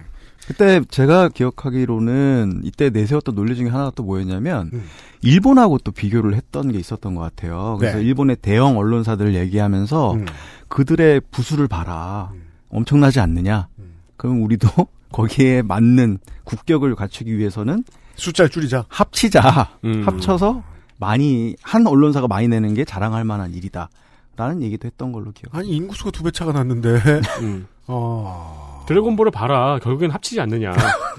그때 0.50 0.82
제가 0.90 1.30
기억하기로는 1.30 2.62
이때 2.64 2.90
내세웠던 2.90 3.36
논리 3.36 3.56
중에 3.56 3.70
하나가 3.70 3.92
또 3.94 4.02
뭐였냐면 4.02 4.72
음. 4.74 4.84
일본하고 5.22 5.78
또 5.78 5.92
비교를 5.92 6.34
했던 6.34 6.72
게 6.72 6.80
있었던 6.80 7.14
것 7.14 7.22
같아요. 7.22 7.78
그래서 7.80 8.00
네. 8.00 8.04
일본의 8.04 8.38
대형 8.42 8.76
언론사들을 8.80 9.36
얘기하면서 9.36 10.14
음. 10.14 10.26
그들의 10.68 11.22
부수를 11.30 11.68
봐라. 11.68 12.32
음. 12.34 12.48
엄청나지 12.70 13.20
않느냐. 13.20 13.68
음. 13.78 13.94
그럼 14.18 14.42
우리도 14.42 14.68
거기에 15.14 15.62
맞는 15.62 16.18
국격을 16.46 16.96
갖추기 16.96 17.38
위해서는 17.38 17.84
숫자를 18.16 18.50
줄이자. 18.50 18.86
합치자. 18.90 19.78
음. 19.86 20.02
합쳐서 20.08 20.64
많이 20.98 21.56
한 21.62 21.86
언론사가 21.86 22.28
많이 22.28 22.48
내는 22.48 22.74
게 22.74 22.86
자랑할 22.86 23.24
만한 23.24 23.54
일이다. 23.54 23.90
라는 24.36 24.64
얘기도 24.64 24.88
했던 24.88 25.12
걸로 25.12 25.32
기억. 25.32 25.54
아니 25.56 25.70
인구수가 25.70 26.10
두 26.10 26.24
배 26.24 26.32
차가 26.32 26.54
났는데. 26.54 27.02
음. 27.42 27.68
어. 27.86 28.69
드래곤볼을 28.90 29.32
봐라. 29.32 29.80
결국엔 29.80 30.12
합치지 30.12 30.42
않느냐. 30.42 30.72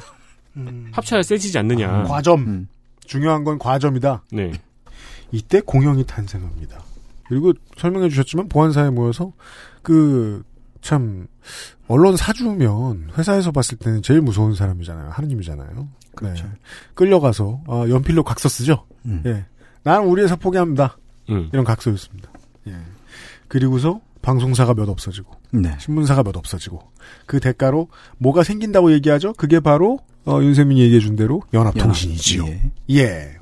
음. 0.56 0.90
합쳐야 0.92 1.22
세지지 1.22 1.58
않느냐. 1.58 2.04
과점. 2.04 2.40
음. 2.40 2.68
중요한 3.04 3.44
건 3.44 3.58
과점이다. 3.58 4.24
네. 4.32 4.52
이때 5.32 5.60
공영이 5.60 6.04
탄생합니다. 6.04 6.80
그리고 7.28 7.52
설명해 7.76 8.08
주셨지만 8.08 8.48
보안사에 8.48 8.90
모여서 8.90 9.32
그 9.82 10.42
참 10.80 11.26
언론 11.88 12.16
사주면 12.16 13.10
회사에서 13.16 13.52
봤을 13.52 13.76
때는 13.78 14.02
제일 14.02 14.20
무서운 14.20 14.54
사람이잖아요. 14.54 15.10
하느님이잖아요. 15.10 15.88
그렇죠. 16.14 16.44
네. 16.44 16.50
끌려가서 16.94 17.62
아, 17.66 17.86
연필로 17.88 18.22
각서 18.24 18.48
쓰죠. 18.48 18.86
음. 19.04 19.22
예. 19.26 19.44
나는 19.82 20.06
우리 20.06 20.22
회사 20.22 20.36
포기합니다. 20.36 20.96
음. 21.28 21.48
이런 21.52 21.64
각서였습니다. 21.64 22.30
예. 22.68 22.76
그리고서 23.48 24.00
방송사가 24.22 24.74
몇 24.74 24.88
없어지고 24.88 25.32
네. 25.52 25.70
신문사가 25.78 26.22
몇 26.22 26.36
없어지고 26.36 26.80
그 27.26 27.40
대가로 27.40 27.88
뭐가 28.18 28.42
생긴다고 28.44 28.92
얘기하죠. 28.92 29.32
그게 29.34 29.60
바로 29.60 29.98
어, 30.26 30.40
윤세민이 30.42 30.80
얘기해 30.82 31.00
준 31.00 31.16
대로 31.16 31.42
연합통신이지요. 31.54 32.46
예. 32.46 32.60
예. 32.90 33.36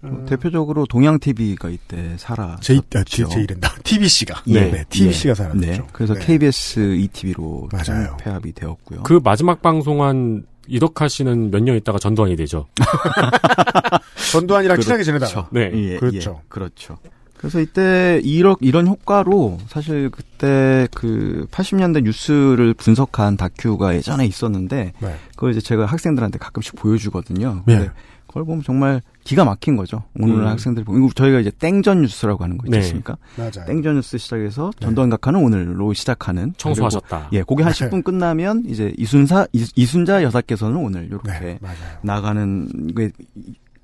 뭐 0.00 0.24
대표적으로 0.26 0.84
동양 0.86 1.18
TV가 1.18 1.70
이때 1.70 2.14
살아. 2.18 2.56
제, 2.60 2.76
아, 2.94 3.04
제, 3.06 3.24
제 3.26 3.40
이른다. 3.40 3.74
TBC가. 3.84 4.42
예. 4.48 4.70
네. 4.70 4.84
TBC가 4.90 5.30
예. 5.30 5.34
사라졌죠. 5.34 5.66
네. 5.66 5.80
그래서 5.92 6.14
네. 6.14 6.20
KBS 6.26 6.96
ETV로 6.96 7.68
맞아요. 7.72 8.16
폐합이 8.18 8.52
되었고요. 8.52 9.02
그 9.02 9.20
마지막 9.22 9.62
방송한 9.62 10.46
이덕화 10.66 11.08
씨는 11.08 11.50
몇 11.50 11.62
년 11.62 11.76
있다가 11.76 11.98
전두환이 11.98 12.36
되죠. 12.36 12.66
전두환이랑 14.32 14.80
친하게 14.80 15.02
지내다가. 15.04 15.48
네. 15.52 15.70
예, 15.74 15.96
그렇죠. 15.98 16.40
예, 16.42 16.44
그렇죠. 16.48 16.98
그래서 17.44 17.60
이때 17.60 18.22
이런 18.24 18.56
이런 18.62 18.86
효과로 18.86 19.58
사실 19.68 20.08
그때 20.08 20.88
그 20.94 21.46
80년대 21.50 22.02
뉴스를 22.02 22.72
분석한 22.72 23.36
다큐가 23.36 23.94
예전에 23.94 24.24
있었는데 24.24 24.94
네. 24.98 25.14
그걸 25.34 25.50
이제 25.50 25.60
제가 25.60 25.84
학생들한테 25.84 26.38
가끔씩 26.38 26.74
보여주거든요. 26.76 27.62
예. 27.68 27.76
근데 27.76 27.90
그걸 28.26 28.46
보면 28.46 28.62
정말 28.62 29.02
기가 29.24 29.44
막힌 29.44 29.76
거죠. 29.76 30.04
오늘 30.18 30.36
음. 30.36 30.46
학생들 30.46 30.84
보면 30.84 31.10
저희가 31.14 31.38
이제 31.40 31.50
땡전 31.50 32.00
뉴스라고 32.00 32.42
하는 32.44 32.56
거 32.56 32.66
있지 32.66 32.70
네. 32.70 32.78
않습니까? 32.78 33.18
맞아요. 33.36 33.66
땡전 33.66 33.96
뉴스 33.96 34.16
시작해서 34.16 34.70
전두환 34.80 35.10
각하는 35.10 35.44
오늘로 35.44 35.92
시작하는 35.92 36.54
청소하셨다. 36.56 37.28
예, 37.32 37.42
그게 37.42 37.62
한 37.62 37.74
네. 37.74 37.90
10분 37.90 38.02
끝나면 38.02 38.64
이제 38.66 38.94
이순사 38.96 39.48
이, 39.52 39.66
이순자 39.76 40.22
여사께서는 40.22 40.78
오늘 40.78 41.08
이렇게 41.08 41.30
네. 41.30 41.58
나가는 42.00 42.94
게 42.94 43.12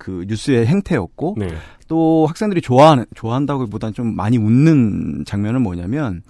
그 0.01 0.24
뉴스의 0.26 0.66
행태였고 0.66 1.36
네. 1.38 1.48
또 1.86 2.26
학생들이 2.26 2.62
좋아하는 2.62 3.05
좋아한다고보다는 3.14 3.92
좀 3.92 4.16
많이 4.16 4.38
웃는 4.38 5.24
장면은 5.26 5.61
뭐냐면 5.62 6.22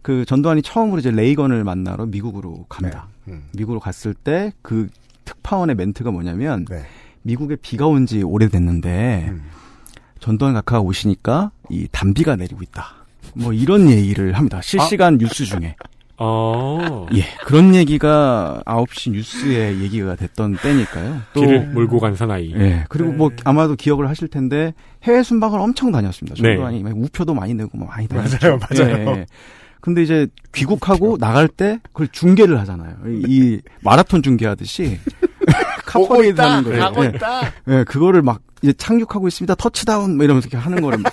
그 0.00 0.24
전두환이 0.24 0.62
처음으로 0.62 0.98
이제 1.00 1.10
레이건을 1.10 1.62
만나러 1.62 2.06
미국으로 2.06 2.64
갑니다. 2.70 3.08
음. 3.28 3.44
미국으로 3.54 3.78
갔을 3.80 4.14
때 4.14 4.52
그 4.62 4.88
특파원의 5.26 5.76
멘트가 5.76 6.10
뭐냐면 6.10 6.64
네. 6.70 6.82
미국에 7.22 7.56
비가 7.56 7.86
온 7.86 8.06
지 8.06 8.22
오래됐는데 8.22 9.26
음. 9.28 9.42
전두환 10.20 10.54
각하가 10.54 10.80
오시니까 10.80 11.50
이 11.68 11.86
단비가 11.92 12.36
내리고 12.36 12.62
있다. 12.62 12.94
뭐 13.34 13.52
이런 13.52 13.90
얘기를 13.90 14.32
합니다. 14.32 14.62
실시간 14.62 15.18
뉴스 15.18 15.44
중에. 15.44 15.76
어. 16.18 17.06
예, 17.14 17.22
그런 17.44 17.74
얘기가 17.74 18.62
9시 18.66 19.12
뉴스에 19.12 19.78
얘기가 19.78 20.16
됐던 20.16 20.56
때니까요. 20.56 21.20
또 21.32 21.40
길을 21.40 21.68
몰고 21.68 22.00
간 22.00 22.16
사나이. 22.16 22.52
예, 22.56 22.84
그리고 22.88 23.12
뭐 23.12 23.30
아마도 23.44 23.76
기억을 23.76 24.08
하실 24.08 24.28
텐데 24.28 24.74
해외 25.04 25.22
순방을 25.22 25.60
엄청 25.60 25.92
다녔습니다. 25.92 26.34
네. 26.42 26.54
전두환이 26.54 26.82
막 26.82 26.92
우표도 26.96 27.34
많이 27.34 27.54
내고 27.54 27.78
뭐 27.78 27.86
많이 27.86 28.08
다녔죠. 28.08 28.36
맞아요, 28.40 28.58
맞아요. 28.58 28.98
예, 28.98 29.06
예. 29.06 29.26
근데 29.80 30.02
이제 30.02 30.26
귀국하고 30.52 31.18
나갈 31.18 31.46
때 31.46 31.78
그걸 31.92 32.08
중계를 32.08 32.58
하잖아요. 32.60 32.96
이, 33.06 33.22
이 33.28 33.60
마라톤 33.82 34.22
중계하듯이 34.22 34.98
카퍼레이드 35.86 36.40
하는 36.40 36.64
거예요. 36.64 36.80
가고 36.80 37.04
예. 37.04 37.08
있다. 37.14 37.52
예, 37.68 37.84
그거를 37.84 38.22
막 38.22 38.40
이제 38.60 38.72
착륙하고 38.72 39.28
있습니다. 39.28 39.54
터치다운 39.54 40.16
뭐 40.16 40.24
이러면서 40.24 40.48
이렇게 40.48 40.56
하는 40.62 40.82
거를 40.82 40.98
막 40.98 41.12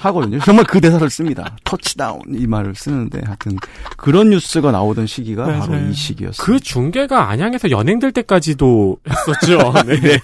하거든요. 0.00 0.38
정말 0.40 0.64
그 0.64 0.80
대사를 0.80 1.08
씁니다. 1.10 1.56
터치다운 1.64 2.20
이 2.34 2.46
말을 2.46 2.74
쓰는데 2.74 3.20
하여튼 3.24 3.56
그런 3.98 4.30
뉴스가 4.30 4.72
나오던 4.72 5.06
시기가 5.06 5.46
맞아요. 5.46 5.60
바로 5.60 5.76
이 5.78 5.92
시기였어요. 5.92 6.42
그 6.44 6.58
중계가 6.58 7.28
안양에서 7.28 7.70
연행될 7.70 8.12
때까지도 8.12 8.96
했었죠. 9.08 9.72
네. 9.86 10.18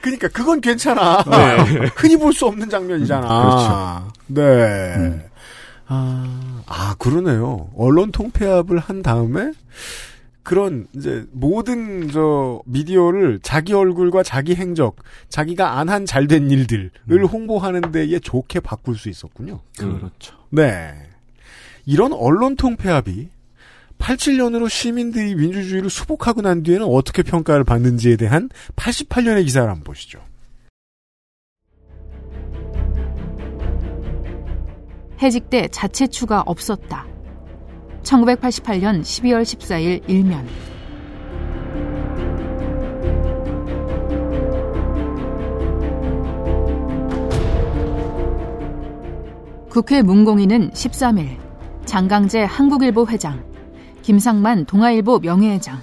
그러니까 0.00 0.28
그건 0.28 0.60
괜찮아. 0.60 1.24
네. 1.24 1.56
흔히 1.96 2.16
볼 2.16 2.32
수 2.32 2.46
없는 2.46 2.70
장면이잖아. 2.70 3.26
그렇죠. 3.26 4.12
네. 4.28 5.28
아, 5.88 6.62
아, 6.66 6.94
그러네요. 7.00 7.68
언론 7.76 8.12
통폐합을 8.12 8.78
한 8.78 9.02
다음에 9.02 9.50
그런 10.50 10.88
이제 10.96 11.24
모든 11.30 12.10
저 12.10 12.60
미디어를 12.66 13.38
자기 13.40 13.72
얼굴과 13.72 14.24
자기 14.24 14.56
행적, 14.56 14.96
자기가 15.28 15.78
안 15.78 15.88
한 15.88 16.04
잘된 16.04 16.50
일들을 16.50 16.90
홍보하는 17.30 17.92
데에 17.92 18.18
좋게 18.18 18.58
바꿀 18.58 18.96
수 18.96 19.08
있었군요. 19.08 19.60
그렇죠. 19.78 20.34
네. 20.50 20.92
이런 21.86 22.12
언론 22.12 22.56
통폐합이 22.56 23.28
87년으로 24.00 24.68
시민들이 24.68 25.36
민주주의를 25.36 25.88
수복하고 25.88 26.42
난 26.42 26.64
뒤에는 26.64 26.84
어떻게 26.84 27.22
평가를 27.22 27.62
받는지에 27.62 28.16
대한 28.16 28.48
88년의 28.74 29.44
기사를 29.44 29.68
한번 29.68 29.84
보시죠. 29.84 30.18
해직대 35.22 35.68
자체 35.68 36.08
추가 36.08 36.40
없었다. 36.44 37.09
1988년 38.02 39.02
12월 39.02 39.42
14일 39.42 40.08
일면. 40.08 40.46
국회 49.68 50.02
문공위는 50.02 50.70
13일. 50.70 51.50
장강재 51.90 52.42
한국일보 52.44 53.06
회장, 53.08 53.44
김상만 54.02 54.64
동아일보 54.66 55.18
명예회장, 55.18 55.80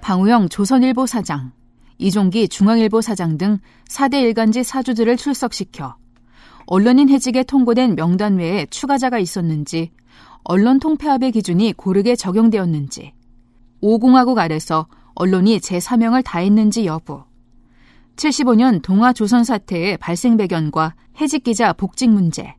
방우영 0.00 0.48
조선일보 0.48 1.06
사장, 1.06 1.50
이종기 1.98 2.48
중앙일보 2.48 3.00
사장 3.00 3.36
등 3.36 3.58
4대 3.88 4.22
일간지 4.22 4.62
사주들을 4.62 5.16
출석시켜 5.16 5.96
언론인 6.66 7.08
해직에 7.08 7.42
통보된 7.42 7.96
명단 7.96 8.36
외에 8.36 8.66
추가자가 8.66 9.18
있었는지, 9.18 9.90
언론 10.44 10.78
통폐합의 10.78 11.32
기준이 11.32 11.72
고르게 11.72 12.16
적용되었는지, 12.16 13.14
5공화국 13.82 14.38
아래서 14.38 14.86
언론이 15.14 15.58
제3명을 15.58 16.22
다했는지 16.22 16.84
여부, 16.84 17.24
75년 18.16 18.82
동아조선 18.82 19.44
사태의 19.44 19.96
발생 19.96 20.36
배경과 20.36 20.94
해직 21.20 21.44
기자 21.44 21.72
복직 21.72 22.10
문제, 22.10 22.54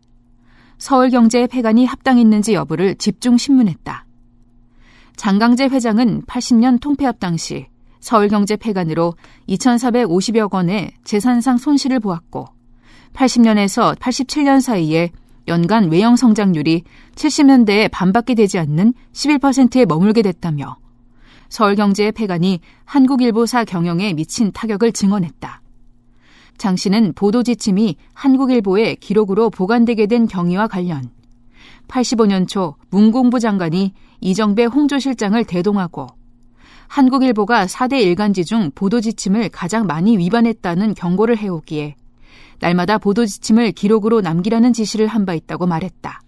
서울경제의 0.79 1.47
폐간이 1.47 1.86
합당했는지 1.86 2.53
여부를 2.53 2.95
집중 2.95 3.38
신문했다. 3.38 4.05
장강재 5.15 5.65
회장은 5.65 6.23
80년 6.23 6.81
통폐합 6.81 7.19
당시 7.19 7.67
서울경제 7.99 8.57
폐간으로 8.57 9.13
2,450여 9.47 10.53
원의 10.53 10.91
재산상 11.03 11.57
손실을 11.57 11.99
보았고 11.99 12.45
80년에서 13.13 13.95
87년 13.97 14.59
사이에 14.59 15.11
연간 15.47 15.91
외형 15.91 16.15
성장률이 16.15 16.83
70년대에 17.15 17.89
반밖에 17.91 18.35
되지 18.35 18.57
않는 18.59 18.93
11%에 19.13 19.85
머물게 19.85 20.21
됐다며 20.21 20.77
서울경제의 21.49 22.11
폐간이 22.13 22.59
한국일보사 22.85 23.63
경영에 23.63 24.13
미친 24.13 24.51
타격을 24.51 24.91
증언했다. 24.91 25.61
장 26.57 26.75
씨는 26.75 27.13
보도 27.13 27.43
지침이 27.43 27.97
한국일보에 28.13 28.95
기록으로 28.95 29.49
보관되게 29.49 30.07
된 30.07 30.27
경위와 30.27 30.67
관련 30.67 31.09
85년 31.87 32.47
초 32.47 32.75
문공부 32.89 33.39
장관이 33.39 33.93
이정배 34.21 34.65
홍조실장을 34.65 35.43
대동하고 35.43 36.07
한국일보가 36.87 37.65
4대 37.65 38.01
일간지 38.01 38.45
중 38.45 38.71
보도 38.73 39.01
지침을 39.01 39.49
가장 39.49 39.85
많이 39.85 40.17
위반했다는 40.17 40.93
경고를 40.93 41.37
해오기에 41.37 41.95
날마다 42.60 42.97
보도 42.97 43.26
지침을 43.26 43.72
기록으로 43.72 44.22
남기라는 44.22 44.74
지시를 44.74 45.08
한 45.08 45.26
바 45.26 45.34
있다고 45.34 45.66
말했다. 45.66 46.22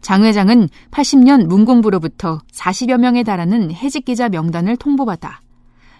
장 0.00 0.24
회장은 0.24 0.68
80년 0.90 1.46
문공부로부터 1.46 2.40
40여 2.52 2.98
명에 2.98 3.22
달하는 3.22 3.72
해직 3.72 4.04
기자 4.04 4.28
명단을 4.28 4.76
통보받아 4.76 5.40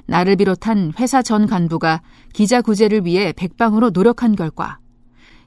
나를 0.07 0.37
비롯한 0.37 0.93
회사 0.99 1.21
전 1.23 1.47
간부가 1.47 2.01
기자 2.33 2.63
구제를 2.63 3.05
위해 3.05 3.33
백방으로 3.37 3.91
노력한 3.91 4.35
결과 4.37 4.79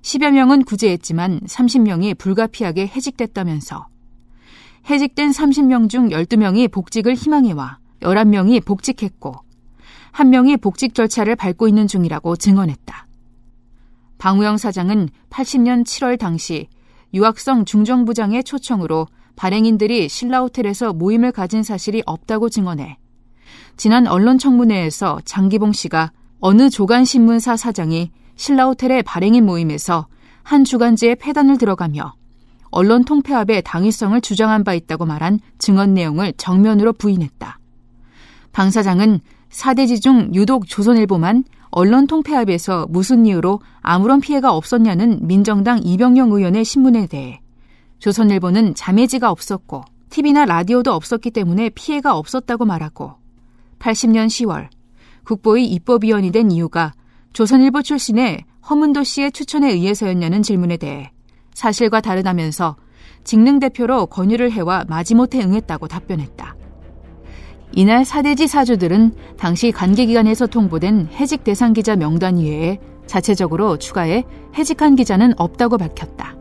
10여 0.03 0.31
명은 0.31 0.63
구제했지만 0.63 1.41
30명이 1.41 2.17
불가피하게 2.17 2.87
해직됐다면서 2.87 3.87
해직된 4.89 5.31
30명 5.31 5.89
중 5.89 6.09
12명이 6.09 6.71
복직을 6.71 7.15
희망해와 7.15 7.79
11명이 8.01 8.63
복직했고 8.65 9.35
1명이 10.13 10.61
복직 10.61 10.93
절차를 10.93 11.35
밟고 11.35 11.67
있는 11.67 11.87
중이라고 11.87 12.35
증언했다. 12.35 13.07
방우영 14.21 14.57
사장은 14.57 15.09
80년 15.31 15.83
7월 15.83 16.19
당시 16.19 16.67
유학성 17.11 17.65
중정부장의 17.65 18.43
초청으로 18.43 19.07
발행인들이 19.35 20.09
신라호텔에서 20.09 20.93
모임을 20.93 21.31
가진 21.31 21.63
사실이 21.63 22.03
없다고 22.05 22.49
증언해 22.49 22.99
지난 23.77 24.05
언론 24.05 24.37
청문회에서 24.37 25.21
장기봉 25.25 25.71
씨가 25.71 26.11
어느 26.39 26.69
조간신문사 26.69 27.57
사장이 27.57 28.11
신라호텔의 28.35 29.01
발행인 29.01 29.43
모임에서 29.43 30.05
한 30.43 30.65
주간지에 30.65 31.15
폐단을 31.15 31.57
들어가며 31.57 32.13
언론 32.69 33.03
통폐합의 33.03 33.63
당위성을 33.63 34.21
주장한 34.21 34.63
바 34.63 34.75
있다고 34.75 35.07
말한 35.07 35.39
증언 35.57 35.95
내용을 35.95 36.33
정면으로 36.37 36.93
부인했다. 36.93 37.57
방 38.51 38.69
사장은 38.69 39.19
사대지 39.49 39.99
중 39.99 40.29
유독 40.35 40.67
조선일보만 40.67 41.43
언론 41.71 42.05
통폐합에서 42.05 42.87
무슨 42.89 43.25
이유로 43.25 43.61
아무런 43.81 44.19
피해가 44.19 44.53
없었냐는 44.53 45.25
민정당 45.25 45.79
이병영 45.83 46.31
의원의 46.31 46.65
신문에 46.65 47.07
대해 47.07 47.41
조선일보는 47.99 48.75
자매지가 48.75 49.31
없었고 49.31 49.83
TV나 50.09 50.45
라디오도 50.45 50.91
없었기 50.93 51.31
때문에 51.31 51.69
피해가 51.69 52.17
없었다고 52.17 52.65
말하고 52.65 53.13
80년 53.79 54.27
10월 54.27 54.67
국보의 55.23 55.65
입법위원이 55.67 56.31
된 56.31 56.51
이유가 56.51 56.93
조선일보 57.31 57.81
출신의 57.81 58.43
허문도 58.69 59.03
씨의 59.03 59.31
추천에 59.31 59.71
의해서였냐는 59.71 60.41
질문에 60.43 60.75
대해 60.77 61.11
사실과 61.53 62.01
다르다면서 62.01 62.75
직능 63.23 63.59
대표로 63.59 64.07
권유를 64.07 64.51
해와 64.51 64.85
마지못해 64.87 65.41
응했다고 65.41 65.87
답변했다. 65.87 66.60
이날 67.73 68.03
사대지 68.03 68.47
사주들은 68.47 69.15
당시 69.37 69.71
관계기관에서 69.71 70.47
통보된 70.47 71.07
해직 71.13 71.43
대상 71.43 71.73
기자 71.73 71.95
명단 71.95 72.37
이외에 72.37 72.79
자체적으로 73.07 73.77
추가해 73.77 74.23
해직한 74.57 74.95
기자는 74.95 75.33
없다고 75.37 75.77
밝혔다. 75.77 76.35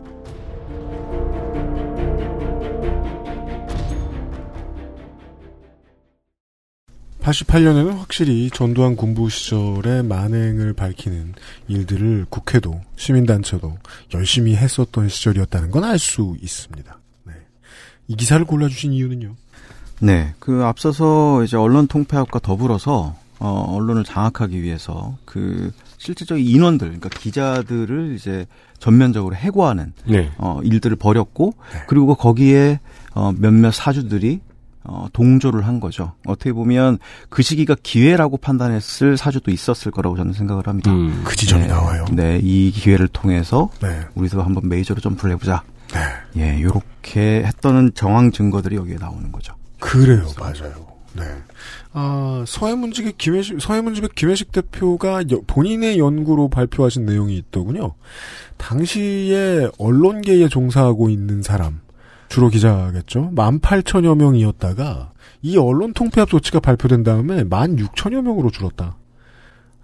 팔십팔 7.20 7.62
년에는 7.62 7.92
확실히 7.92 8.50
전두환 8.50 8.96
군부 8.96 9.28
시절의 9.28 10.02
만행을 10.04 10.72
밝히는 10.72 11.34
일들을 11.68 12.26
국회도 12.28 12.80
시민단체도 12.96 13.76
열심히 14.14 14.56
했었던 14.56 15.08
시절이었다는 15.08 15.70
건 15.70 15.84
알 15.84 15.98
수 15.98 16.36
있습니다. 16.42 16.98
네. 17.26 17.32
이 18.08 18.16
기사를 18.16 18.44
골라주신 18.44 18.94
이유는요? 18.94 19.36
네, 20.00 20.34
그 20.38 20.64
앞서서 20.64 21.44
이제 21.44 21.56
언론 21.56 21.86
통폐합과 21.86 22.40
더불어서 22.40 23.14
어, 23.38 23.74
언론을 23.74 24.04
장악하기 24.04 24.62
위해서 24.62 25.16
그 25.24 25.72
실질적인 25.96 26.44
인원들, 26.44 26.88
그러니까 26.88 27.08
기자들을 27.08 28.14
이제 28.14 28.46
전면적으로 28.78 29.34
해고하는 29.34 29.92
네. 30.06 30.30
어, 30.38 30.60
일들을 30.62 30.96
벌였고 30.96 31.54
그리고 31.86 32.14
거기에 32.14 32.80
어, 33.14 33.32
몇몇 33.36 33.72
사주들이 33.72 34.40
어, 34.82 35.08
동조를 35.12 35.66
한 35.66 35.78
거죠. 35.78 36.12
어떻게 36.26 36.52
보면 36.52 36.98
그 37.28 37.42
시기가 37.42 37.76
기회라고 37.82 38.38
판단했을 38.38 39.16
사주도 39.16 39.50
있었을 39.50 39.92
거라고 39.92 40.16
저는 40.16 40.32
생각을 40.32 40.66
합니다. 40.66 40.90
음. 40.90 41.22
그 41.24 41.36
지점이 41.36 41.62
네, 41.62 41.68
나와요. 41.68 42.06
네, 42.12 42.40
이 42.42 42.70
기회를 42.70 43.08
통해서 43.08 43.70
네. 43.82 44.00
우리도 44.14 44.42
한번 44.42 44.68
메이저로 44.68 45.00
점프를 45.00 45.32
해보자. 45.32 45.62
네. 45.92 46.00
예, 46.36 46.62
요렇게 46.62 47.42
했던 47.44 47.92
정황 47.94 48.32
증거들이 48.32 48.76
여기에 48.76 48.96
나오는 49.00 49.30
거죠. 49.32 49.54
그래요, 49.80 50.26
맞아요. 50.38 50.88
네. 51.14 51.24
아, 51.92 52.44
서해문직의 52.46 53.14
김혜식, 53.18 53.60
서해문집의 53.60 54.10
김혜식 54.14 54.52
대표가 54.52 55.22
여- 55.32 55.40
본인의 55.46 55.98
연구로 55.98 56.48
발표하신 56.48 57.04
내용이 57.04 57.36
있더군요. 57.36 57.94
당시에 58.58 59.68
언론계에 59.78 60.48
종사하고 60.48 61.08
있는 61.08 61.42
사람, 61.42 61.80
주로 62.28 62.48
기자겠죠? 62.48 63.32
18,000여 63.34 64.14
명이었다가 64.16 65.10
이 65.42 65.56
언론 65.56 65.92
통폐합 65.94 66.28
조치가 66.28 66.60
발표된 66.60 67.02
다음에 67.02 67.42
16,000여 67.42 68.20
명으로 68.22 68.50
줄었다. 68.50 68.96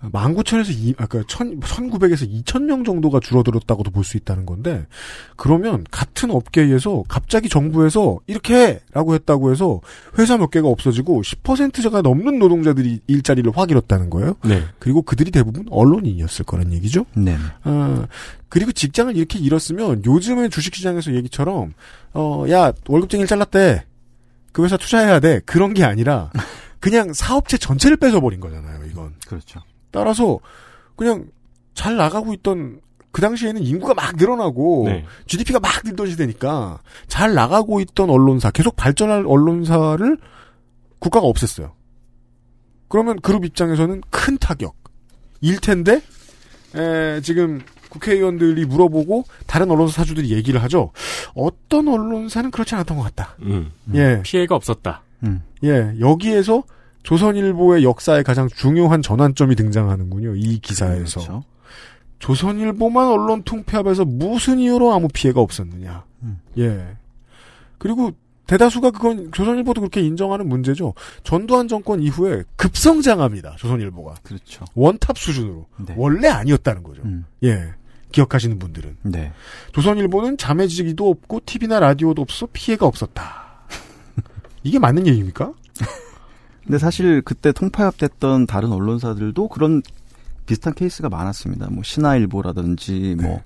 19,000에서 0.03 0.71
이, 0.71 0.95
아까 0.99 1.19
1 1.19 1.25
1900에서 1.25 2.31
2,000명 2.45 2.85
정도가 2.85 3.21
줄어들었다고도 3.21 3.91
볼 3.91 4.05
수 4.05 4.17
있다는 4.17 4.47
건데, 4.47 4.87
그러면 5.37 5.85
같은 5.91 6.31
업계에서 6.31 7.03
갑자기 7.09 7.49
정부에서 7.49 8.21
이렇게 8.27 8.81
라고 8.93 9.15
했다고 9.15 9.51
해서 9.51 9.81
회사 10.19 10.37
몇 10.37 10.51
개가 10.51 10.69
없어지고 10.69 11.23
10%가 11.23 12.03
넘는 12.03 12.39
노동자들이 12.39 13.01
일자리를 13.07 13.51
확 13.57 13.71
잃었다는 13.71 14.11
거예요. 14.11 14.37
네. 14.45 14.63
그리고 14.79 15.03
그들이 15.03 15.31
대부분 15.33 15.67
언론인이었을 15.71 16.45
거란 16.45 16.73
얘기죠. 16.73 17.07
네. 17.17 17.37
아, 17.65 18.07
그리고 18.49 18.71
직장을 18.71 19.17
이렇게 19.17 19.39
잃었으면 19.41 20.05
요즘의 20.05 20.51
주식시장에서 20.51 21.15
얘기처럼, 21.15 21.73
어, 22.15 22.45
야, 22.51 22.73
월급쟁이를 22.87 23.27
잘랐대. 23.27 23.85
그 24.53 24.65
회사 24.65 24.77
투자해야 24.77 25.21
돼. 25.21 25.41
그런 25.45 25.75
게 25.75 25.85
아니라, 25.85 26.31
그냥 26.81 27.13
사업체 27.13 27.59
전체를 27.59 27.97
뺏어버린 27.97 28.39
거잖아요, 28.41 28.85
이건. 28.91 29.15
그렇죠. 29.27 29.61
따라서 29.97 30.39
그냥 30.95 31.25
잘 31.73 31.97
나가고 31.97 32.35
있던 32.35 32.81
그 33.13 33.23
당시에는 33.23 33.63
인구가 33.63 33.95
막 33.95 34.15
늘어나고 34.17 34.85
네. 34.89 35.07
GDP가 35.27 35.59
막 35.59 35.73
늘던 35.87 36.11
시대니까 36.11 36.81
잘 37.09 37.33
나가고 37.33 37.81
있던 37.81 38.11
언론사 38.11 38.51
계속 38.51 38.77
발전할 38.77 39.25
언론사를 39.27 40.19
국가가 40.99 41.27
없앴어요. 41.27 41.73
그러면 42.89 43.19
그룹 43.21 43.47
입장에서는 43.47 44.03
큰 44.11 44.37
타격. 44.37 44.77
일 45.41 45.61
텐데 45.61 46.03
에, 46.75 47.23
지금 47.23 47.63
국회의원들이 47.89 48.67
물어보고 48.67 49.25
다른 49.47 49.71
언론사 49.71 50.03
사주들이 50.03 50.31
얘기를 50.33 50.63
하죠. 50.65 50.93
어떤 51.35 51.89
언론사는 51.89 52.51
그렇지 52.51 52.75
않았던 52.75 52.99
것 52.99 53.03
같다. 53.05 53.35
음. 53.41 53.73
예. 53.95 54.21
피해가 54.23 54.55
없었다. 54.55 55.03
음. 55.23 55.43
예, 55.65 55.95
여기에서 56.01 56.65
조선일보의 57.07 57.85
역사에 57.85 58.25
가장 58.25 58.49
중요한 58.49 59.01
전환점이 59.01 59.55
등장하는군요. 59.55 60.35
이 60.35 60.59
기사에서. 60.59 61.21
그렇죠. 61.21 61.45
조선일보만 62.19 63.07
언론 63.07 63.45
통폐합에서 63.45 64.05
무슨 64.05 64.59
이유로 64.59 64.93
아무 64.93 65.07
피해가 65.13 65.41
없었느냐. 65.41 66.05
음. 66.25 66.41
예. 66.59 66.97
그리고 67.79 68.11
대다수가 68.49 68.91
그건 68.91 69.31
조선일보도 69.31 69.83
그렇게 69.83 70.01
인정하는 70.01 70.49
문제죠. 70.49 70.95
전두환 71.23 71.69
정권 71.69 72.03
이후에 72.03 72.43
급성장합니다. 72.57 73.55
조선일보가. 73.57 74.15
그렇죠. 74.25 74.65
원탑 74.75 75.17
수준으로. 75.17 75.67
네. 75.87 75.95
원래 75.97 76.27
아니었다는 76.27 76.83
거죠. 76.83 77.03
음. 77.05 77.25
예. 77.45 77.73
기억하시는 78.11 78.59
분들은. 78.59 78.97
네. 79.03 79.31
조선일보는 79.71 80.39
자매지기도 80.39 81.09
없고 81.09 81.43
TV나 81.47 81.79
라디오도 81.79 82.21
없어 82.23 82.49
피해가 82.53 82.85
없었다. 82.85 83.61
이게 84.65 84.81
맞는 84.81 85.07
얘기입니까? 85.07 85.53
근데 86.67 86.79
사실 86.79 87.23
그때 87.23 87.53
통파협됐던 87.53 88.47
다른 88.47 88.73
언론사들도 88.73 89.49
그런 89.49 89.83
비슷한 90.47 90.75
케이스가 90.75 91.09
많았습니다. 91.09 91.69
뭐 91.71 91.83
신화일보라든지 91.85 93.17
뭐 93.21 93.41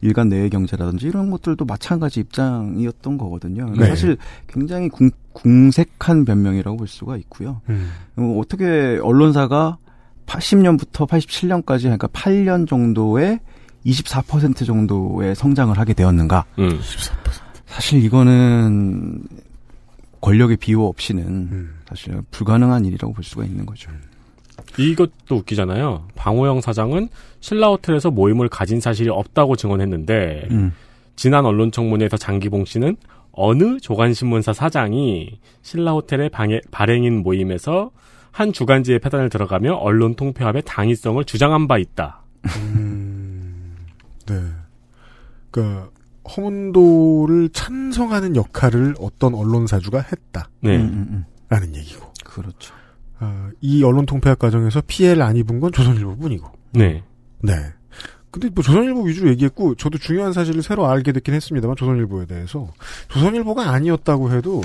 일간 0.00 0.28
내외경제라든지 0.28 1.06
이런 1.06 1.30
것들도 1.30 1.64
마찬가지 1.64 2.20
입장이었던 2.20 3.16
거거든요. 3.16 3.70
네. 3.70 3.86
사실 3.86 4.16
굉장히 4.48 4.88
궁, 4.88 5.10
궁색한 5.32 6.24
변명이라고 6.24 6.76
볼 6.76 6.88
수가 6.88 7.16
있고요. 7.18 7.60
음. 7.68 7.90
어, 8.16 8.38
어떻게 8.38 8.98
언론사가 9.02 9.78
80년부터 10.26 11.08
87년까지 11.08 11.82
그러니까 11.82 12.08
8년 12.08 12.68
정도의 12.68 13.40
24% 13.86 14.66
정도의 14.66 15.34
성장을 15.34 15.76
하게 15.78 15.94
되었는가? 15.94 16.44
음. 16.58 16.78
사실 17.66 18.04
이거는 18.04 19.22
권력의 20.20 20.56
비호 20.56 20.86
없이는 20.86 21.70
사실 21.88 22.20
불가능한 22.30 22.84
일이라고 22.84 23.12
볼 23.12 23.24
수가 23.24 23.44
있는 23.44 23.66
거죠. 23.66 23.90
이것도 24.78 25.36
웃기잖아요. 25.36 26.08
방호영 26.14 26.60
사장은 26.60 27.08
신라 27.40 27.68
호텔에서 27.68 28.10
모임을 28.10 28.48
가진 28.48 28.80
사실이 28.80 29.10
없다고 29.10 29.56
증언했는데 29.56 30.48
음. 30.50 30.72
지난 31.16 31.44
언론 31.44 31.70
청문회에서 31.70 32.16
장기봉 32.16 32.64
씨는 32.64 32.96
어느 33.32 33.78
조간신문사 33.80 34.52
사장이 34.52 35.38
신라 35.62 35.92
호텔의 35.92 36.30
방해, 36.30 36.60
발행인 36.70 37.22
모임에서 37.22 37.90
한 38.30 38.52
주간지에 38.52 38.98
패단을 38.98 39.28
들어가며 39.28 39.74
언론 39.74 40.14
통폐합의 40.14 40.62
당위성을 40.66 41.24
주장한 41.24 41.68
바 41.68 41.78
있다. 41.78 42.22
네. 44.26 44.40
그 45.50 45.90
허문도를 46.36 47.50
찬성하는 47.50 48.34
역할을 48.34 48.94
어떤 48.98 49.34
언론 49.34 49.66
사주가 49.66 50.00
했다. 50.00 50.48
네. 50.60 50.76
음, 50.78 51.24
라는 51.48 51.74
얘기고. 51.74 52.12
그렇죠. 52.24 52.74
아, 53.18 53.50
이 53.60 53.82
언론 53.82 54.06
통폐합 54.06 54.38
과정에서 54.38 54.82
피해를 54.86 55.22
안 55.22 55.36
입은 55.36 55.60
건 55.60 55.72
조선일보뿐이고. 55.72 56.48
네. 56.72 57.02
네. 57.42 57.52
근데 58.30 58.48
뭐 58.48 58.64
조선일보 58.64 59.02
위주로 59.02 59.30
얘기했고 59.30 59.76
저도 59.76 59.96
중요한 59.98 60.32
사실을 60.32 60.60
새로 60.62 60.88
알게 60.88 61.12
됐긴 61.12 61.34
했습니다만 61.34 61.76
조선일보에 61.76 62.26
대해서 62.26 62.68
조선일보가 63.08 63.70
아니었다고 63.70 64.32
해도 64.32 64.60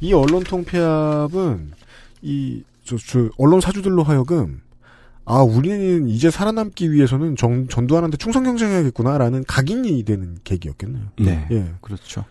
이 0.00 0.14
언론 0.14 0.42
통폐합은 0.42 1.72
이 2.22 2.62
저, 2.84 2.96
저 2.96 3.28
언론 3.36 3.60
사주들로 3.60 4.02
하여금 4.02 4.62
아 5.26 5.42
우리는 5.42 6.08
이제 6.08 6.30
살아남기 6.30 6.90
위해서는 6.90 7.36
정, 7.36 7.68
전두환한테 7.68 8.16
충성 8.16 8.44
경쟁해야겠구나라는 8.44 9.44
각인이 9.46 10.02
되는 10.04 10.38
계기였겠네요. 10.42 11.04
네. 11.20 11.46
예. 11.50 11.74
그렇죠. 11.82 12.24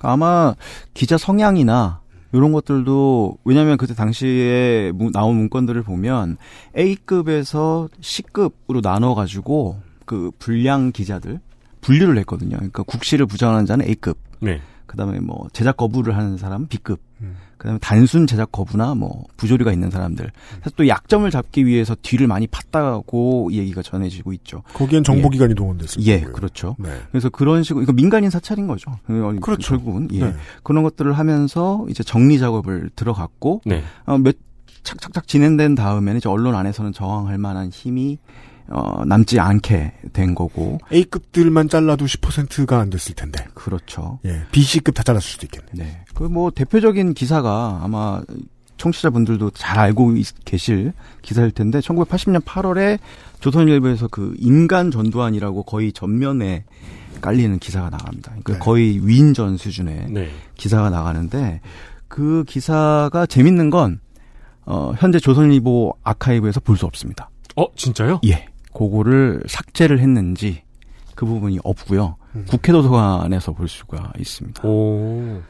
아마 0.00 0.56
기자 0.92 1.16
성향이나 1.16 2.00
이런 2.32 2.52
것들도 2.52 3.38
왜냐하면 3.44 3.76
그때 3.76 3.94
당시에 3.94 4.92
무- 4.94 5.10
나온 5.12 5.36
문건들을 5.36 5.82
보면 5.82 6.36
A급에서 6.76 7.88
C급으로 8.00 8.80
나눠 8.82 9.14
가지고 9.14 9.78
그 10.04 10.30
불량 10.38 10.92
기자들 10.92 11.40
분류를 11.80 12.18
했거든요. 12.18 12.56
그러니까 12.56 12.82
국시를 12.82 13.26
부정하는 13.26 13.64
자는 13.66 13.86
A급. 13.88 14.18
네. 14.40 14.60
그다음에 14.96 15.20
뭐 15.20 15.46
제작 15.52 15.76
거부를 15.76 16.16
하는 16.16 16.38
사람은 16.38 16.68
B급. 16.68 17.00
그다음에 17.58 17.78
단순 17.80 18.26
제작 18.26 18.52
거부나 18.52 18.94
뭐 18.94 19.24
부조리가 19.36 19.72
있는 19.72 19.90
사람들. 19.90 20.30
사실 20.58 20.76
또 20.76 20.88
약점을 20.88 21.30
잡기 21.30 21.66
위해서 21.66 21.94
뒤를 22.00 22.26
많이 22.26 22.46
팠다고 22.46 23.52
이 23.52 23.58
얘기가 23.58 23.82
전해지고 23.82 24.32
있죠. 24.34 24.62
거기엔 24.74 25.04
정보기관이 25.04 25.54
동원됐을 25.54 26.02
예, 26.02 26.20
거고요. 26.20 26.32
그렇죠. 26.32 26.76
네. 26.78 26.90
그래서 27.10 27.28
그런 27.28 27.62
식으로 27.62 27.82
이거 27.82 27.92
민간인 27.92 28.30
사찰인 28.30 28.66
거죠. 28.66 28.90
어, 28.90 29.34
그렇죠. 29.40 29.70
결국은 29.70 30.08
예. 30.12 30.24
네. 30.26 30.34
그런 30.62 30.82
것들을 30.82 31.12
하면서 31.12 31.86
이제 31.88 32.02
정리 32.02 32.38
작업을 32.38 32.90
들어갔고 32.96 33.62
네. 33.64 33.82
어, 34.04 34.18
몇 34.18 34.36
착착착 34.82 35.26
진행된 35.26 35.74
다음에는 35.74 36.18
이제 36.18 36.28
언론 36.28 36.54
안에서는 36.54 36.92
저항할 36.92 37.38
만한 37.38 37.70
힘이 37.70 38.18
어, 38.68 39.04
남지 39.04 39.38
않게 39.40 39.92
된 40.12 40.34
거고. 40.34 40.78
A급들만 40.92 41.68
잘라도 41.68 42.04
10%가 42.06 42.80
안 42.80 42.90
됐을 42.90 43.14
텐데. 43.14 43.44
그렇죠. 43.54 44.18
예. 44.24 44.42
B, 44.52 44.62
C급 44.62 44.94
다 44.94 45.02
잘랐을 45.02 45.22
수도 45.28 45.46
있겠네. 45.46 45.66
네. 45.72 46.00
그 46.14 46.24
뭐 46.24 46.50
대표적인 46.50 47.14
기사가 47.14 47.80
아마 47.82 48.20
청취자분들도 48.78 49.50
잘 49.50 49.78
알고 49.78 50.16
있- 50.16 50.44
계실 50.44 50.92
기사일 51.22 51.50
텐데 51.50 51.80
1980년 51.80 52.42
8월에 52.44 52.98
조선일보에서 53.40 54.08
그 54.08 54.34
인간 54.38 54.90
전두환이라고 54.90 55.62
거의 55.62 55.92
전면에 55.92 56.64
깔리는 57.20 57.58
기사가 57.58 57.88
나갑니다. 57.90 58.30
그러니까 58.32 58.52
네. 58.54 58.58
거의 58.58 59.06
위인전 59.06 59.56
수준의 59.56 60.06
네. 60.10 60.28
기사가 60.56 60.90
나가는데 60.90 61.60
그 62.08 62.44
기사가 62.46 63.24
재밌는 63.26 63.70
건 63.70 64.00
어, 64.66 64.92
현재 64.98 65.18
조선일보 65.20 65.94
아카이브에서 66.02 66.60
볼 66.60 66.76
수 66.76 66.84
없습니다. 66.86 67.30
어, 67.56 67.64
진짜요? 67.76 68.20
예. 68.26 68.46
그거를 68.76 69.42
삭제를 69.46 70.00
했는지 70.00 70.62
그 71.14 71.24
부분이 71.24 71.58
없고요. 71.64 72.16
음. 72.34 72.46
국회 72.48 72.72
도서관에서 72.72 73.52
볼 73.52 73.68
수가 73.68 74.12
있습니다. 74.18 74.68
오. 74.68 75.40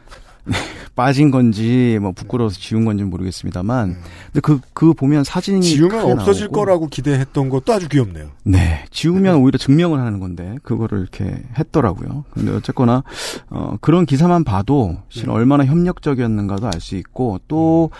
빠진 0.94 1.30
건지 1.30 1.98
뭐 2.00 2.12
부끄러워서 2.12 2.58
지운 2.58 2.84
건지 2.84 3.02
는 3.02 3.10
모르겠습니다만 3.10 3.96
근데 4.32 4.40
그 4.40 4.60
그 4.76 4.92
보면 4.92 5.24
사진이 5.24 5.56
음. 5.56 5.62
지우면 5.62 6.12
없어질 6.12 6.44
나오고 6.44 6.54
거라고 6.54 6.86
기대했던 6.88 7.48
것도 7.48 7.72
아주 7.72 7.88
귀엽네요. 7.88 8.28
네, 8.44 8.84
지우면 8.90 9.36
오히려 9.36 9.56
증명을 9.56 9.98
하는 9.98 10.20
건데 10.20 10.56
그거를 10.62 11.00
이렇게 11.00 11.42
했더라고요. 11.58 12.24
근데 12.30 12.52
어쨌거나 12.52 13.02
어 13.48 13.78
그런 13.80 14.04
기사만 14.04 14.44
봐도 14.44 14.98
실은 15.08 15.30
얼마나 15.30 15.64
협력적이었는가도 15.64 16.66
알 16.66 16.76
수 16.76 16.94
있고 16.96 17.40
또 17.48 17.90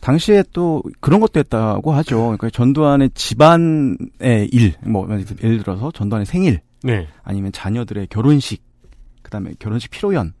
당시에 0.00 0.42
또 0.52 0.82
그런 1.00 1.20
것도 1.20 1.38
했다고 1.38 1.92
하죠. 1.92 2.16
그러니까 2.22 2.50
전두환의 2.50 3.10
집안의 3.14 4.48
일, 4.50 4.74
뭐 4.82 5.08
예를 5.40 5.58
들어서 5.58 5.92
전두환의 5.92 6.26
생일, 6.26 6.60
네. 6.82 7.06
아니면 7.22 7.52
자녀들의 7.52 8.08
결혼식, 8.08 8.62
그다음에 9.22 9.52
결혼식 9.60 9.92
피로연 9.92 10.34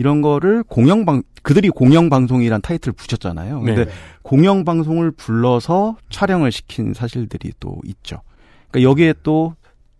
이런 0.00 0.22
거를 0.22 0.62
공영방 0.62 1.22
그들이 1.42 1.68
공영방송이란 1.68 2.62
타이틀을 2.62 2.94
붙였잖아요. 2.94 3.60
근데 3.60 3.84
네. 3.84 3.90
공영방송을 4.22 5.10
불러서 5.10 5.98
촬영을 6.08 6.50
시킨 6.50 6.94
사실들이 6.94 7.52
또 7.60 7.76
있죠. 7.84 8.22
그러니까 8.70 8.90
여기에 8.90 9.14
또 9.22 9.54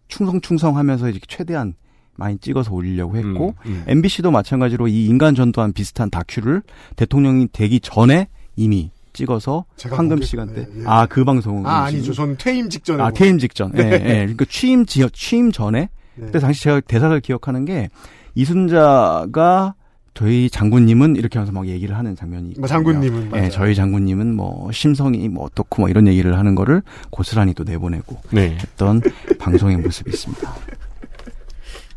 충성충성하면서 0.08 1.10
이렇게 1.10 1.26
최대한 1.28 1.74
많이 2.16 2.38
찍어서 2.38 2.72
올리려고 2.72 3.18
했고 3.18 3.54
음, 3.66 3.70
음. 3.70 3.84
MBC도 3.86 4.30
마찬가지로 4.30 4.88
이 4.88 5.04
인간 5.04 5.34
전두환 5.34 5.74
비슷한 5.74 6.08
다큐를 6.08 6.62
대통령이 6.96 7.48
되기 7.52 7.78
전에 7.78 8.28
이미 8.56 8.90
찍어서 9.12 9.66
황금 9.90 10.22
시간대. 10.22 10.62
네, 10.62 10.80
예. 10.80 10.82
아그 10.86 11.24
방송은 11.24 11.66
아, 11.66 11.84
아니죠. 11.84 12.14
전 12.14 12.38
퇴임 12.38 12.70
직전에. 12.70 13.02
아본 13.02 13.14
퇴임 13.14 13.38
직전. 13.38 13.70
예, 13.76 13.82
네. 13.82 13.92
예. 13.92 14.14
그러니까 14.20 14.46
취임 14.48 14.86
지 14.86 15.06
취임 15.12 15.52
전에. 15.52 15.90
네. 16.14 16.26
그때 16.26 16.38
당시 16.38 16.62
제가 16.62 16.80
대사를 16.80 17.20
기억하는 17.20 17.66
게 17.66 17.90
이순자가 18.34 19.74
저희 20.20 20.50
장군님은 20.50 21.16
이렇게 21.16 21.38
하면서 21.38 21.50
막 21.50 21.66
얘기를 21.66 21.96
하는 21.96 22.14
장면이 22.14 22.48
있거든요. 22.50 22.60
뭐 22.60 22.68
장군님은, 22.68 23.24
예, 23.24 23.28
맞아요. 23.30 23.48
저희 23.48 23.74
장군님은 23.74 24.34
뭐 24.36 24.70
심성이 24.70 25.26
뭐 25.30 25.44
어떻고 25.46 25.80
뭐 25.80 25.88
이런 25.88 26.06
얘기를 26.06 26.36
하는 26.36 26.54
거를 26.54 26.82
고스란히 27.08 27.54
또 27.54 27.64
내보내고 27.64 28.20
네. 28.30 28.58
했던 28.60 29.00
방송의 29.40 29.78
모습이 29.78 30.10
있습니다. 30.10 30.54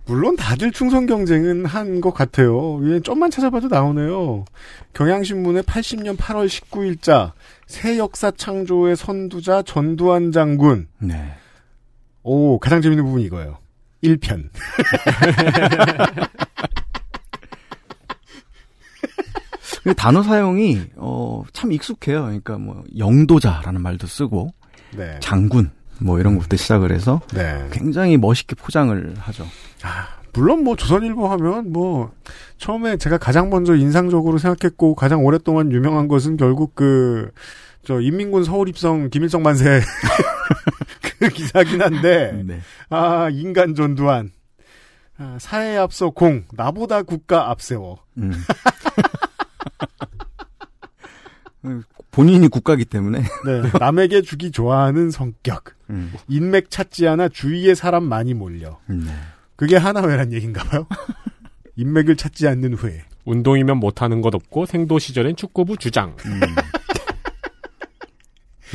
물론 0.05 0.37
다들 0.37 0.71
충성 0.71 1.05
경쟁은 1.05 1.65
한 1.65 1.99
것 1.99 2.13
같아요. 2.13 2.75
위에 2.75 3.01
좀만 3.01 3.29
찾아봐도 3.29 3.67
나오네요. 3.67 4.45
경향신문의 4.93 5.63
80년 5.63 6.15
8월 6.15 6.47
19일자 6.47 7.33
새 7.67 7.97
역사 7.97 8.31
창조의 8.31 8.95
선두자 8.95 9.63
전두환 9.63 10.31
장군. 10.31 10.87
네. 10.99 11.33
오 12.23 12.57
가장 12.57 12.81
재밌는 12.81 13.03
부분이 13.03 13.25
이거예요. 13.25 13.57
1편. 14.01 14.47
단어 19.97 20.23
사용이 20.23 20.81
어, 20.95 21.43
참 21.51 21.71
익숙해요. 21.71 22.23
그러니까 22.23 22.57
뭐 22.57 22.83
영도자라는 22.97 23.81
말도 23.81 24.07
쓰고 24.07 24.53
네. 24.95 25.17
장군 25.19 25.71
뭐 25.99 26.19
이런 26.19 26.35
것부터 26.35 26.55
시작을 26.57 26.91
해서 26.91 27.21
네. 27.33 27.67
굉장히 27.71 28.17
멋있게 28.17 28.55
포장을 28.55 29.13
하죠. 29.17 29.45
물론 30.33 30.63
뭐 30.63 30.75
조선일보 30.75 31.27
하면 31.27 31.71
뭐 31.71 32.11
처음에 32.57 32.97
제가 32.97 33.17
가장 33.17 33.49
먼저 33.49 33.75
인상적으로 33.75 34.37
생각했고 34.37 34.95
가장 34.95 35.25
오랫동안 35.25 35.71
유명한 35.71 36.07
것은 36.07 36.37
결국 36.37 36.75
그 36.75 37.31
저 37.83 37.99
인민군 37.99 38.43
서울 38.43 38.69
입성 38.69 39.09
김일성 39.09 39.43
만세 39.43 39.81
그 41.19 41.27
기사긴 41.29 41.81
한데 41.81 42.31
네. 42.45 42.61
아 42.89 43.29
인간 43.29 43.75
전두환 43.75 44.31
아, 45.17 45.37
사회 45.39 45.77
앞서 45.77 46.09
공 46.09 46.45
나보다 46.53 47.03
국가 47.03 47.49
앞세워 47.49 47.99
음. 48.17 48.31
본인이 52.11 52.47
국가기 52.47 52.85
때문에 52.85 53.21
네, 53.21 53.61
남에게 53.79 54.21
주기 54.21 54.51
좋아하는 54.51 55.09
성격 55.09 55.75
음. 55.89 56.13
인맥 56.27 56.69
찾지 56.69 57.07
않아 57.07 57.29
주위에 57.29 57.73
사람 57.73 58.03
많이 58.03 58.33
몰려 58.33 58.79
네. 58.87 59.05
그게 59.55 59.77
하나회란 59.77 60.33
얘기인가 60.33 60.63
봐요 60.63 60.87
인맥을 61.75 62.17
찾지 62.17 62.47
않는 62.47 62.77
회 62.83 63.05
운동이면 63.25 63.77
못하는 63.77 64.21
것 64.21 64.33
없고 64.35 64.65
생도 64.65 64.99
시절엔 64.99 65.35
축구부 65.35 65.77
주장. 65.77 66.15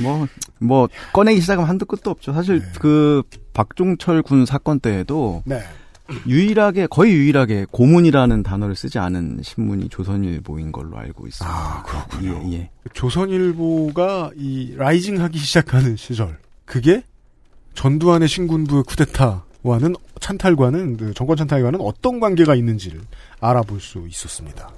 뭐, 0.00 0.26
뭐, 0.58 0.88
꺼내기 1.12 1.40
시작하면 1.40 1.68
한도 1.68 1.84
끝도 1.84 2.10
없죠. 2.10 2.32
사실 2.32 2.62
그 2.78 3.22
박종철 3.52 4.22
군 4.22 4.46
사건 4.46 4.78
때에도 4.80 5.42
네. 5.44 5.60
유일하게, 6.26 6.86
거의 6.86 7.12
유일하게 7.12 7.66
고문이라는 7.70 8.42
단어를 8.42 8.74
쓰지 8.74 8.98
않은 8.98 9.40
신문이 9.42 9.88
조선일보인 9.88 10.72
걸로 10.72 10.96
알고 10.96 11.26
있습니다. 11.26 11.54
아, 11.54 11.82
그렇군요. 11.82 12.42
예, 12.46 12.52
예. 12.54 12.70
조선일보가 12.94 14.30
이 14.36 14.74
라이징하기 14.76 15.36
시작하는 15.38 15.96
시절 15.96 16.38
그게 16.64 17.02
전두환의 17.74 18.28
신군부의 18.28 18.84
쿠데타와는 18.84 19.94
찬탈과는 20.20 20.96
그 20.96 21.14
정권 21.14 21.36
찬탈과는 21.36 21.80
어떤 21.80 22.20
관계가 22.20 22.54
있는지를 22.54 23.00
알아볼 23.40 23.80
수 23.80 24.06
있었습니다. 24.08 24.70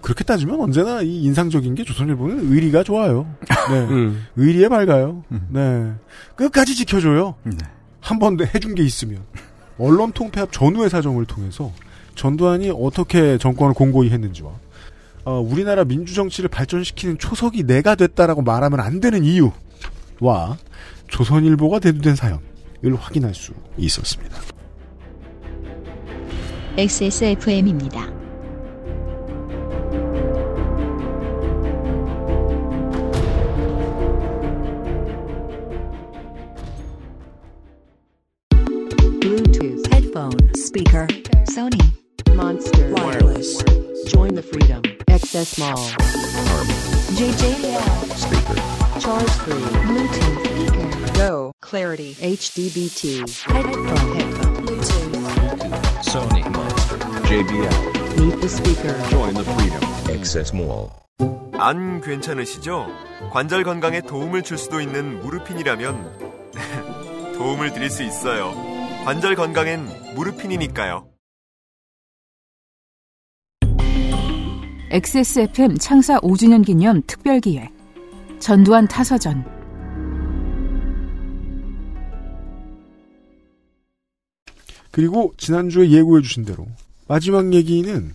그렇게 0.00 0.24
따지면 0.24 0.60
언제나 0.60 1.02
이 1.02 1.22
인상적인 1.24 1.74
게 1.74 1.84
조선일보는 1.84 2.52
의리가 2.52 2.82
좋아요. 2.84 3.26
네. 3.70 3.80
음. 3.90 4.26
의리에 4.36 4.68
밝아요. 4.68 5.24
네. 5.50 5.92
끝까지 6.36 6.74
지켜줘요. 6.76 7.34
네. 7.42 7.56
한번 8.00 8.38
해준 8.54 8.74
게 8.74 8.84
있으면. 8.84 9.22
언론 9.78 10.12
통폐합 10.12 10.52
전후의 10.52 10.90
사정을 10.90 11.26
통해서 11.26 11.72
전두환이 12.14 12.70
어떻게 12.70 13.38
정권을 13.38 13.74
공고히 13.74 14.10
했는지와 14.10 14.50
어, 15.24 15.40
우리나라 15.40 15.84
민주정치를 15.84 16.48
발전시키는 16.48 17.18
초석이 17.18 17.64
내가 17.64 17.94
됐다라고 17.94 18.42
말하면 18.42 18.80
안 18.80 19.00
되는 19.00 19.24
이유와 19.24 20.56
조선일보가 21.08 21.80
대두된 21.80 22.14
사연을 22.16 22.40
확인할 22.96 23.34
수 23.34 23.52
있었습니다. 23.76 24.36
XSFM입니다. 26.76 28.25
Headphone, 40.16 40.54
speaker, 40.54 41.06
Sony, 41.44 41.92
Monster, 42.34 42.90
wireless. 42.94 43.62
Join 44.06 44.34
the 44.34 44.42
freedom. 44.42 44.80
XS 45.08 45.58
Mall. 45.58 45.76
JJL. 47.20 47.82
Speaker. 48.16 48.56
Charge 48.98 49.28
3. 49.28 49.52
Bluetooth 49.84 50.40
speaker. 50.46 51.12
Go. 51.18 51.52
Clarity. 51.60 52.14
HDBT. 52.14 53.28
Headphone. 53.42 54.16
Headphone. 54.16 54.56
Bluetooth. 54.64 55.20
Sony 56.00 56.50
Monster. 56.50 56.96
JBL. 57.28 58.18
Meet 58.18 58.40
the 58.40 58.48
speaker. 58.48 58.96
Join 59.10 59.34
the 59.34 59.44
freedom. 59.44 59.82
Access 60.18 60.54
Mall. 60.54 60.92
안 61.58 62.00
괜찮으시죠? 62.00 62.86
관절 63.32 63.64
건강에 63.64 64.00
도움을 64.00 64.40
줄 64.40 64.56
수도 64.56 64.80
있는 64.80 65.20
무르핀이라면 65.20 66.54
도움을 67.36 67.74
드릴 67.74 67.90
수 67.90 68.02
있어요. 68.02 68.75
관절 69.06 69.36
건강엔 69.36 69.86
무르핀이니까요. 70.16 71.08
XSFM 74.90 75.78
창사 75.78 76.18
5주년 76.18 76.66
기념 76.66 77.00
특별 77.06 77.38
기획 77.38 77.70
전두환 78.40 78.88
타서전 78.88 79.44
그리고 84.90 85.32
지난주에 85.36 85.88
예고해 85.88 86.22
주신 86.22 86.44
대로 86.44 86.66
마지막 87.06 87.54
얘기는 87.54 88.12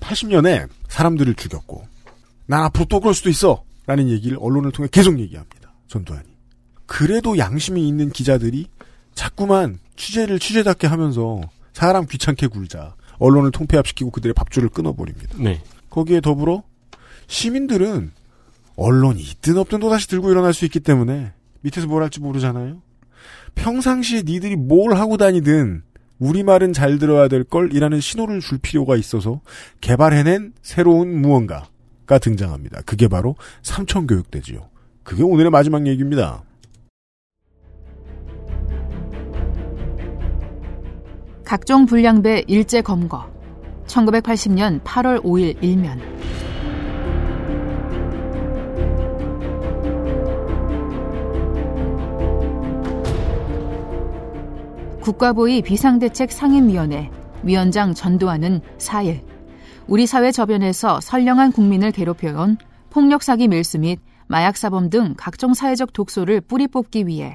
80년에 0.00 0.68
사람들을 0.88 1.34
죽였고 1.34 1.86
난 2.46 2.64
앞으로 2.64 2.86
또 2.86 2.98
그럴 2.98 3.14
수도 3.14 3.30
있어 3.30 3.62
라는 3.86 4.08
얘기를 4.08 4.36
언론을 4.40 4.72
통해 4.72 4.88
계속 4.90 5.20
얘기합니다. 5.20 5.72
전두환이. 5.86 6.28
그래도 6.86 7.38
양심이 7.38 7.86
있는 7.86 8.10
기자들이 8.10 8.66
자꾸만 9.14 9.78
취재를 9.96 10.38
취재답게 10.38 10.86
하면서 10.86 11.40
사람 11.72 12.06
귀찮게 12.06 12.48
굴자 12.48 12.94
언론을 13.18 13.50
통폐합시키고 13.50 14.10
그들의 14.10 14.34
밥줄을 14.34 14.68
끊어버립니다. 14.68 15.36
네. 15.38 15.62
거기에 15.90 16.20
더불어 16.20 16.62
시민들은 17.26 18.12
언론이 18.76 19.20
있든 19.20 19.58
없든 19.58 19.80
또다시 19.80 20.08
들고 20.08 20.30
일어날 20.30 20.52
수 20.52 20.64
있기 20.64 20.80
때문에 20.80 21.32
밑에서 21.60 21.86
뭘 21.86 22.02
할지 22.02 22.20
모르잖아요. 22.20 22.82
평상시에 23.54 24.22
니들이 24.24 24.56
뭘 24.56 24.94
하고 24.94 25.16
다니든 25.16 25.82
우리말은 26.18 26.72
잘 26.72 26.98
들어야 26.98 27.28
될 27.28 27.44
걸이라는 27.44 28.00
신호를 28.00 28.40
줄 28.40 28.58
필요가 28.58 28.96
있어서 28.96 29.40
개발해낸 29.80 30.52
새로운 30.62 31.20
무언가가 31.20 32.18
등장합니다. 32.20 32.82
그게 32.82 33.08
바로 33.08 33.36
삼천교육대지요. 33.62 34.68
그게 35.02 35.22
오늘의 35.22 35.50
마지막 35.50 35.86
얘기입니다. 35.86 36.44
각종 41.52 41.84
불량배 41.84 42.44
일제 42.46 42.80
검거. 42.80 43.30
1980년 43.86 44.80
8월 44.84 45.22
5일 45.22 45.62
일면. 45.62 46.00
국가보위 55.02 55.60
비상대책 55.60 56.32
상임위원회 56.32 57.10
위원장 57.42 57.92
전두환은 57.92 58.62
4일. 58.78 59.20
우리 59.86 60.06
사회 60.06 60.32
저변에서 60.32 61.02
선량한 61.02 61.52
국민을 61.52 61.92
괴롭혀온 61.92 62.56
폭력사기 62.88 63.48
밀수 63.48 63.78
및 63.80 64.00
마약사범 64.26 64.88
등 64.88 65.12
각종 65.18 65.52
사회적 65.52 65.92
독소를 65.92 66.40
뿌리 66.40 66.66
뽑기 66.66 67.06
위해 67.06 67.34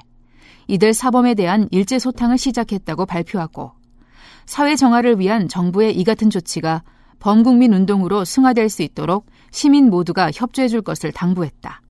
이들 0.68 0.95
사범에 0.95 1.36
대한 1.36 1.68
일제 1.70 1.99
소탕을 1.99 2.39
시작했다고 2.39 3.05
발표하고 3.05 3.76
사회 4.47 4.77
정화를 4.77 5.19
위한 5.19 5.47
정부의 5.47 5.95
이 5.95 6.03
같은 6.03 6.29
조치가 6.29 6.81
범국민 7.19 7.73
운동으로 7.73 8.23
승화될 8.23 8.69
수 8.69 8.81
있도록 8.81 9.25
시민 9.51 9.89
모두가 9.89 10.31
협조해 10.33 10.69
줄 10.69 10.81
것을 10.81 11.11
당부했다. 11.11 11.81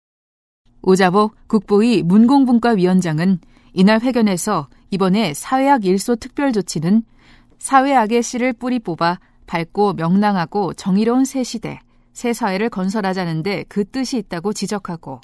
오자복 0.82 1.36
국보위 1.48 2.02
문공분과위원장은 2.04 3.40
이날 3.74 4.02
회견에서 4.02 4.68
이번에 4.90 5.34
사회학 5.34 5.86
일소 5.86 6.16
특별 6.16 6.52
조치는 6.52 7.04
사회악의 7.60 8.24
씨를 8.24 8.54
뿌리 8.54 8.80
뽑아 8.80 9.20
밝고 9.46 9.94
명랑하고 9.94 10.74
정의로운 10.74 11.26
새 11.26 11.44
시대, 11.44 11.80
새 12.14 12.34
사회를 12.34 12.70
건설하자는데 12.70 13.66
그 13.70 13.86
뜻이 13.86 14.18
있다고 14.18 14.54
지적하고 14.54 15.22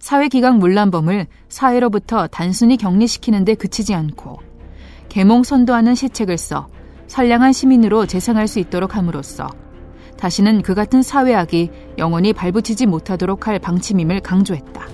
사회기강 0.00 0.58
문란범을 0.58 1.28
사회로부터 1.48 2.26
단순히 2.26 2.76
격리시키는데 2.76 3.54
그치지 3.54 3.94
않고 3.94 4.47
계몽 5.08 5.42
선도하는 5.42 5.94
시책을 5.94 6.38
써 6.38 6.68
선량한 7.06 7.52
시민으로 7.52 8.06
재생할 8.06 8.46
수 8.46 8.58
있도록 8.58 8.96
함으로써 8.96 9.48
다시는 10.18 10.62
그 10.62 10.74
같은 10.74 11.02
사회악이 11.02 11.70
영원히 11.96 12.32
발붙이지 12.32 12.86
못하도록 12.86 13.46
할 13.46 13.58
방침임을 13.58 14.20
강조했다. 14.20 14.88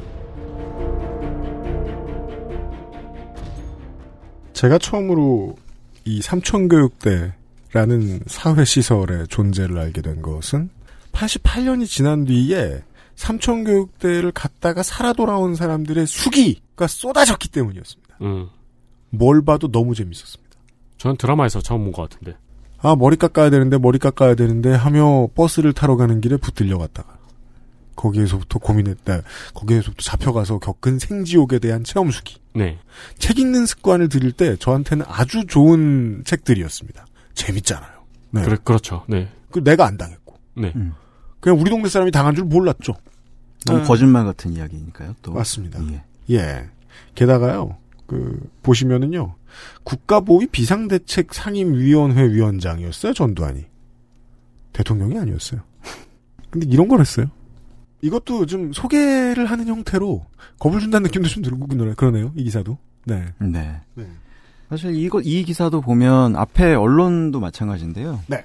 제가 4.53 4.79
처음으로 4.79 5.57
이 6.05 6.23
삼천교육대라는 6.23 7.33
사회시설의 8.27 9.29
존재를 9.29 9.79
알게 9.79 10.03
된 10.03 10.23
것은 10.23 10.71
88년이 11.13 11.87
지난 11.87 12.25
뒤에 12.25 12.83
삼천교육대를 13.17 14.33
갔다가 14.33 14.83
살아 14.83 15.13
돌아온 15.13 15.55
사람들의 15.55 16.07
수기가 16.07 16.87
쏟아졌기 16.87 17.49
때문이었습니다. 17.49 18.17
음. 18.23 18.49
뭘 19.17 19.45
봐도 19.45 19.71
너무 19.71 19.95
재밌었습니다. 19.95 20.45
저는 20.99 21.17
드라마에서 21.17 21.61
처음 21.61 21.85
본 21.85 21.93
것 21.93 22.09
같은데. 22.09 22.37
아, 22.79 22.95
머리 22.97 23.17
깎아야 23.17 23.51
되는데, 23.51 23.79
머리 23.79 23.99
깎아야 23.99 24.35
되는데 24.35 24.75
하며 24.75 25.29
버스를 25.35 25.73
타러 25.73 25.97
가는 25.97 26.21
길에 26.21 26.37
붙들려 26.37 26.79
갔다가. 26.79 27.17
거기에서부터 27.97 28.59
고민했다. 28.59 29.23
거기에서부터 29.55 30.03
잡혀가서 30.03 30.59
겪은 30.59 30.99
생지옥에 30.99 31.61
대한 31.61 31.85
체험 31.85 32.11
수기. 32.11 32.39
네. 32.55 32.79
책 33.19 33.39
읽는 33.39 33.67
습관을 33.67 34.09
들일 34.09 34.33
때 34.33 34.57
저한테는 34.57 35.07
아주 35.09 35.47
좋은 35.47 36.23
책들이었습니다. 36.27 37.07
재밌잖아요. 37.35 37.93
네. 38.33 38.43
그래, 38.43 38.57
그렇죠. 38.63 39.05
네. 39.09 39.29
그 39.51 39.63
내가 39.63 39.87
안 39.87 39.97
당했고. 39.97 40.37
네. 40.57 40.75
그냥 41.41 41.61
우리 41.61 41.71
동네 41.71 41.89
사람이 41.89 42.11
당한 42.11 42.35
줄 42.35 42.45
몰랐죠. 42.45 42.95
너무 43.67 43.81
네. 43.81 43.85
거짓말 43.87 44.25
같은 44.25 44.53
이야기니까요. 44.53 45.15
또 45.23 45.33
맞습니다. 45.33 45.81
예. 45.93 46.03
예. 46.35 46.69
게다가요, 47.15 47.77
그, 48.07 48.41
보시면은요, 48.63 49.35
국가보위 49.85 50.47
비상대책 50.49 51.33
상임위원회 51.33 52.29
위원장이었어요, 52.33 53.13
전두환이. 53.15 53.65
대통령이 54.73 55.19
아니었어요. 55.19 55.61
근데 56.51 56.67
이런 56.69 56.89
걸 56.89 57.01
했어요. 57.01 57.27
이것도 58.03 58.47
좀 58.47 58.73
소개를 58.73 59.47
하는 59.47 59.67
형태로 59.67 60.27
겁을 60.59 60.81
준다는 60.81 61.05
느낌도 61.05 61.29
좀 61.29 61.43
들고 61.43 61.67
그러- 61.67 61.95
그러네요, 61.95 62.33
이 62.37 62.45
기사도. 62.45 62.77
네. 63.07 63.25
네. 63.39 63.81
네. 63.95 64.07
사실 64.69 64.95
이거 64.97 65.21
이 65.21 65.45
기사도 65.45 65.81
보면 65.81 66.37
앞에 66.37 66.75
언론도 66.75 67.39
마찬가지인데요. 67.41 68.21
네. 68.27 68.45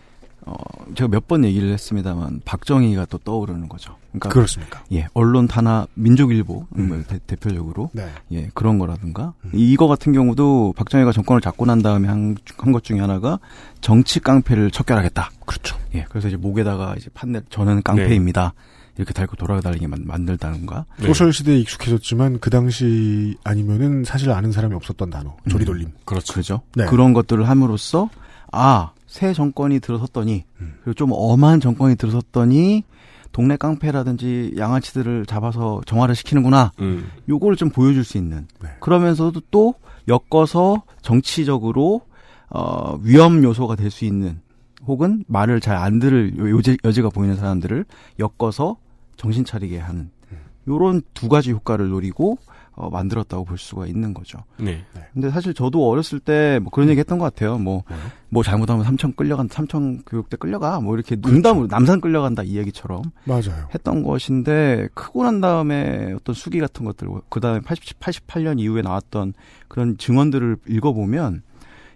어, 0.50 0.56
제가 0.96 1.08
몇 1.10 1.28
번 1.28 1.46
얘기를 1.46 1.72
했습니다만 1.72 2.42
박정희가 2.44 3.06
또 3.06 3.20
떠오르는 3.20 3.70
거죠. 3.70 3.96
그러니까 4.12 4.30
그렇습니까? 4.30 4.84
예, 4.92 5.08
언론 5.14 5.48
탄압, 5.48 5.90
민족일보 5.94 6.66
음. 6.78 7.06
대, 7.28 7.36
표적으로 7.36 7.92
네. 7.94 8.08
예 8.32 8.50
그런 8.56 8.80
거라든가 8.80 9.34
이거 9.54 9.88
같은 9.88 10.12
경우도 10.12 10.74
박정희가 10.76 11.12
정권을 11.12 11.42
잡고 11.42 11.66
난 11.68 11.82
다음에 11.84 12.08
한 12.08 12.36
것 12.74 12.84
중에 12.84 13.00
하나가 13.00 13.40
정치 13.82 14.20
깡패를 14.20 14.72
척결하겠다. 14.72 15.30
그렇죠. 15.46 15.78
예, 15.94 16.06
그래서 16.10 16.28
이제 16.30 16.38
목에다가 16.38 16.96
이제 16.98 17.10
판넬 17.14 17.44
저는 17.50 17.84
깡패입니다. 17.84 18.54
이렇게 18.98 19.14
달고 19.14 19.36
돌아다니게 19.38 19.88
만- 19.88 20.04
만들다는가. 20.06 20.86
소셜 21.06 21.32
시대에 21.32 21.58
익숙해졌지만 21.60 22.40
그 22.40 22.50
당시 22.50 23.38
아니면은 23.44 24.04
사실 24.04 24.30
아는 24.32 24.52
사람이 24.52 24.74
없었던 24.76 25.10
단어. 25.12 25.38
조리돌림. 25.50 25.92
그렇죠. 26.06 26.34
그죠. 26.34 26.62
네. 26.76 26.86
그런 26.88 27.14
것들을 27.14 27.48
함으로써 27.48 28.10
아, 28.52 28.92
새 29.10 29.34
정권이 29.34 29.80
들어섰더니 29.80 30.46
그리고 30.84 30.94
좀 30.94 31.10
엄한 31.12 31.60
정권이 31.62 31.96
들어섰더니 31.96 32.84
동네 33.32 33.58
깡패라든지 33.58 34.54
양아치들을 34.58 35.26
잡아서 35.26 35.82
정화를 35.88 36.14
시키는구나. 36.16 36.72
음. 36.80 37.10
요거를 37.28 37.58
좀 37.58 37.70
보여줄 37.72 38.04
수 38.04 38.18
있는. 38.18 38.48
네. 38.62 38.70
그러면서도 38.80 39.42
또 39.50 39.74
엮어서 40.08 40.84
정치적으로 41.02 42.02
어, 42.50 42.98
위험 43.04 43.44
요소가 43.44 43.76
될 43.76 43.90
수 43.92 44.06
있는 44.06 44.42
혹은 44.88 45.24
말을 45.28 45.60
잘 45.60 45.76
안 45.78 46.00
들을 46.00 46.38
요- 46.38 46.50
요제, 46.52 46.78
여지가 46.84 47.10
보이는 47.10 47.36
사람들을 47.36 47.86
엮어서 48.20 48.78
정신 49.18 49.44
차리게 49.44 49.80
하는 49.80 50.10
요런 50.68 51.02
두 51.16 51.30
가지 51.30 51.52
효과를 51.52 51.90
노리고 51.90 52.38
어, 52.80 52.90
만들었다고 52.90 53.44
볼 53.44 53.58
수가 53.58 53.86
있는 53.86 54.14
거죠. 54.14 54.40
네. 54.58 54.84
근데 55.14 55.30
사실 55.30 55.54
저도 55.54 55.88
어렸을 55.88 56.20
때 56.20 56.60
뭐 56.60 56.72
그런 56.72 56.90
얘기 56.90 57.00
했던 57.00 57.18
것 57.18 57.26
같아요. 57.26 57.58
뭐, 57.58 57.84
뭐 58.30 58.44
잘못하면 58.44 58.84
삼천 58.84 59.14
끌려간, 59.16 59.48
삼천 59.50 60.04
교육대 60.06 60.38
끌려가. 60.38 60.80
뭐 60.80 60.96
이렇게 60.96 61.16
농담으로 61.16 61.68
남산 61.68 62.02
끌려간다 62.02 62.44
이 62.44 62.58
얘기처럼 62.58 63.04
맞아요. 63.26 63.68
했던 63.74 64.04
것인데 64.04 64.88
크고 64.94 65.24
난 65.24 65.42
다음에 65.42 66.14
어떤 66.14 66.34
수기 66.36 66.60
같은 66.60 66.86
것들, 66.86 67.08
그 67.30 67.40
다음에 67.40 67.60
80, 67.62 68.00
88년 68.00 68.60
이후에 68.60 68.82
나왔던 68.82 69.34
그런 69.68 69.98
증언들을 69.98 70.58
읽어보면 70.68 71.42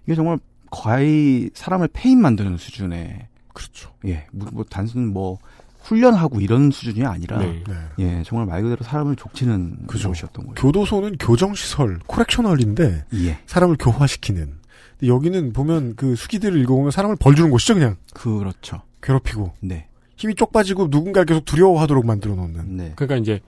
이게 0.06 0.16
정말 0.16 0.40
거의 0.70 1.50
사람을 1.54 1.90
폐인 1.94 2.22
만드는 2.22 2.58
수준의. 2.58 3.28
그렇죠. 3.54 3.92
예, 4.08 4.26
뭐, 4.32 4.48
뭐 4.52 4.64
단순 4.64 5.14
뭐 5.14 5.38
훈련하고 5.84 6.40
이런 6.42 6.72
수준이 6.72 7.06
아니라 7.06 7.38
네. 7.40 7.64
네. 7.68 7.74
예, 8.00 8.24
정말 8.26 8.48
말 8.48 8.62
그대로 8.64 8.84
사람을 8.84 9.16
족치는 9.16 9.88
그죠. 9.88 10.10
곳이었던 10.10 10.46
거예요. 10.46 10.56
교도소는 10.56 11.18
교정시설, 11.18 12.00
코렉셔널인데 12.08 13.06
예. 13.16 13.40
사람을 13.46 13.76
교화시키는. 13.78 14.60
근데 15.00 15.08
여기는 15.08 15.54
보면 15.54 15.96
그 15.96 16.16
수기들을 16.16 16.60
읽어보면 16.62 16.92
사람을 16.92 17.18
벌 17.18 17.36
주는 17.36 17.52
곳이죠, 17.52 17.76
그냥. 17.76 17.98
그렇죠. 18.14 18.82
괴롭히고. 19.02 19.54
네. 19.60 19.88
힘이 20.16 20.36
쪽 20.36 20.52
빠지고 20.54 20.90
누군가 20.90 21.26
계속 21.26 21.44
두려워하도록 21.44 22.06
만들어 22.06 22.36
놓는. 22.36 22.78
네. 22.78 22.94
그러니까 22.96 23.18
이제 23.18 23.42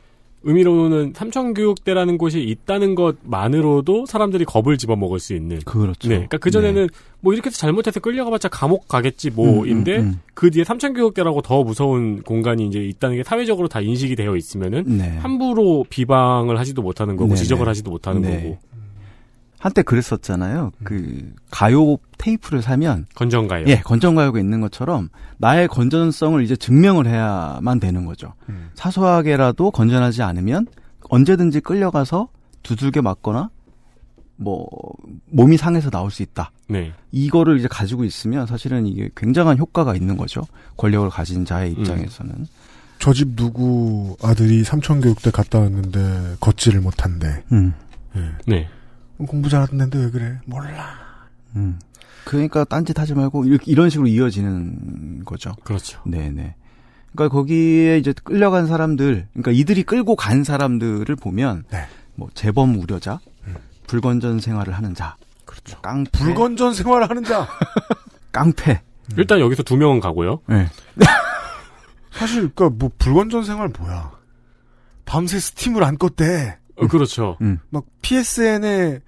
의미로는 0.45 1.13
삼천교육대라는 1.15 2.19
곳이 2.19 2.41
있다는 2.41 2.93
것만으로도 2.93 4.05
사람들이 4.05 4.45
겁을 4.45 4.77
집어먹을 4.77 5.19
수 5.19 5.33
있는. 5.33 5.59
그렇죠. 5.65 6.07
네. 6.07 6.15
그러니까 6.15 6.37
그 6.37 6.51
전에는 6.51 6.87
뭐 7.19 7.33
이렇게 7.33 7.47
해서 7.47 7.57
잘못해서 7.57 7.99
끌려가봤자 7.99 8.49
감옥 8.49 8.87
가겠지 8.87 9.31
뭐인데 9.31 9.97
음, 9.97 10.01
음, 10.01 10.05
음. 10.05 10.21
그 10.35 10.51
뒤에 10.51 10.63
삼천교육대라고 10.63 11.41
더 11.41 11.63
무서운 11.63 12.21
공간이 12.21 12.67
이제 12.67 12.79
있다는 12.79 13.17
게 13.17 13.23
사회적으로 13.23 13.67
다 13.67 13.81
인식이 13.81 14.15
되어 14.15 14.35
있으면은 14.35 14.83
네. 14.85 15.17
함부로 15.17 15.83
비방을 15.89 16.59
하지도 16.59 16.83
못하는 16.83 17.15
거고 17.15 17.29
네네. 17.29 17.41
지적을 17.41 17.67
하지도 17.67 17.89
못하는 17.89 18.21
네. 18.21 18.43
거고 18.43 18.59
한때 19.65 19.81
그랬었잖아요. 19.81 20.73
그 20.83 21.33
가요 21.49 21.97
테이프를 22.19 22.61
사면 22.61 23.07
건전가요. 23.15 23.65
예, 23.65 23.77
건전가요가 23.77 24.39
있는 24.39 24.61
것처럼 24.61 25.09
나의 25.39 25.67
건전성을 25.67 26.39
이제 26.43 26.55
증명을 26.55 27.07
해야만 27.07 27.79
되는 27.79 28.05
거죠. 28.05 28.33
음. 28.47 28.69
사소하게라도 28.75 29.71
건전하지 29.71 30.21
않으면 30.21 30.67
언제든지 31.09 31.61
끌려가서 31.61 32.27
두들겨 32.61 33.01
맞거나 33.01 33.49
뭐 34.35 34.67
몸이 35.31 35.57
상해서 35.57 35.89
나올 35.89 36.11
수 36.11 36.21
있다. 36.21 36.51
네. 36.69 36.93
이거를 37.11 37.57
이제 37.57 37.67
가지고 37.67 38.03
있으면 38.03 38.45
사실은 38.45 38.85
이게 38.85 39.09
굉장한 39.17 39.57
효과가 39.57 39.95
있는 39.95 40.15
거죠. 40.15 40.43
권력을 40.77 41.09
가진 41.09 41.43
자의 41.43 41.73
음. 41.73 41.79
입장에서는. 41.79 42.45
저집 42.99 43.35
누구 43.35 44.15
아들이 44.21 44.63
삼천 44.63 45.01
교육대 45.01 45.31
갔다 45.31 45.57
왔는데 45.57 46.35
걷지를 46.39 46.81
못한대. 46.81 47.43
음. 47.51 47.73
예. 48.15 48.21
네. 48.45 48.69
공부 49.17 49.49
잘하던 49.49 49.79
애인데 49.79 49.97
왜 49.99 50.09
그래? 50.11 50.39
몰라. 50.45 50.95
음. 51.55 51.79
그러니까 52.25 52.63
딴짓 52.63 52.99
하지 52.99 53.13
말고 53.13 53.45
이렇게 53.45 53.71
이런 53.71 53.89
식으로 53.89 54.07
이어지는 54.07 55.23
거죠. 55.25 55.53
그렇죠. 55.63 56.01
네 56.05 56.29
네. 56.31 56.55
그러니까 57.13 57.33
거기에 57.33 57.97
이제 57.97 58.13
끌려간 58.23 58.67
사람들, 58.67 59.27
그러니까 59.31 59.51
이들이 59.51 59.83
끌고 59.83 60.15
간 60.15 60.43
사람들을 60.43 61.15
보면 61.15 61.63
네. 61.71 61.85
뭐 62.15 62.29
재범 62.33 62.77
우려자, 62.77 63.19
불건전 63.87 64.39
생활을 64.39 64.73
하는 64.75 64.93
자, 64.95 65.15
그렇죠. 65.45 65.79
깡패, 65.81 66.11
불건전 66.11 66.73
생활을 66.73 67.09
하는 67.09 67.23
자. 67.23 67.47
깡패. 68.33 68.81
일단 69.17 69.39
여기서 69.39 69.63
두 69.63 69.77
명은 69.77 70.01
가고요. 70.01 70.41
네. 70.47 70.67
사실 72.11 72.49
그러니까 72.53 72.69
뭐 72.77 72.89
불건전 72.97 73.43
생활 73.45 73.69
뭐야? 73.69 74.11
밤새 75.05 75.39
스팀을 75.39 75.83
안 75.83 75.97
껐대. 75.97 76.57
어, 76.77 76.87
그렇죠. 76.87 77.37
음. 77.41 77.59
막 77.69 77.83
PSN에 78.01 78.99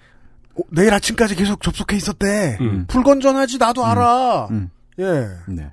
내일 0.71 0.93
아침까지 0.93 1.35
계속 1.35 1.61
접속해 1.61 1.95
있었대. 1.95 2.57
음. 2.61 2.85
불건전하지 2.87 3.57
나도 3.59 3.85
알아. 3.85 4.47
음. 4.51 4.69
예. 4.99 5.27
네. 5.47 5.71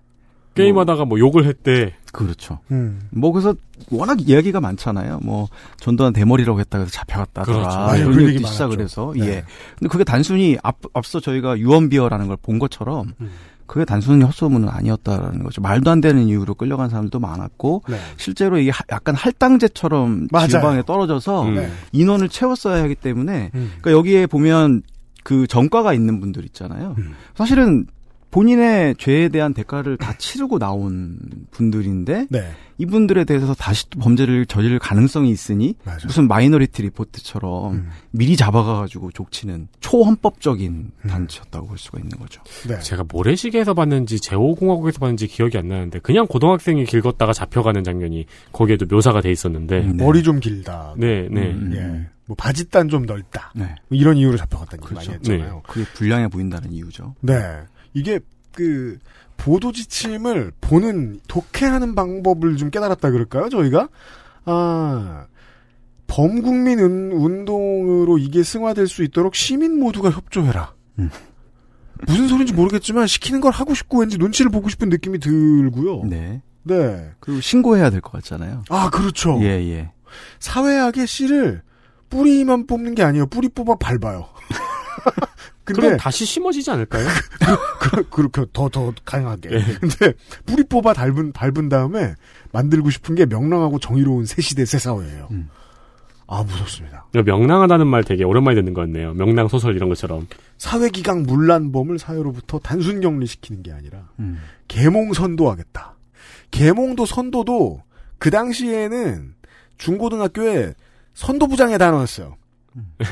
게임하다가 0.55 1.05
뭐 1.05 1.19
욕을 1.19 1.47
했대. 1.47 1.95
그렇죠. 2.13 2.61
음. 2.71 3.09
뭐 3.11 3.33
그래서 3.33 3.55
워낙 3.91 4.19
이야기가 4.21 4.61
많잖아요. 4.61 5.19
뭐 5.23 5.49
전두환 5.81 6.13
대머리라고 6.13 6.61
했다가 6.61 6.85
잡혀갔다더라. 6.87 7.59
그렇죠. 7.89 7.97
이런 8.03 8.13
그런 8.15 8.29
얘기 8.29 8.45
시작을. 8.47 8.81
해서 8.81 9.13
네. 9.17 9.27
예. 9.27 9.45
근데 9.79 9.89
그게 9.91 10.05
단순히 10.05 10.57
앞 10.63 10.77
앞서 10.93 11.19
저희가 11.19 11.59
유언비어라는 11.59 12.29
걸 12.29 12.37
본 12.37 12.59
것처럼 12.61 13.15
음. 13.21 13.31
그게 13.67 13.85
단순히 13.85 14.25
헛소문은 14.25 14.69
아니었다라는 14.69 15.43
거죠. 15.43 15.61
말도 15.63 15.91
안 15.91 16.01
되는 16.01 16.25
이유로 16.27 16.55
끌려간 16.55 16.89
사람들도 16.91 17.19
많았고 17.21 17.83
네. 17.89 17.97
실제로 18.17 18.59
이게 18.59 18.71
하- 18.71 18.85
약간 18.91 19.15
할당제처럼 19.15 20.29
맞아요. 20.31 20.49
지방에 20.49 20.83
떨어져서 20.83 21.43
음. 21.49 21.55
네. 21.57 21.71
인원을 21.93 22.29
채웠어야 22.29 22.83
하기 22.85 22.95
때문에 22.97 23.51
음. 23.55 23.73
그러니까 23.81 23.93
여기에 23.93 24.27
보면 24.27 24.83
그 25.23 25.47
전과가 25.47 25.95
있는 25.95 26.21
분들 26.21 26.45
있잖아요. 26.47 26.95
음. 26.99 27.15
사실은 27.35 27.87
본인의 28.35 28.97
죄에 28.97 29.29
대한 29.29 29.55
대가를 29.55 29.97
다 29.97 30.13
치르고 30.19 30.59
나온 30.59 31.21
분들인데 31.53 32.27
네. 32.31 32.51
이분들에 32.79 33.23
대해서 33.23 33.55
다시 33.55 33.89
또 33.91 34.01
범죄를 34.01 34.47
저지를 34.47 34.81
가능성이 34.81 35.31
있으니 35.31 35.77
무슨 36.03 36.27
마이너리티 36.27 36.83
리포트처럼 36.83 37.75
음. 37.75 37.91
미리 38.11 38.37
잡아가가지고 38.37 39.13
족치는 39.13 39.69
초헌법적인 39.79 40.73
음. 40.73 41.09
단체였다고 41.09 41.69
볼 41.69 41.79
수가 41.79 42.01
있는 42.01 42.19
거죠. 42.19 42.43
네. 42.67 42.81
제가 42.81 43.05
모래시계에서 43.09 43.73
봤는지 43.73 44.19
제오공화국에서 44.19 44.99
봤는지 44.99 45.29
기억이 45.29 45.57
안 45.57 45.69
나는데 45.69 46.01
그냥 46.01 46.27
고등학생이 46.27 46.87
길 46.87 47.03
걷다가 47.03 47.33
잡혀가는 47.33 47.85
장면이 47.85 48.27
거기에도 48.51 48.85
묘사가 48.87 49.21
돼 49.21 49.31
있었는데 49.31 49.83
머리 49.93 50.25
좀 50.25 50.41
길다. 50.41 50.97
네, 50.99 51.29
네. 51.31 51.53
음. 51.53 51.73
예. 51.77 52.11
뭐 52.27 52.35
바짓단 52.37 52.89
좀 52.89 53.07
넓다. 53.07 53.53
네. 53.55 53.77
뭐 53.87 53.97
이런 53.97 54.17
이유로 54.17 54.37
잡혀갔다는 54.39 54.83
얘기 54.83 54.89
그렇죠. 54.89 55.11
많이 55.13 55.19
했잖아요. 55.19 55.63
그게 55.69 55.85
불량해 55.95 56.29
보인다는 56.29 56.73
이유죠. 56.73 57.15
네. 57.21 57.35
이게 57.95 58.21
그 58.53 58.99
보도 59.37 59.73
지침을 59.73 60.53
보는 60.61 61.21
독해하는 61.29 61.95
방법을 61.95 62.57
좀 62.57 62.71
깨달았다 62.71 63.11
그럴까요? 63.11 63.49
저희가 63.49 63.89
아 64.45 65.27
범국민 66.07 66.79
운- 66.81 67.13
운동으로 67.13 68.19
이게 68.19 68.43
승화될 68.43 68.87
수 68.87 69.03
있도록 69.03 69.35
시민 69.35 69.79
모두가 69.81 70.11
협조해라. 70.11 70.75
음. 70.99 71.11
무슨 72.07 72.29
소리인지 72.29 72.53
모르겠지만 72.53 73.07
시키는 73.07 73.41
걸 73.41 73.51
하고 73.53 73.73
싶고 73.75 74.01
왠지 74.01 74.19
눈치를 74.19 74.51
보고 74.51 74.69
싶은 74.69 74.89
느낌이 74.91 75.19
들고요. 75.19 76.05
네. 76.05 76.43
네. 76.65 77.11
그리고 77.21 77.41
신고해야 77.41 77.91
될 77.91 78.01
것 78.01 78.13
같잖아요. 78.13 78.65
아 78.69 78.91
그렇죠. 78.91 79.39
예, 79.43 79.47
예. 79.71 79.91
사회학의 80.41 81.07
씨를 81.07 81.63
뿌리만 82.11 82.67
뽑는 82.67 82.95
게 82.95 83.03
아니에요. 83.03 83.27
뿌리 83.27 83.49
뽑아 83.49 83.77
밟아요. 83.77 84.29
근데 85.65 85.81
그럼 85.81 85.97
다시 85.97 86.25
심어지지 86.25 86.71
않을까요? 86.71 87.07
그, 87.81 88.09
그렇게 88.11 88.45
더, 88.53 88.69
더 88.69 88.93
강하게. 89.05 89.49
네. 89.49 89.65
근데, 89.81 90.13
뿌리 90.45 90.63
뽑아 90.63 90.93
밟은, 90.93 91.33
밟은 91.33 91.69
다음에 91.71 92.15
만들고 92.53 92.91
싶은 92.91 93.15
게 93.15 93.25
명랑하고 93.25 93.79
정의로운 93.79 94.27
새 94.27 94.43
시대, 94.43 94.65
새 94.65 94.79
사회예요. 94.79 95.29
음. 95.31 95.49
아, 96.27 96.43
무섭습니다. 96.43 97.07
명랑하다는 97.13 97.87
말 97.87 98.05
되게 98.05 98.25
오랜만에 98.25 98.57
듣는 98.57 98.75
것 98.75 98.83
같네요. 98.83 99.15
명랑 99.15 99.49
소설 99.49 99.75
이런 99.75 99.89
것처럼. 99.89 100.27
사회기강 100.59 101.23
문란범을 101.25 101.99
사회로부터 101.99 102.59
단순 102.59 103.01
격리시키는 103.01 103.63
게 103.63 103.73
아니라, 103.73 104.09
음. 104.19 104.41
계몽 104.69 105.13
선도하겠다. 105.13 105.95
계몽도 106.51 107.05
선도도 107.07 107.83
그 108.19 108.31
당시에는 108.31 109.35
중고등학교에 109.77 110.75
선도부장에 111.15 111.79
다 111.79 111.91
넣었어요. 111.91 112.37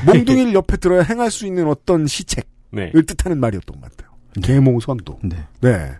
몽둥이를 0.05 0.53
옆에 0.53 0.77
들어야 0.77 1.03
행할 1.03 1.31
수 1.31 1.45
있는 1.45 1.67
어떤 1.67 2.07
시책을 2.07 2.43
네. 2.71 2.91
뜻하는 2.91 3.39
말이었던 3.39 3.79
것 3.79 3.91
같아요. 3.91 4.13
계몽 4.41 4.79
선도. 4.79 5.19
네. 5.23 5.37
네. 5.61 5.91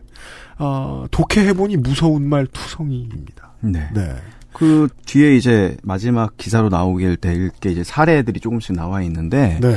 아, 0.57 1.05
독해해보니 1.11 1.77
무서운 1.77 2.27
말 2.27 2.47
투성이입니다. 2.47 3.53
네. 3.61 3.89
네. 3.93 4.15
그 4.53 4.87
뒤에 5.05 5.35
이제 5.35 5.75
마지막 5.83 6.37
기사로 6.37 6.69
나오게 6.69 7.17
될게 7.17 7.71
이제 7.71 7.83
사례들이 7.83 8.39
조금씩 8.39 8.75
나와 8.75 9.01
있는데 9.01 9.59
네. 9.61 9.75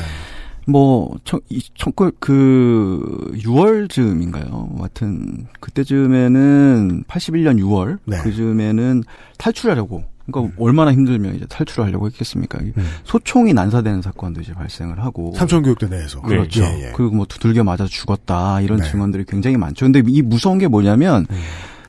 뭐, 0.69 1.17
청, 1.23 1.39
이, 1.49 1.63
청, 1.75 1.93
그, 1.95 2.11
그, 2.19 3.33
6월쯤인가요? 3.37 4.79
하여튼, 4.79 5.47
그때쯤에는, 5.61 7.05
81년 7.05 7.61
6월, 7.61 7.99
네. 8.05 8.21
그쯤에는 8.23 9.05
탈출하려고, 9.39 10.03
그러니까 10.31 10.55
얼마나 10.59 10.93
힘들면 10.93 11.37
이제 11.37 11.47
탈출하려고 11.47 12.07
했겠습니까? 12.07 12.59
이 12.63 12.73
음. 12.77 12.87
소총이 13.05 13.53
난사되는 13.55 14.03
사건도 14.03 14.41
이제 14.41 14.53
발생을 14.53 15.03
하고. 15.05 15.33
삼천교육대 15.37 15.89
내에서. 15.89 16.21
그렇죠. 16.23 16.65
예, 16.65 16.89
예. 16.89 16.93
그리고 16.95 17.15
뭐 17.15 17.27
두들겨 17.27 17.65
맞아 17.65 17.87
죽었다, 17.87 18.61
이런 18.61 18.81
네. 18.81 18.91
증언들이 18.91 19.25
굉장히 19.27 19.57
많죠. 19.57 19.85
근데 19.87 20.03
이 20.07 20.23
무서운 20.23 20.59
게 20.59 20.69
뭐냐면, 20.69 21.27
음. 21.31 21.41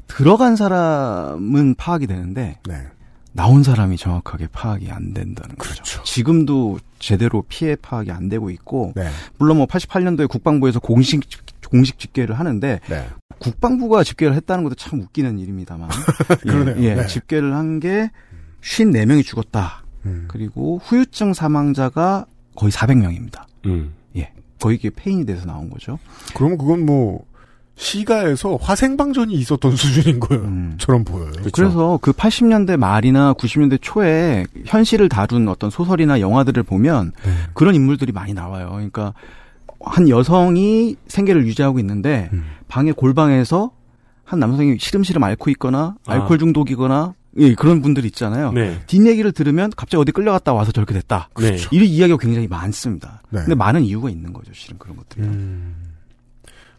들어간 0.08 0.56
사람은 0.56 1.76
파악이 1.76 2.08
되는데, 2.08 2.60
네. 2.68 2.76
나온 3.34 3.62
사람이 3.62 3.98
정확하게 3.98 4.48
파악이 4.52 4.90
안 4.90 5.14
된다는 5.14 5.56
거죠. 5.58 5.74
그렇죠. 5.74 6.04
지금도 6.04 6.80
제대로 6.98 7.44
피해 7.48 7.76
파악이 7.76 8.12
안 8.12 8.30
되고 8.30 8.50
있고 8.50 8.94
네. 8.96 9.10
물론 9.38 9.58
뭐 9.58 9.68
88년도에 9.68 10.28
국방부에서 10.28 10.80
공식 10.80 11.22
공식 11.70 12.00
집계를 12.00 12.40
하는데 12.40 12.80
네. 12.90 13.08
국방부가 13.38 14.04
집계를 14.04 14.34
했다는 14.38 14.64
것도 14.64 14.74
참 14.74 15.02
웃기는 15.02 15.38
일입니다만 15.38 15.88
그러네요. 16.42 16.78
예, 16.80 16.84
예, 16.84 16.96
네. 16.96 17.06
집계를 17.06 17.54
한 17.54 17.80
게 17.80 18.10
54명이 18.62 19.24
죽었다. 19.24 19.84
음. 20.06 20.26
그리고 20.28 20.80
후유증 20.84 21.34
사망자가 21.34 22.26
거의 22.56 22.72
400명입니다. 22.72 23.44
음. 23.66 23.94
예. 24.16 24.32
거의 24.60 24.78
이게 24.78 24.90
페인이 24.90 25.26
돼서 25.26 25.46
나온 25.46 25.70
거죠. 25.70 26.00
그러면 26.36 26.58
그건 26.58 26.86
뭐, 26.86 27.26
시가에서 27.78 28.56
화생방전이 28.56 29.34
있었던 29.36 29.76
수준인 29.76 30.20
거예요.처럼 30.20 31.04
보여요. 31.04 31.32
그래서 31.54 32.00
그 32.02 32.12
80년대 32.12 32.76
말이나 32.76 33.34
90년대 33.34 33.78
초에 33.82 34.48
현실을 34.66 35.10
다룬 35.10 35.48
어떤 35.48 35.70
소설이나 35.70 36.20
영화들을 36.20 36.64
보면 36.64 37.12
네. 37.24 37.32
그런 37.54 37.76
인물들이 37.76 38.12
많이 38.12 38.34
나와요. 38.34 38.70
그러니까 38.72 39.14
한 39.80 40.10
여성이 40.10 40.96
생계를 41.08 41.46
유지하고 41.46 41.78
있는데 41.80 42.30
음. 42.34 42.46
방에 42.68 42.92
골방에서 42.92 43.72
한 44.24 44.40
남성이 44.40 44.78
시름시름 44.80 45.24
앓고 45.24 45.52
있거나 45.52 45.96
아. 46.08 46.14
알코올 46.14 46.40
중독이거나 46.40 47.14
예, 47.38 47.54
그런 47.54 47.82
분들 47.82 48.06
있잖아요. 48.06 48.52
네. 48.54 48.82
뒷얘기를 48.88 49.32
들으면 49.32 49.72
갑자기 49.76 50.02
어디 50.02 50.12
끌려갔다 50.12 50.54
와서 50.54 50.72
저렇게 50.72 50.94
됐다. 50.94 51.30
네. 51.40 51.58
이런 51.72 51.88
이야기가 51.88 52.18
굉장히 52.18 52.48
많습니다. 52.48 53.22
네. 53.30 53.42
근데 53.42 53.54
많은 53.56 53.84
이유가 53.84 54.10
있는 54.10 54.34
거죠, 54.34 54.52
실은 54.54 54.78
그런 54.80 54.96
것들이. 54.98 55.24
음. 55.24 55.76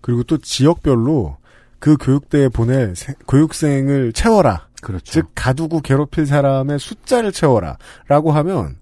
그리고 0.01 0.23
또 0.25 0.39
지역별로 0.39 1.37
그 1.79 1.97
교육대에 1.97 2.49
보낼 2.49 2.97
세- 2.97 3.15
교육생을 3.29 4.13
채워라. 4.13 4.67
그렇죠. 4.83 5.05
즉 5.13 5.27
가두고 5.35 5.81
괴롭힐 5.81 6.27
사람의 6.27 6.79
숫자를 6.79 7.31
채워라라고 7.33 8.33
하면 8.33 8.77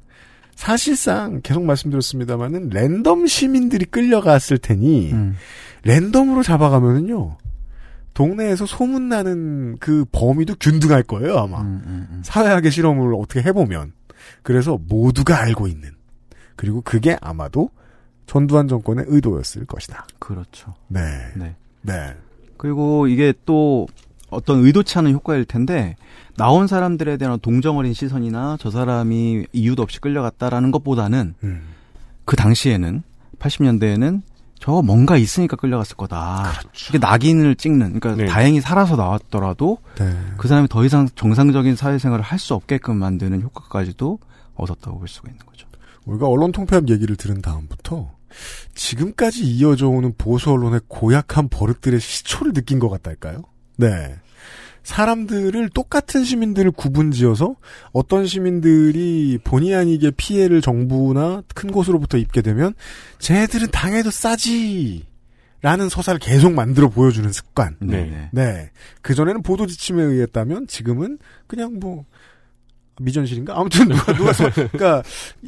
사실상 0.55 1.41
계속 1.43 1.65
말씀드렸습니다만은 1.65 2.71
랜덤 2.71 3.27
시민들이 3.27 3.85
끌려갔을 3.85 4.57
테니 4.59 5.13
음. 5.13 5.37
랜덤으로 5.85 6.43
잡아가면은요 6.43 7.37
동네에서 8.17 8.65
소문나는 8.65 9.77
그 9.79 10.07
범위도 10.11 10.55
균등할 10.59 11.03
거예요 11.03 11.37
아마 11.37 11.61
음, 11.61 12.23
사회학의 12.25 12.71
실험을 12.71 13.15
어떻게 13.15 13.43
해보면 13.43 13.93
그래서 14.43 14.81
모두가 14.89 15.39
알고 15.39 15.69
있는 15.69 15.91
그리고 16.57 16.81
그게 16.81 17.19
아마도 17.21 17.69
전두환 18.27 18.69
정권의 18.69 19.05
의도였을 19.09 19.67
것이다. 19.67 20.07
그렇죠. 20.19 20.75
네. 20.89 21.01
네. 21.37 21.55
네. 21.83 22.17
그리고 22.57 23.07
이게 23.07 23.35
또 23.45 23.87
어떤 24.31 24.65
의도치 24.65 24.99
않은 24.99 25.13
효과일 25.13 25.45
텐데 25.45 25.97
나온 26.37 26.67
사람들에 26.67 27.19
대한 27.19 27.39
동정 27.39 27.77
어린 27.77 27.93
시선이나 27.93 28.57
저 28.59 28.71
사람이 28.71 29.47
이유도 29.53 29.83
없이 29.83 30.01
끌려갔다라는 30.01 30.71
것보다는 30.71 31.35
음. 31.45 31.63
그 32.25 32.35
당시에는 32.35 33.03
80년대에는 33.39 34.23
저 34.59 34.83
뭔가 34.83 35.17
있으니까 35.17 35.57
끌려갔을 35.57 35.97
거다. 35.97 36.53
이게 36.89 36.99
낙인을 36.99 37.57
찍는 37.57 38.01
그러니까 38.01 38.25
네. 38.25 38.27
다행히 38.29 38.61
살아서 38.61 38.97
나왔더라도 38.97 39.79
네. 39.99 40.17
그 40.39 40.49
사람이 40.49 40.69
더 40.69 40.85
이상 40.85 41.09
정상적인 41.15 41.77
사회생활을 41.77 42.25
할 42.25 42.39
수 42.39 42.55
없게끔 42.55 42.97
만드는 42.97 43.43
효과까지도 43.43 44.19
얻었다고 44.55 44.99
볼 44.99 45.09
수가 45.09 45.31
있는 45.31 45.45
거죠. 45.47 45.67
우리가 46.05 46.27
언론 46.29 46.53
통폐합 46.53 46.89
얘기를 46.89 47.17
들은 47.17 47.43
다음부터 47.43 48.13
지금까지 48.75 49.45
이어져 49.45 49.89
오는 49.89 50.13
보수 50.17 50.51
언론의 50.51 50.81
고약한 50.89 51.49
버릇들의 51.49 51.99
시초를 52.01 52.53
느낀 52.53 52.79
것 52.79 52.89
같달까요? 52.89 53.43
네. 53.77 54.17
사람들을 54.87 55.71
똑같은 55.71 56.23
시민들을 56.25 56.71
구분지어서 56.71 57.57
어떤 57.93 58.25
시민들이 58.25 59.37
본의 59.43 59.75
아니게 59.75 60.13
피해를 60.13 60.61
정부나 60.63 61.43
큰 61.57 61.73
곳으로부터 61.73 62.19
입게 62.19 62.41
되면 62.41 62.73
쟤네들은 63.19 63.73
당해도 63.73 64.13
싸지 64.13 65.05
라는 65.61 65.89
서사를 65.89 66.21
계속 66.21 66.53
만들어 66.53 66.89
보여주는 66.89 67.33
습관. 67.33 67.77
네. 67.81 68.29
네. 68.31 68.71
그 69.03 69.15
전에는 69.17 69.43
보도 69.43 69.67
지침에 69.67 70.01
의했다면 70.05 70.69
지금은 70.69 71.19
그냥 71.49 71.81
뭐 71.81 72.05
미전실인가? 73.01 73.59
아무튼 73.59 73.89
누가 73.89 74.13
누가 74.15 74.33
써, 74.33 74.49
그러니까 74.53 75.03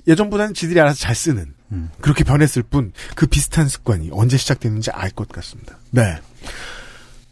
예전보다는 0.09 0.53
지들이 0.55 0.81
알아서 0.81 0.99
잘 0.99 1.15
쓰는 1.15 1.55
음. 1.71 1.91
그렇게 2.01 2.25
변했을 2.25 2.65
뿐 2.65 2.93
그 3.15 3.27
비슷한 3.29 3.69
습관이 3.69 4.09
언제 4.13 4.37
시작됐는지 4.37 4.91
알 4.91 5.11
것 5.13 5.29
같습니다. 5.29 5.79
네. 5.93 6.19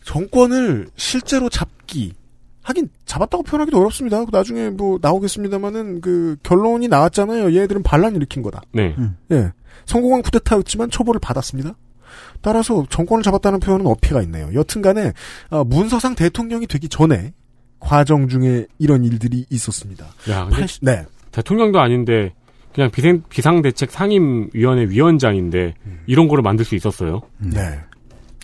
정권을 0.06 0.86
실제로 0.96 1.48
잡기 1.48 2.14
하긴 2.62 2.88
잡았다고 3.04 3.42
표현하기도 3.42 3.78
어렵습니다. 3.78 4.24
나중에 4.32 4.70
뭐 4.70 4.98
나오겠습니다만은 5.02 6.00
그 6.00 6.36
결론이 6.42 6.88
나왔잖아요. 6.88 7.54
얘네들은 7.54 7.82
반란 7.82 8.16
일으킨 8.16 8.42
거다. 8.42 8.62
네. 8.72 8.94
예. 9.32 9.52
성공한 9.84 10.22
쿠데타였지만 10.22 10.90
처벌을 10.90 11.20
받았습니다. 11.20 11.76
따라서 12.40 12.84
정권을 12.88 13.22
잡았다는 13.22 13.60
표현은 13.60 13.86
어폐가 13.86 14.22
있네요. 14.22 14.48
여튼간에 14.54 15.12
아, 15.50 15.64
문서상 15.64 16.14
대통령이 16.14 16.66
되기 16.66 16.88
전에 16.88 17.32
과정 17.78 18.28
중에 18.28 18.66
이런 18.78 19.04
일들이 19.04 19.44
있었습니다. 19.50 20.06
야, 20.30 20.44
근데 20.46 20.62
팔십- 20.62 20.84
네. 20.84 21.04
대통령도 21.30 21.78
아닌데 21.78 22.32
그냥 22.74 22.90
비상, 22.90 23.22
비상대책 23.28 23.90
상임위원회 23.90 24.86
위원장인데 24.88 25.74
음. 25.84 26.00
이런 26.06 26.26
거를 26.28 26.42
만들 26.42 26.64
수 26.64 26.74
있었어요. 26.74 27.22
네. 27.38 27.78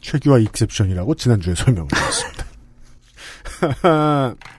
최규와 0.02 0.38
익셉션이라고 0.40 1.14
지난주에 1.14 1.54
설명을 1.54 1.88
드렸습니다. 1.88 2.44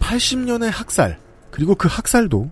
80년의 0.00 0.70
학살 0.70 1.18
그리고 1.50 1.74
그 1.74 1.88
학살도 1.88 2.50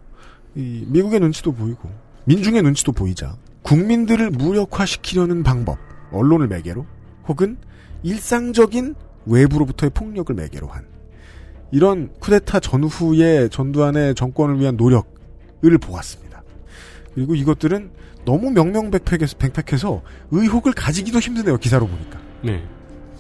이 0.56 0.84
미국의 0.88 1.20
눈치도 1.20 1.52
보이고 1.52 1.90
민중의 2.24 2.62
눈치도 2.62 2.93
보이자 2.93 3.36
국민들을 3.62 4.30
무력화시키려는 4.30 5.43
방법 5.43 5.78
언론을 6.12 6.48
매개로 6.48 6.84
혹은 7.28 7.56
일상적인 8.02 8.94
외부로부터의 9.26 9.90
폭력을 9.90 10.34
매개로 10.34 10.68
한 10.68 10.86
이런 11.72 12.12
쿠데타 12.20 12.60
전후의 12.60 13.51
전두환의 13.51 14.14
정권을 14.14 14.60
위한 14.60 14.76
노력을 14.76 15.78
보았습니다. 15.80 16.43
그리고 17.14 17.34
이것들은 17.34 17.90
너무 18.27 18.51
명명백백해서 18.51 19.39
팽팽해서 19.39 20.03
의혹을 20.32 20.73
가지기도 20.73 21.20
힘드네요. 21.20 21.57
기사로 21.57 21.86
보니까. 21.86 22.19
네. 22.43 22.62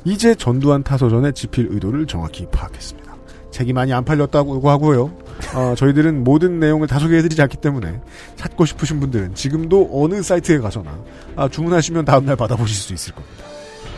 이제 0.04 0.34
전두환 0.34 0.82
타서전의 0.82 1.32
집필 1.32 1.68
의도를 1.70 2.06
정확히 2.06 2.46
파악했습니다. 2.52 3.06
책이 3.50 3.72
많이 3.72 3.92
안 3.94 4.04
팔렸다고 4.04 4.68
하고요. 4.68 5.16
어, 5.54 5.74
저희들은 5.76 6.24
모든 6.24 6.60
내용을 6.60 6.88
다 6.88 6.98
소개해드리지 6.98 7.40
않기 7.40 7.56
때문에 7.58 8.00
찾고 8.34 8.66
싶으신 8.66 9.00
분들은 9.00 9.34
지금도 9.34 9.90
어느 9.92 10.22
사이트에 10.22 10.58
가서나 10.58 10.98
아, 11.36 11.48
주문하시면 11.48 12.04
다음날 12.04 12.36
받아보실 12.36 12.76
수 12.76 12.92
있을 12.92 13.14
겁니다. 13.14 13.44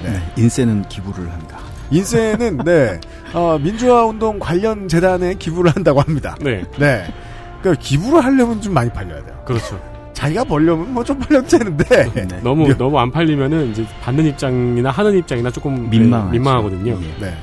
네. 0.05 0.43
인세는 0.43 0.89
기부를 0.89 1.33
합니다. 1.33 1.59
인세는 1.91 2.59
네 2.59 3.01
어, 3.33 3.59
민주화 3.59 4.05
운동 4.05 4.39
관련 4.39 4.87
재단에 4.87 5.35
기부를 5.35 5.75
한다고 5.75 6.01
합니다. 6.01 6.37
네. 6.41 6.65
네. 6.79 7.13
그러니까 7.61 7.83
기부를 7.83 8.25
하려면 8.25 8.61
좀 8.61 8.75
많이 8.75 8.91
팔려야 8.91 9.25
돼요. 9.25 9.43
그렇죠. 9.45 9.98
자기가 10.19 10.43
벌려면 10.43 10.93
뭐좀 10.95 11.17
팔려도 11.21 11.47
되는데 11.47 12.41
너무 12.43 12.77
너무 12.77 12.99
안 12.99 13.09
팔리면은 13.09 13.71
이제 13.71 13.87
받는 14.03 14.27
입장이나 14.27 14.91
하는 14.91 15.17
입장이나 15.17 15.49
조금 15.49 15.89
민망하죠. 15.89 16.33
네, 16.33 16.39
민망하거든요. 16.39 16.99
네. 17.21 17.35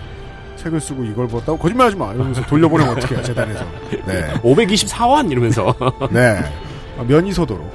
책을 0.57 0.81
쓰고 0.81 1.05
이걸 1.05 1.25
벌었다고 1.29 1.57
거짓말하지 1.57 1.95
마 1.95 2.13
이러면서 2.13 2.41
돌려보내면 2.45 2.97
어떡해요 2.97 3.23
재단에서. 3.23 3.65
네. 4.05 4.33
524원 4.41 5.31
이러면서. 5.31 5.73
네. 6.11 6.37
어, 6.97 7.05
면이 7.05 7.31
서도록 7.31 7.71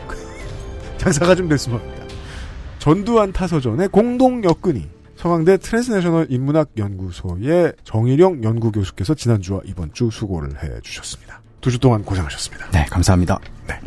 장사가 0.98 1.35
좀 1.35 1.48
됐으면 1.48 1.81
합니다. 1.81 2.05
전두환 2.78 3.32
타서전의 3.32 3.89
공동 3.89 4.44
엮은이 4.45 4.87
서강대 5.16 5.56
트랜스내셔널 5.56 6.27
인문학 6.28 6.72
연구소의 6.77 7.72
정일영 7.85 8.44
연구교수께서 8.44 9.14
지난주와 9.14 9.60
이번 9.64 9.94
주 9.94 10.10
수고를 10.10 10.51
해주셨습니다. 10.62 11.40
두 11.62 11.70
주 11.70 11.78
동안 11.78 12.05
고생하셨습니다. 12.05 12.70
네, 12.72 12.85
감사합니다. 12.90 13.39
네. 13.66 13.78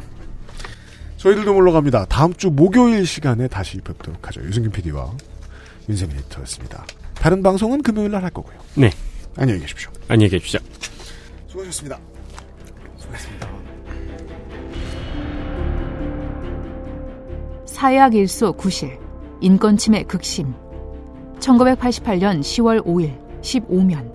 저희들도 1.23 1.53
물러갑니다. 1.53 2.05
다음 2.05 2.33
주 2.33 2.49
목요일 2.49 3.05
시간에 3.07 3.47
다시 3.47 3.77
뵙도록 3.77 4.27
하죠. 4.27 4.41
유승균 4.41 4.71
PD와 4.73 5.09
윤세민 5.87 6.17
에디터였습니다. 6.17 6.85
다른 7.15 7.41
방송은 7.41 7.81
금요일 7.81 8.11
날 8.11 8.23
할 8.23 8.29
거고요. 8.31 8.57
네. 8.75 8.89
안녕히 9.37 9.61
계십시오. 9.61 9.89
안녕히 10.09 10.29
계십시오. 10.31 10.59
수고하셨습니다. 11.47 11.97
수고하셨습니다. 12.97 13.47
사약 17.65 18.15
일소 18.15 18.53
구실 18.53 18.99
인권 19.39 19.77
침해 19.77 20.03
극심 20.03 20.53
1988년 21.39 22.41
10월 22.41 22.83
5일 22.85 23.17
15면 23.41 24.11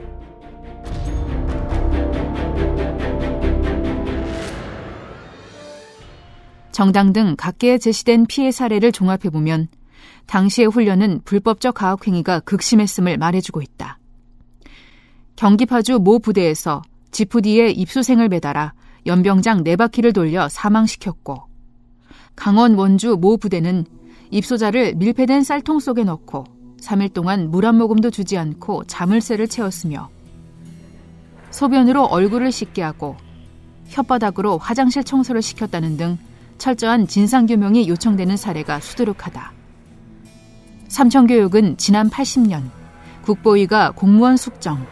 정당 6.79 7.13
등 7.13 7.35
각계에 7.37 7.77
제시된 7.77 8.27
피해 8.27 8.53
사례를 8.53 8.93
종합해 8.93 9.31
보면 9.33 9.67
당시의 10.27 10.69
훈련은 10.69 11.23
불법적 11.25 11.75
가혹행위가 11.75 12.39
극심했음을 12.39 13.19
말해주고 13.19 13.63
있다. 13.63 13.99
경기 15.35 15.67
파주 15.67 15.99
모 15.99 16.21
부대에서 16.21 16.83
지프 17.11 17.43
뒤에 17.43 17.71
입수생을 17.71 18.29
매달아 18.29 18.75
연병장 19.07 19.65
네 19.65 19.75
바퀴를 19.75 20.13
돌려 20.13 20.49
사망시켰고 20.49 21.49
강원 22.37 22.75
원주 22.77 23.17
모 23.17 23.39
부대는 23.39 23.85
입소자를 24.31 24.95
밀폐된 24.95 25.43
쌀통 25.43 25.81
속에 25.81 26.05
넣고 26.05 26.45
3일 26.81 27.13
동안 27.13 27.51
물 27.51 27.65
한 27.65 27.77
모금도 27.77 28.13
주지 28.13 28.39
않고 28.39 28.85
자물쇠를 28.85 29.49
채웠으며 29.49 30.09
소변으로 31.51 32.05
얼굴을 32.05 32.53
씻게 32.53 32.83
하고 32.83 33.17
혓바닥으로 33.91 34.61
화장실 34.61 35.03
청소를 35.03 35.43
시켰다는 35.43 35.97
등 35.97 36.19
철저한 36.59 37.07
진상규명이 37.07 37.89
요청되는 37.89 38.37
사례가 38.37 38.81
수두룩하다. 38.81 39.53
삼청교육은 40.89 41.77
지난 41.77 42.11
80년 42.11 42.71
국보위가 43.23 43.93
공무원 43.93 44.37
숙정, 44.37 44.85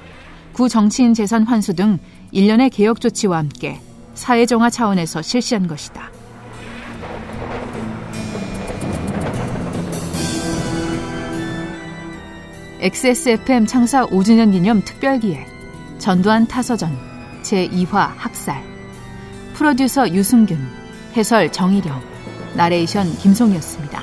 구 0.52 0.68
정치인 0.68 1.14
재산 1.14 1.42
환수 1.42 1.74
등 1.74 1.98
일련의 2.30 2.70
개혁 2.70 3.00
조치와 3.00 3.38
함께 3.38 3.80
사회정화 4.14 4.70
차원에서 4.70 5.22
실시한 5.22 5.66
것이다. 5.66 6.10
XSFM 12.80 13.66
창사 13.66 14.06
5주년 14.06 14.52
기념 14.52 14.82
특별기획 14.82 15.46
전두환 15.98 16.46
타서전 16.46 16.96
제2화 17.42 18.12
학살 18.16 18.62
프로듀서 19.54 20.12
유승균 20.12 20.85
해설 21.16 21.50
정일영 21.50 22.02
나레이션 22.54 23.16
김송이었습니다. 23.16 24.02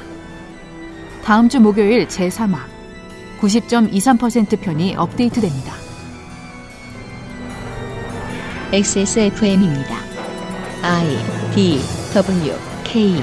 다음 1.23 1.47
주 1.47 1.59
목요일 1.59 2.07
제3화 2.07 2.57
90.23% 3.39 4.59
편이 4.59 4.95
업데이트됩니다. 4.95 5.73
XSFM입니다. 8.71 9.95
I 10.81 11.53
D 11.53 11.79
W 12.15 12.53
K 12.83 13.21